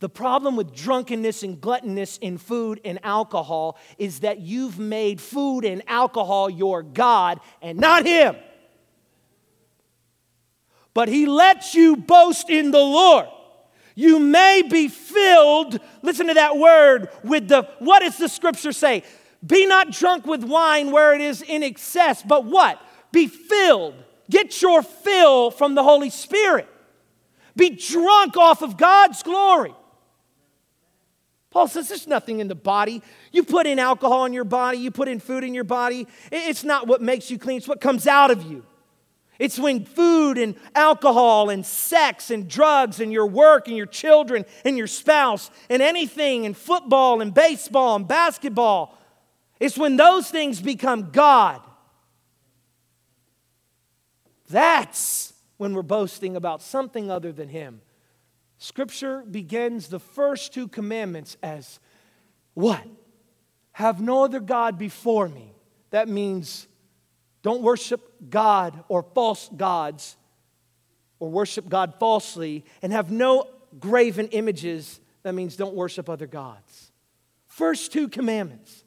The 0.00 0.08
problem 0.08 0.56
with 0.56 0.74
drunkenness 0.74 1.42
and 1.42 1.60
gluttonous 1.60 2.18
in 2.18 2.36
food 2.36 2.80
and 2.84 2.98
alcohol 3.04 3.78
is 3.96 4.20
that 4.20 4.40
you've 4.40 4.78
made 4.78 5.20
food 5.20 5.64
and 5.64 5.82
alcohol 5.86 6.50
your 6.50 6.82
God 6.82 7.40
and 7.62 7.78
not 7.78 8.04
Him. 8.04 8.36
But 10.92 11.08
He 11.08 11.26
lets 11.26 11.74
you 11.74 11.96
boast 11.96 12.50
in 12.50 12.70
the 12.70 12.78
Lord. 12.78 13.26
You 13.94 14.18
may 14.18 14.62
be 14.68 14.88
filled, 14.88 15.78
listen 16.02 16.26
to 16.26 16.34
that 16.34 16.56
word, 16.56 17.08
with 17.22 17.48
the, 17.48 17.68
what 17.78 18.00
does 18.00 18.18
the 18.18 18.28
scripture 18.28 18.72
say? 18.72 19.04
Be 19.46 19.66
not 19.66 19.92
drunk 19.92 20.26
with 20.26 20.42
wine 20.42 20.90
where 20.90 21.14
it 21.14 21.20
is 21.20 21.42
in 21.42 21.62
excess, 21.62 22.22
but 22.22 22.44
what? 22.44 22.80
Be 23.12 23.26
filled. 23.26 23.94
Get 24.30 24.60
your 24.60 24.82
fill 24.82 25.50
from 25.50 25.74
the 25.74 25.82
Holy 25.82 26.10
Spirit. 26.10 26.68
Be 27.54 27.70
drunk 27.70 28.36
off 28.36 28.62
of 28.62 28.76
God's 28.76 29.22
glory. 29.22 29.74
Paul 31.54 31.68
says 31.68 31.88
there's 31.88 32.08
nothing 32.08 32.40
in 32.40 32.48
the 32.48 32.56
body. 32.56 33.00
You 33.30 33.44
put 33.44 33.68
in 33.68 33.78
alcohol 33.78 34.24
in 34.24 34.32
your 34.32 34.42
body, 34.42 34.78
you 34.78 34.90
put 34.90 35.06
in 35.06 35.20
food 35.20 35.44
in 35.44 35.54
your 35.54 35.62
body. 35.62 36.08
It's 36.32 36.64
not 36.64 36.88
what 36.88 37.00
makes 37.00 37.30
you 37.30 37.38
clean, 37.38 37.58
it's 37.58 37.68
what 37.68 37.80
comes 37.80 38.08
out 38.08 38.32
of 38.32 38.42
you. 38.42 38.66
It's 39.38 39.56
when 39.56 39.84
food 39.84 40.36
and 40.36 40.56
alcohol 40.74 41.50
and 41.50 41.64
sex 41.64 42.32
and 42.32 42.48
drugs 42.48 42.98
and 42.98 43.12
your 43.12 43.28
work 43.28 43.68
and 43.68 43.76
your 43.76 43.86
children 43.86 44.44
and 44.64 44.76
your 44.76 44.88
spouse 44.88 45.48
and 45.70 45.80
anything 45.80 46.44
and 46.44 46.56
football 46.56 47.20
and 47.20 47.32
baseball 47.32 47.94
and 47.94 48.08
basketball, 48.08 48.98
it's 49.60 49.78
when 49.78 49.96
those 49.96 50.28
things 50.28 50.60
become 50.60 51.12
God. 51.12 51.60
That's 54.50 55.34
when 55.56 55.72
we're 55.72 55.82
boasting 55.82 56.34
about 56.34 56.62
something 56.62 57.12
other 57.12 57.30
than 57.30 57.48
Him. 57.48 57.80
Scripture 58.64 59.22
begins 59.30 59.88
the 59.88 60.00
first 60.00 60.54
two 60.54 60.68
commandments 60.68 61.36
as 61.42 61.78
what? 62.54 62.82
Have 63.72 64.00
no 64.00 64.24
other 64.24 64.40
God 64.40 64.78
before 64.78 65.28
me. 65.28 65.52
That 65.90 66.08
means 66.08 66.66
don't 67.42 67.60
worship 67.60 68.30
God 68.30 68.82
or 68.88 69.02
false 69.14 69.50
gods 69.54 70.16
or 71.18 71.28
worship 71.28 71.68
God 71.68 71.96
falsely 72.00 72.64
and 72.80 72.90
have 72.90 73.10
no 73.10 73.50
graven 73.78 74.28
images. 74.28 74.98
That 75.24 75.34
means 75.34 75.56
don't 75.56 75.74
worship 75.74 76.08
other 76.08 76.26
gods. 76.26 76.90
First 77.46 77.92
two 77.92 78.08
commandments. 78.08 78.82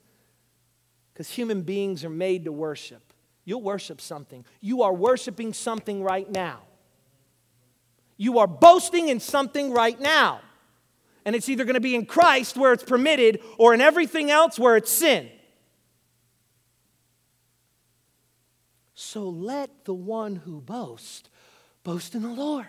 Because 1.13 1.29
human 1.29 1.61
beings 1.61 2.03
are 2.03 2.09
made 2.09 2.45
to 2.45 2.51
worship. 2.51 3.13
You'll 3.45 3.61
worship 3.61 4.01
something. 4.01 4.43
You 4.59 4.81
are 4.81 4.93
worshiping 4.93 5.53
something 5.53 6.01
right 6.01 6.27
now. 6.31 6.61
You 8.17 8.39
are 8.39 8.47
boasting 8.47 9.09
in 9.09 9.19
something 9.19 9.71
right 9.71 9.99
now. 9.99 10.41
And 11.23 11.35
it's 11.35 11.49
either 11.49 11.65
going 11.65 11.75
to 11.75 11.81
be 11.81 11.95
in 11.95 12.05
Christ 12.05 12.57
where 12.57 12.73
it's 12.73 12.83
permitted 12.83 13.41
or 13.57 13.73
in 13.73 13.81
everything 13.81 14.31
else 14.31 14.57
where 14.57 14.75
it's 14.75 14.91
sin. 14.91 15.29
So 18.95 19.29
let 19.29 19.85
the 19.85 19.93
one 19.93 20.37
who 20.37 20.59
boasts 20.59 21.29
boast 21.83 22.15
in 22.15 22.23
the 22.23 22.29
Lord. 22.29 22.65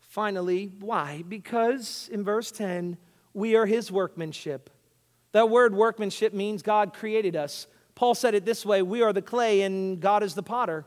Finally, 0.00 0.72
why? 0.80 1.24
Because 1.28 2.08
in 2.12 2.24
verse 2.24 2.50
10, 2.50 2.96
we 3.32 3.54
are 3.56 3.66
his 3.66 3.92
workmanship. 3.92 4.70
That 5.32 5.50
word 5.50 5.74
workmanship 5.74 6.32
means 6.32 6.62
God 6.62 6.94
created 6.94 7.36
us. 7.36 7.66
Paul 7.94 8.14
said 8.14 8.34
it 8.34 8.44
this 8.44 8.64
way 8.64 8.82
We 8.82 9.02
are 9.02 9.12
the 9.12 9.22
clay 9.22 9.62
and 9.62 10.00
God 10.00 10.22
is 10.22 10.34
the 10.34 10.42
potter. 10.42 10.84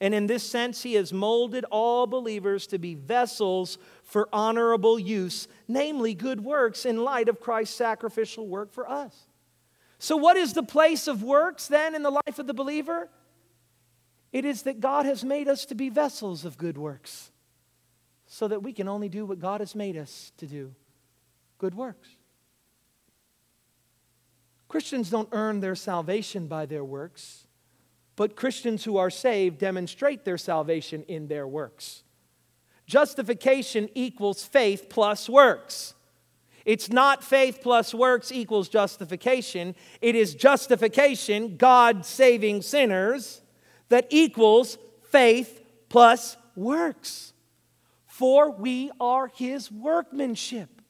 And 0.00 0.14
in 0.14 0.26
this 0.26 0.42
sense, 0.42 0.82
he 0.82 0.94
has 0.94 1.12
molded 1.12 1.64
all 1.70 2.06
believers 2.06 2.66
to 2.68 2.78
be 2.78 2.94
vessels 2.94 3.76
for 4.02 4.28
honorable 4.32 4.98
use, 4.98 5.46
namely 5.68 6.14
good 6.14 6.42
works 6.42 6.86
in 6.86 7.04
light 7.04 7.28
of 7.28 7.38
Christ's 7.38 7.76
sacrificial 7.76 8.48
work 8.48 8.72
for 8.72 8.88
us. 8.88 9.26
So, 9.98 10.16
what 10.16 10.38
is 10.38 10.54
the 10.54 10.62
place 10.62 11.06
of 11.06 11.22
works 11.22 11.68
then 11.68 11.94
in 11.94 12.02
the 12.02 12.10
life 12.10 12.38
of 12.38 12.46
the 12.46 12.54
believer? 12.54 13.10
It 14.32 14.46
is 14.46 14.62
that 14.62 14.80
God 14.80 15.04
has 15.04 15.24
made 15.24 15.48
us 15.48 15.66
to 15.66 15.74
be 15.74 15.90
vessels 15.90 16.44
of 16.44 16.56
good 16.56 16.78
works 16.78 17.30
so 18.26 18.48
that 18.48 18.62
we 18.62 18.72
can 18.72 18.88
only 18.88 19.08
do 19.08 19.26
what 19.26 19.40
God 19.40 19.60
has 19.60 19.74
made 19.74 19.96
us 19.96 20.32
to 20.38 20.46
do 20.46 20.74
good 21.58 21.74
works. 21.74 22.08
Christians 24.68 25.10
don't 25.10 25.28
earn 25.32 25.60
their 25.60 25.74
salvation 25.74 26.46
by 26.46 26.64
their 26.64 26.84
works. 26.84 27.46
But 28.20 28.36
Christians 28.36 28.84
who 28.84 28.98
are 28.98 29.08
saved 29.08 29.56
demonstrate 29.56 30.26
their 30.26 30.36
salvation 30.36 31.04
in 31.04 31.28
their 31.28 31.48
works. 31.48 32.02
Justification 32.86 33.88
equals 33.94 34.44
faith 34.44 34.88
plus 34.90 35.26
works. 35.26 35.94
It's 36.66 36.90
not 36.90 37.24
faith 37.24 37.60
plus 37.62 37.94
works 37.94 38.30
equals 38.30 38.68
justification. 38.68 39.74
It 40.02 40.16
is 40.16 40.34
justification, 40.34 41.56
God 41.56 42.04
saving 42.04 42.60
sinners, 42.60 43.40
that 43.88 44.06
equals 44.10 44.76
faith 45.04 45.64
plus 45.88 46.36
works. 46.54 47.32
For 48.06 48.50
we 48.50 48.90
are 49.00 49.28
his 49.28 49.72
workmanship. 49.72 50.82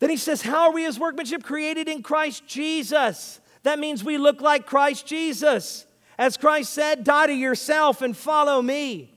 Then 0.00 0.10
he 0.10 0.16
says, 0.16 0.42
How 0.42 0.62
are 0.62 0.72
we 0.72 0.82
his 0.82 0.98
workmanship? 0.98 1.44
Created 1.44 1.86
in 1.86 2.02
Christ 2.02 2.44
Jesus 2.48 3.40
that 3.62 3.78
means 3.78 4.02
we 4.02 4.18
look 4.18 4.40
like 4.40 4.66
Christ 4.66 5.06
Jesus. 5.06 5.86
As 6.18 6.36
Christ 6.36 6.72
said, 6.72 7.04
die 7.04 7.28
to 7.28 7.32
yourself 7.32 8.02
and 8.02 8.16
follow 8.16 8.60
me. 8.60 9.14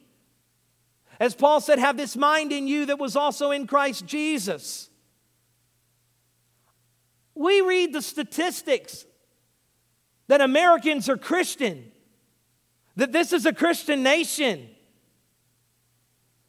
As 1.20 1.36
Paul 1.36 1.62
said, 1.62 1.80
have 1.80 1.98
this 1.98 2.16
mind 2.16 2.52
in 2.52 2.68
you 2.68 2.86
that 2.88 3.00
was 3.00 3.16
also 3.16 3.52
in 3.52 3.68
Christ 3.68 4.06
Jesus. 4.06 4.89
We 7.36 7.62
read 7.62 7.94
the 7.94 8.02
statistics 8.02 9.06
that 10.28 10.41
Americans 10.41 11.10
are 11.10 11.18
Christian, 11.18 11.91
that 12.96 13.12
this 13.12 13.34
is 13.34 13.46
a 13.46 13.54
Christian 13.54 14.04
nation. 14.04 14.70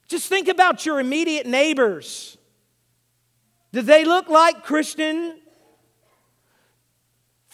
Just 0.09 0.29
think 0.29 0.49
about 0.49 0.85
your 0.85 1.01
immediate 1.01 1.47
neighbors. 1.47 2.37
Do 3.73 3.83
they 3.83 4.05
look 4.05 4.29
like 4.29 4.63
Christian 4.63 5.41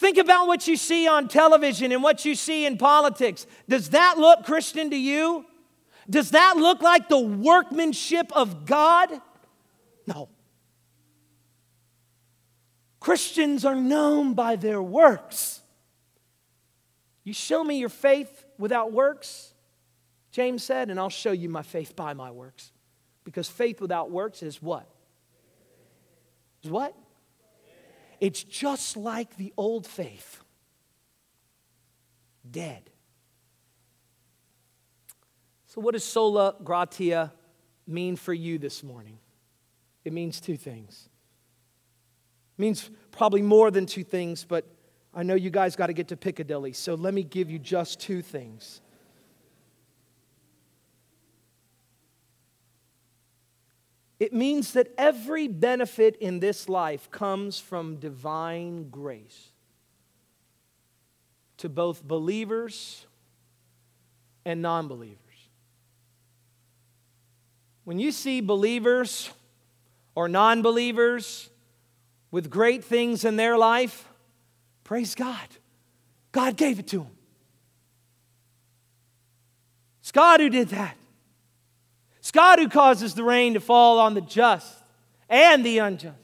Think 0.01 0.17
about 0.17 0.47
what 0.47 0.67
you 0.67 0.77
see 0.77 1.07
on 1.07 1.27
television 1.27 1.91
and 1.91 2.01
what 2.01 2.25
you 2.25 2.33
see 2.33 2.65
in 2.65 2.79
politics. 2.79 3.45
Does 3.69 3.89
that 3.89 4.17
look 4.17 4.45
Christian 4.45 4.89
to 4.89 4.97
you? 4.97 5.45
Does 6.09 6.31
that 6.31 6.57
look 6.57 6.81
like 6.81 7.07
the 7.07 7.19
workmanship 7.19 8.35
of 8.35 8.65
God? 8.65 9.11
No. 10.07 10.27
Christians 12.99 13.63
are 13.63 13.75
known 13.75 14.33
by 14.33 14.55
their 14.55 14.81
works. 14.81 15.61
You 17.23 17.33
show 17.33 17.63
me 17.63 17.77
your 17.77 17.87
faith 17.87 18.45
without 18.57 18.91
works, 18.91 19.53
James 20.31 20.63
said, 20.63 20.89
and 20.89 20.99
I'll 20.99 21.09
show 21.09 21.31
you 21.31 21.47
my 21.47 21.61
faith 21.61 21.95
by 21.95 22.15
my 22.15 22.31
works. 22.31 22.71
Because 23.23 23.47
faith 23.47 23.79
without 23.79 24.09
works 24.09 24.41
is 24.41 24.63
what? 24.63 24.89
Is 26.63 26.71
what? 26.71 26.95
It's 28.21 28.43
just 28.43 28.95
like 28.95 29.35
the 29.35 29.51
old 29.57 29.87
faith 29.87 30.41
dead. 32.49 32.89
So, 35.65 35.81
what 35.81 35.93
does 35.93 36.03
sola 36.03 36.55
gratia 36.63 37.33
mean 37.87 38.15
for 38.15 38.33
you 38.33 38.59
this 38.59 38.83
morning? 38.83 39.17
It 40.05 40.13
means 40.13 40.39
two 40.39 40.55
things. 40.55 41.09
It 42.57 42.61
means 42.61 42.91
probably 43.11 43.41
more 43.41 43.71
than 43.71 43.87
two 43.87 44.03
things, 44.03 44.45
but 44.47 44.65
I 45.13 45.23
know 45.23 45.35
you 45.35 45.49
guys 45.49 45.75
got 45.75 45.87
to 45.87 45.93
get 45.93 46.09
to 46.09 46.17
Piccadilly, 46.17 46.73
so 46.73 46.93
let 46.93 47.13
me 47.13 47.23
give 47.23 47.49
you 47.49 47.57
just 47.57 47.99
two 47.99 48.21
things. 48.21 48.81
It 54.21 54.33
means 54.33 54.73
that 54.73 54.93
every 54.99 55.47
benefit 55.47 56.15
in 56.17 56.41
this 56.41 56.69
life 56.69 57.09
comes 57.09 57.59
from 57.59 57.95
divine 57.95 58.91
grace 58.91 59.49
to 61.57 61.67
both 61.67 62.03
believers 62.03 63.07
and 64.45 64.61
non 64.61 64.87
believers. 64.87 65.17
When 67.83 67.97
you 67.97 68.11
see 68.11 68.41
believers 68.41 69.31
or 70.13 70.29
non 70.29 70.61
believers 70.61 71.49
with 72.29 72.51
great 72.51 72.83
things 72.83 73.25
in 73.25 73.37
their 73.37 73.57
life, 73.57 74.07
praise 74.83 75.15
God. 75.15 75.47
God 76.31 76.57
gave 76.57 76.77
it 76.77 76.85
to 76.89 76.99
them. 76.99 77.17
It's 80.01 80.11
God 80.11 80.39
who 80.39 80.49
did 80.49 80.69
that. 80.69 80.95
It's 82.21 82.29
God 82.29 82.59
who 82.59 82.69
causes 82.69 83.15
the 83.15 83.23
rain 83.23 83.55
to 83.55 83.59
fall 83.59 83.97
on 83.97 84.13
the 84.13 84.21
just 84.21 84.71
and 85.27 85.65
the 85.65 85.79
unjust. 85.79 86.15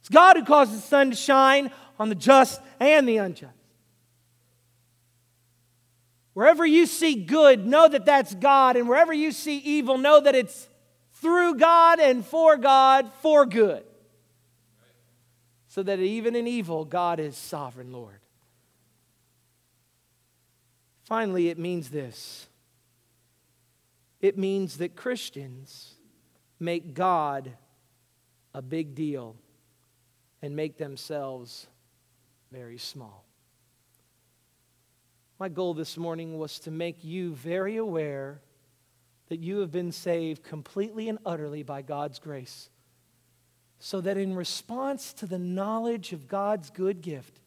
It's 0.00 0.10
God 0.10 0.36
who 0.36 0.44
causes 0.44 0.82
the 0.82 0.86
sun 0.86 1.08
to 1.08 1.16
shine 1.16 1.70
on 1.98 2.10
the 2.10 2.14
just 2.14 2.60
and 2.78 3.08
the 3.08 3.16
unjust. 3.16 3.54
Wherever 6.34 6.66
you 6.66 6.84
see 6.84 7.14
good, 7.14 7.66
know 7.66 7.88
that 7.88 8.04
that's 8.04 8.34
God. 8.34 8.76
And 8.76 8.90
wherever 8.90 9.14
you 9.14 9.32
see 9.32 9.56
evil, 9.56 9.96
know 9.96 10.20
that 10.20 10.34
it's 10.34 10.68
through 11.14 11.54
God 11.54 11.98
and 11.98 12.22
for 12.22 12.58
God 12.58 13.10
for 13.22 13.46
good. 13.46 13.84
So 15.68 15.82
that 15.82 15.98
even 15.98 16.36
in 16.36 16.46
evil, 16.46 16.84
God 16.84 17.20
is 17.20 17.38
sovereign 17.38 17.90
Lord. 17.90 18.20
Finally, 21.04 21.48
it 21.48 21.58
means 21.58 21.88
this 21.88 22.48
it 24.26 24.36
means 24.36 24.78
that 24.78 24.96
Christians 24.96 25.94
make 26.58 26.94
God 26.94 27.52
a 28.52 28.60
big 28.60 28.96
deal 28.96 29.36
and 30.42 30.56
make 30.56 30.78
themselves 30.78 31.68
very 32.50 32.76
small. 32.76 33.24
My 35.38 35.48
goal 35.48 35.74
this 35.74 35.96
morning 35.96 36.38
was 36.38 36.58
to 36.60 36.72
make 36.72 37.04
you 37.04 37.34
very 37.34 37.76
aware 37.76 38.40
that 39.28 39.38
you 39.38 39.58
have 39.58 39.70
been 39.70 39.92
saved 39.92 40.42
completely 40.42 41.08
and 41.08 41.20
utterly 41.24 41.62
by 41.62 41.82
God's 41.82 42.18
grace, 42.18 42.68
so 43.78 44.00
that 44.00 44.16
in 44.16 44.34
response 44.34 45.12
to 45.12 45.26
the 45.26 45.38
knowledge 45.38 46.12
of 46.12 46.26
God's 46.26 46.70
good 46.70 47.00
gift, 47.00 47.38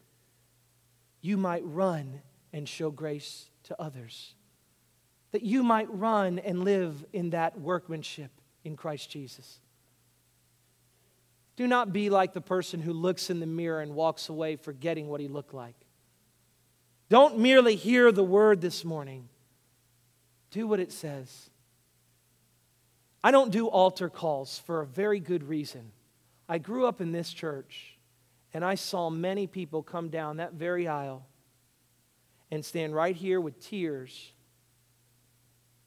you 1.20 1.36
might 1.36 1.66
run 1.66 2.22
and 2.54 2.70
show 2.70 2.90
grace 2.90 3.50
to 3.64 3.82
others. 3.82 4.36
That 5.32 5.44
you 5.44 5.64
might 5.64 5.94
run 5.94 6.40
and 6.40 6.64
live 6.64 7.06
in 7.14 7.32
that 7.32 7.60
workmanship 7.60 8.32
in 8.64 8.76
Christ 8.76 9.10
Jesus. 9.10 9.60
Do 11.56 11.68
not 11.68 11.92
be 11.92 12.10
like 12.10 12.34
the 12.34 12.42
person 12.42 12.82
who 12.82 12.94
looks 12.94 13.30
in 13.30 13.40
the 13.40 13.46
mirror 13.46 13.82
and 13.82 13.94
walks 13.94 14.30
away 14.30 14.56
forgetting 14.56 15.08
what 15.08 15.20
he 15.20 15.28
looked 15.28 15.54
like. 15.54 15.76
Don't 17.10 17.40
merely 17.40 17.76
hear 17.76 18.12
the 18.12 18.24
word 18.24 18.62
this 18.62 18.86
morning, 18.86 19.28
do 20.52 20.68
what 20.68 20.80
it 20.80 20.92
says. 20.92 21.50
I 23.24 23.32
don't 23.32 23.52
do 23.52 23.68
altar 23.68 24.10
calls 24.10 24.60
for 24.60 24.82
a 24.82 24.86
very 24.86 25.20
good 25.20 25.44
reason. 25.44 25.92
I 26.48 26.60
grew 26.60 26.86
up 26.86 27.02
in 27.02 27.12
this 27.12 27.34
church, 27.34 27.98
and 28.54 28.64
I 28.64 28.76
saw 28.76 29.10
many 29.10 29.46
people 29.46 29.84
come 29.84 30.10
down 30.10 30.38
that 30.38 30.54
very 30.54 30.88
aisle 30.88 31.26
and 32.50 32.64
stand 32.64 32.96
right 32.96 33.16
here 33.16 33.42
with 33.42 33.60
tears, 33.60 34.32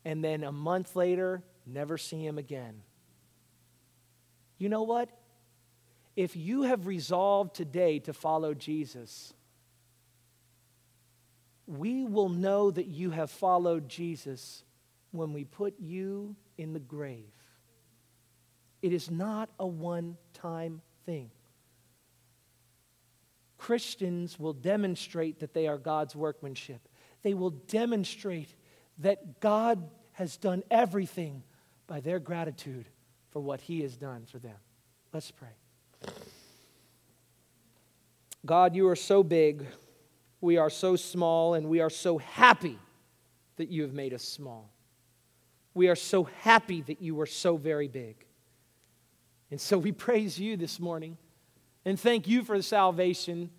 and 0.04 0.22
then 0.24 0.44
a 0.44 0.52
month 0.52 0.96
later, 0.96 1.42
never 1.66 1.96
see 1.98 2.24
him 2.24 2.38
again. 2.38 2.82
You 4.58 4.68
know 4.68 4.82
what? 4.82 5.10
If 6.14 6.36
you 6.36 6.62
have 6.62 6.86
resolved 6.86 7.54
today 7.54 7.98
to 8.00 8.12
follow 8.12 8.54
Jesus, 8.54 9.32
we 11.66 12.04
will 12.04 12.28
know 12.28 12.70
that 12.70 12.86
you 12.86 13.10
have 13.10 13.30
followed 13.30 13.88
Jesus 13.88 14.64
when 15.10 15.32
we 15.32 15.44
put 15.44 15.74
you 15.78 16.36
in 16.58 16.72
the 16.72 16.80
grave. 16.80 17.32
It 18.82 18.92
is 18.92 19.10
not 19.10 19.48
a 19.58 19.66
one 19.66 20.16
time 20.34 20.82
thing. 21.06 21.30
Christians 23.56 24.40
will 24.40 24.54
demonstrate 24.54 25.38
that 25.38 25.54
they 25.54 25.68
are 25.68 25.78
God's 25.78 26.16
workmanship. 26.16 26.88
They 27.22 27.32
will 27.32 27.50
demonstrate 27.50 28.54
that 29.02 29.40
God 29.40 29.88
has 30.12 30.36
done 30.36 30.62
everything 30.70 31.42
by 31.86 32.00
their 32.00 32.18
gratitude 32.18 32.86
for 33.30 33.40
what 33.40 33.60
He 33.60 33.82
has 33.82 33.96
done 33.96 34.24
for 34.26 34.38
them. 34.38 34.56
Let's 35.12 35.30
pray. 35.30 35.48
God, 38.44 38.74
you 38.74 38.88
are 38.88 38.96
so 38.96 39.22
big. 39.22 39.66
We 40.40 40.56
are 40.56 40.70
so 40.70 40.96
small, 40.96 41.54
and 41.54 41.68
we 41.68 41.80
are 41.80 41.90
so 41.90 42.18
happy 42.18 42.78
that 43.56 43.68
you 43.68 43.82
have 43.82 43.92
made 43.92 44.12
us 44.12 44.24
small. 44.24 44.70
We 45.74 45.88
are 45.88 45.96
so 45.96 46.24
happy 46.24 46.82
that 46.82 47.00
you 47.00 47.20
are 47.20 47.26
so 47.26 47.56
very 47.56 47.88
big. 47.88 48.16
And 49.50 49.60
so 49.60 49.78
we 49.78 49.92
praise 49.92 50.38
you 50.38 50.56
this 50.56 50.80
morning 50.80 51.16
and 51.84 51.98
thank 51.98 52.28
you 52.28 52.42
for 52.42 52.56
the 52.56 52.62
salvation. 52.62 53.50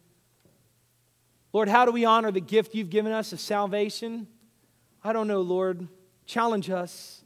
Lord, 1.52 1.68
how 1.68 1.86
do 1.86 1.92
we 1.92 2.06
honor 2.06 2.32
the 2.32 2.42
gift 2.42 2.74
you've 2.74 2.90
given 2.90 3.12
us 3.12 3.34
of 3.34 3.40
salvation? 3.40 4.28
I 5.04 5.14
don't 5.14 5.28
know, 5.28 5.42
Lord. 5.42 5.88
Challenge 6.26 6.70
us. 6.70 7.24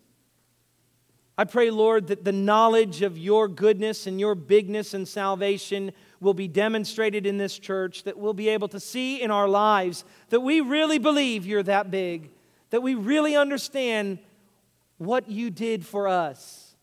I 1.37 1.43
pray, 1.43 1.69
Lord, 1.69 2.07
that 2.07 2.23
the 2.23 2.31
knowledge 2.31 3.03
of 3.03 3.17
your 3.17 3.47
goodness 3.47 4.07
and 4.07 4.19
your 4.19 4.33
bigness 4.33 4.95
and 4.95 5.07
salvation 5.07 5.91
will 6.19 6.33
be 6.33 6.47
demonstrated 6.47 7.27
in 7.27 7.37
this 7.37 7.59
church, 7.59 8.03
that 8.03 8.17
we'll 8.17 8.33
be 8.33 8.49
able 8.49 8.67
to 8.69 8.79
see 8.79 9.21
in 9.21 9.29
our 9.29 9.47
lives 9.47 10.03
that 10.29 10.39
we 10.39 10.61
really 10.61 10.97
believe 10.97 11.45
you're 11.45 11.61
that 11.61 11.91
big, 11.91 12.31
that 12.71 12.81
we 12.81 12.95
really 12.95 13.35
understand 13.35 14.17
what 14.97 15.29
you 15.29 15.51
did 15.51 15.85
for 15.85 16.07
us 16.07 16.75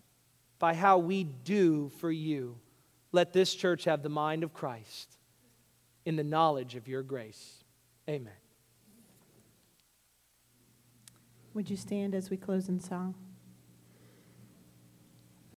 by 0.61 0.73
how 0.73 0.99
we 0.99 1.25
do 1.25 1.91
for 1.99 2.13
you. 2.13 2.57
Let 3.11 3.33
this 3.33 3.55
church 3.55 3.85
have 3.85 4.05
the 4.05 4.09
mind 4.09 4.45
of 4.45 4.55
Christ 4.55 5.19
in 6.05 6.15
the 6.15 6.25
knowledge 6.25 6.77
of 6.77 6.87
your 6.87 7.03
grace. 7.03 7.65
Amen. 8.09 8.33
Would 11.55 11.71
you 11.71 11.77
stand 11.77 12.17
as 12.17 12.31
we 12.31 12.37
close 12.37 12.69
in 12.69 12.81
song? 12.81 13.15